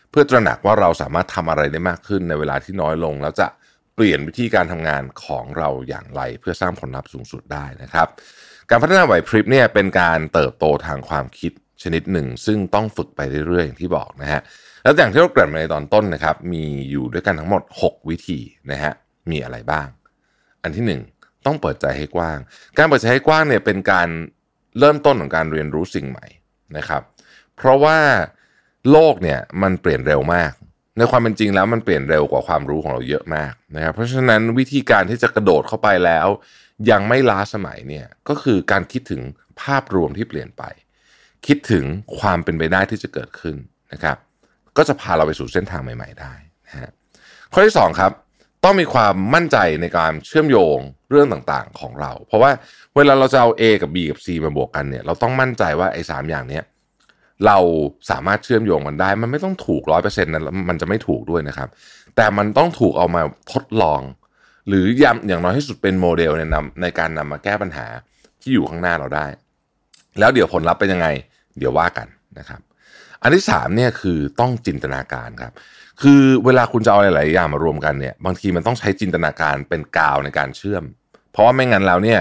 [0.09, 3.47] เพื่อตระหนักว่าเราสามารถทำอะไรได้มากขึ้นในเวลาที่น้อยลงแล้วจะ
[3.95, 8.07] เปลี่ยนวิธีการทำงานของเราอย่างไร เพื่อสร้างผลลัพธ์สูงสุดได้นะครับ
[8.69, 11.51] การพัฒนาไหวพริบเนี่ยเป็นการเติบโตทางความคิด
[11.83, 14.41] ชนิดหนึ่ง ซึ่งต้องฝึกไปเรื่อยๆอย่างที่บอกนะฮะ
[14.83, 18.39] แล้วอย่างที่เราเกริ่นมาในตอนต้นนะครับ มีอยู่ด้วยกันทั้งหมด 6 วิธี
[18.71, 18.93] นะฮะ
[19.31, 19.87] มีอะไรบ้าง
[20.63, 21.01] อันที่หนึ่ง
[21.45, 22.37] ต้องเปิดใจให้กว้าง
[22.77, 24.07] การเปิดใจให้กว้างเนี่ยเป็นการ
[24.79, 26.25] เริ่มต้นของการเรียนรู้สิ่งใหม่
[26.77, 27.01] นะครับ
[27.55, 27.97] เพราะว่า
[28.91, 30.51] โลกเนี่ยมันเปลี่ยนเร็วมาก
[30.97, 36.27] ในความเป็นจริงแล้วมันเปลี่ยนเร็วกว่าความรู้ของเราเยอะมากนะครับ เพราะฉะนั้นวิธีการที่จะกระโดดเข้าไปแล้ว
[36.91, 39.21] ยังไม่ล้าสมัยเนี่ยก็คือการคิดถึง
[39.61, 40.63] ภาพรวมที่เปลี่ยนไป
[41.47, 41.85] คิดถึง
[42.19, 43.55] ความเป็นไปได้ที่จะเกิดขึ้น
[43.93, 44.17] นะครับ
[44.77, 46.33] ก็จะพาเราไปสู่เส้นทางใหม่ ๆ ได้
[46.65, 46.91] นะฮะ
[47.53, 48.11] ข้อที่สองครับ
[48.63, 50.77] ต้องมีความมั่นใจในการเชื่อมโยง
[51.09, 52.51] เรื่องต่างๆของเรา เพราะว่า
[52.95, 56.63] เวลาเราจะเอา A กับ B กับ C มาบวกกันเนี่ยเราต้องมั่นใจว่าไอ้สามอย่างเนี้ย
[57.45, 57.57] เรา
[58.09, 61.69] สามารถเชื่อมโยงมันได้ มันไม่ต้องถูกร้อยเปอร์เซ็นต์นะแล้วมันจะไม่ถูกด้วยนะครับ
[62.15, 63.21] แต่มันต้องถูกเอามา
[63.53, 64.01] ทดลอง
[64.67, 67.85] หรือย้ำอย่างน้อยที่สุดเป็นโมเดลในนำในการนำมาแก้ปัญหา
[68.41, 69.25] ที่อยู่ข้างหน้าเราได้
[70.19, 71.07] แล้วเดี๋ยวผลลัพธ์เป็นยังไง
[71.57, 72.07] เดี๋ยวว่ากัน
[72.39, 72.61] นะครับ
[73.21, 75.53] อันที่สามเนี่ยคือต้องจินตนาการครับ
[76.01, 80.83] คือเวลาคุณจะเอาหลายๆอย่างมารวมกันเนี่ยบางทีมันต้องใช้จินตนาการเป็นกาวในการเชื่อม
[81.31, 82.19] เพราะว่าไม่งั้นแล้วเนี่ย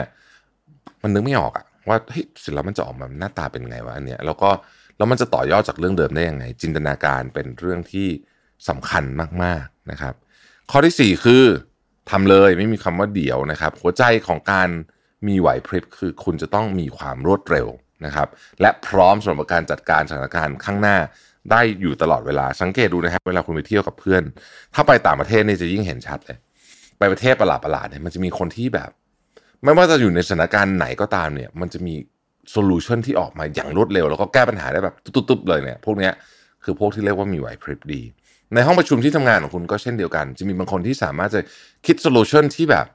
[1.02, 4.50] มันนึกไม่ออกอะว่าเฮ้ยเสร็จแล้วมันจะออกมาหน้าตาเป็นไงวะอันเนี้ยแล้วก็
[4.96, 8.08] แล้วมันจะต่อยอดจากเรื่องเดิมได้ยังไง จินตนาการเป็นเรื่องที่
[8.68, 9.04] สำคัญ
[9.42, 10.14] มากๆนะครับ
[10.70, 11.44] ข้อที่สี่คือ
[12.10, 14.68] ทำเลยไม่มีคำว่าเดี๋ยวนะครับ หัวใจของการ
[15.26, 17.66] มีไหวพริบคือคุณจะต้องมีความรวดเร็ว
[18.06, 18.28] นะครับ
[18.60, 20.96] และพร้อมสำหรับการจัดการสถานการณ์ข้างหน้า
[21.50, 24.22] ได้อยู่ตลอดเวลาสังเกตดูนะครับ เวลาคุณไปเที่ยวกับเพื่อน
[24.74, 26.38] ถ้าไปต่างประเทศนี่จะยิ่งเห็นชัดเลย
[26.98, 28.90] ไปประเทศประหลาดประหลาดๆเนี่ยมันจะมีคนที่แบบ
[29.64, 31.94] ไม่ว่าจะอยู่ในสถานการณ์ไหนก็ตามเนี่ย มันจะมี
[32.50, 36.12] โซลูชันที่ออกมาอย่างรวดเร็ว แล้วก็แก้ปัญหาได้แบบตุ๊บๆเลยเนี่ยพวกเนี้ย
[36.64, 38.02] คือพวกที่เรียกว่ามีไหวพริบดี
[38.54, 41.40] ในห้องประชุมที่ทำงานของคุณก็เช่นเดียวกัน จะมีบางคนที่สามารถจะ
[41.86, 42.86] คิดโซลูชันที่แบบ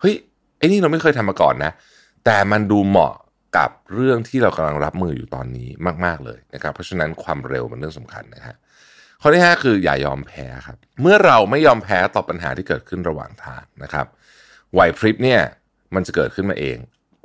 [0.00, 0.14] เฮ้ย
[0.58, 1.72] ไอ้นี่เราไม่เคยทำมาก่อนนะ
[2.24, 3.14] แต่มันดูเหมาะ
[3.56, 5.68] กับเรื่องที่เรากำลังรับมืออยู่ตอนนี้
[6.04, 8.56] มาก ๆเลยนะครับ เพราะฉะนั้นความเร็วเป็นเรื่องสำคัญนะครับ
[9.20, 14.06] ข้อที่5คืออย่ายอมแพ้ครับ เมื่อเราไม่ยอมแพ้ต่อปัญหาที่เกิดขึ้นระหว่างทางนะครับ
[14.72, 15.40] ไหวพริบเนี่ย
[15.94, 16.76] มันจะเกิดขึ้นมาเอง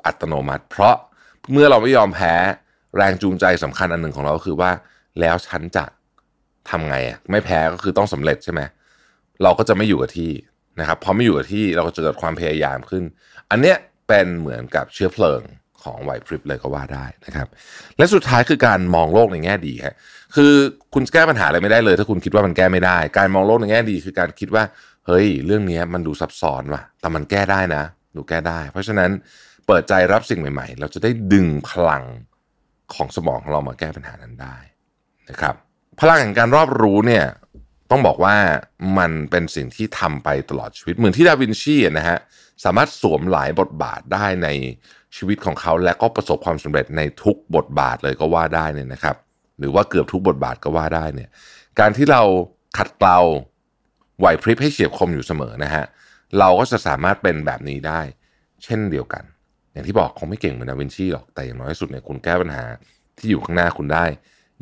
[0.05, 0.95] อัตโนมัติ เพราะ
[1.51, 2.33] เมื่อเราไม่ยอมแพ้
[2.97, 4.71] แรงจูงใจสำคัญอันหนึ่งของเราก็คือว่า
[5.19, 5.85] แล้วฉันจะ
[6.69, 8.61] ทำไงอะไม่แพ้ก็คือต้องสำเร็จใช่ไหม
[9.43, 10.31] เราก็จะไม่อยู่กับที่
[10.79, 13.03] นะครับพอไม่อยู่กับที่เราก็จะเกิดความพยายามขึ้น
[13.51, 13.77] อันเนี้ย
[14.07, 15.41] เป็นเหมือนกับเชื้อเพลิง
[15.83, 17.47] ของไหวพริบเลยก็ว่าได้นะครับ
[17.97, 19.93] และสุดท้ายคือการมองโลกในแง่ดีครับ
[20.35, 20.53] คือ
[20.93, 24.63] คุณแก้ปัญหาอะไรไม่ได้เลย ถ้าคุณคิดว่ามันแก้ไม่ได้ การมองโลกในแง่ดี คือการคิดว่า
[25.07, 27.83] เฮ้ย เรื่องนี้มันดูซับซ้อนว่ะ แต่มันแก้ได้นะ
[28.13, 29.09] หนูแก้ได้ เพราะฉะนั้น
[29.71, 32.03] เปิดใจรับสิ่งใหม่ ๆ เราจะได้ดึงพลัง
[32.93, 34.57] ของสมองของเรามาแก้ปัญหานั้นได้
[35.29, 35.55] นะครับ
[35.99, 37.25] พลังแห่งการรอบรู้เนี่ย
[37.91, 38.35] ต้องบอกว่า
[38.97, 42.17] มันเป็นสิ่งที่ทำไปตลอดชีวิตเหมือนที่ดาวินชีนะฮะ
[42.63, 44.47] สามารถสวมหลายบทบาทได้ใน
[45.15, 49.15] ชีวิตของเขาและก็ประสบความสำเร็จในทุกบทบาทเลยก็ว่าได้เนี่ยนะครับ
[49.59, 51.29] หรือว่าเกือบทุกบทบาทก็ว่าได้เนี่ย
[51.79, 52.21] การที่เรา
[52.77, 53.19] ขัดเกลา
[54.19, 55.85] ไหวพริบให้เฉียบคมอยู่เสมอนะฮะ
[56.39, 58.01] เราก็จะสามารถเป็นแบบนี้ได้
[58.65, 59.23] เช่นเดียวกัน
[59.79, 62.63] อย่างที่บอกคงไม่เก่งเหมือนดาวินชีหรอกแต่อย่างน้อยสุดเนี่ยคุณแก้ปัญหา
[63.17, 64.05] ที่อยู่ข้างหน้าคุณได้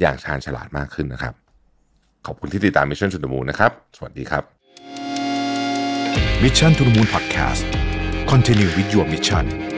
[0.01, 1.33] อย่างชาญฉลาดมากขึ้นนะครับ
[2.25, 4.43] ขอบคุณที่ติดตาม Mission to the Moon นะครับ สวัสดีครับ
[6.43, 7.63] Mission to the Moon Podcast
[8.31, 9.76] Continue with your mission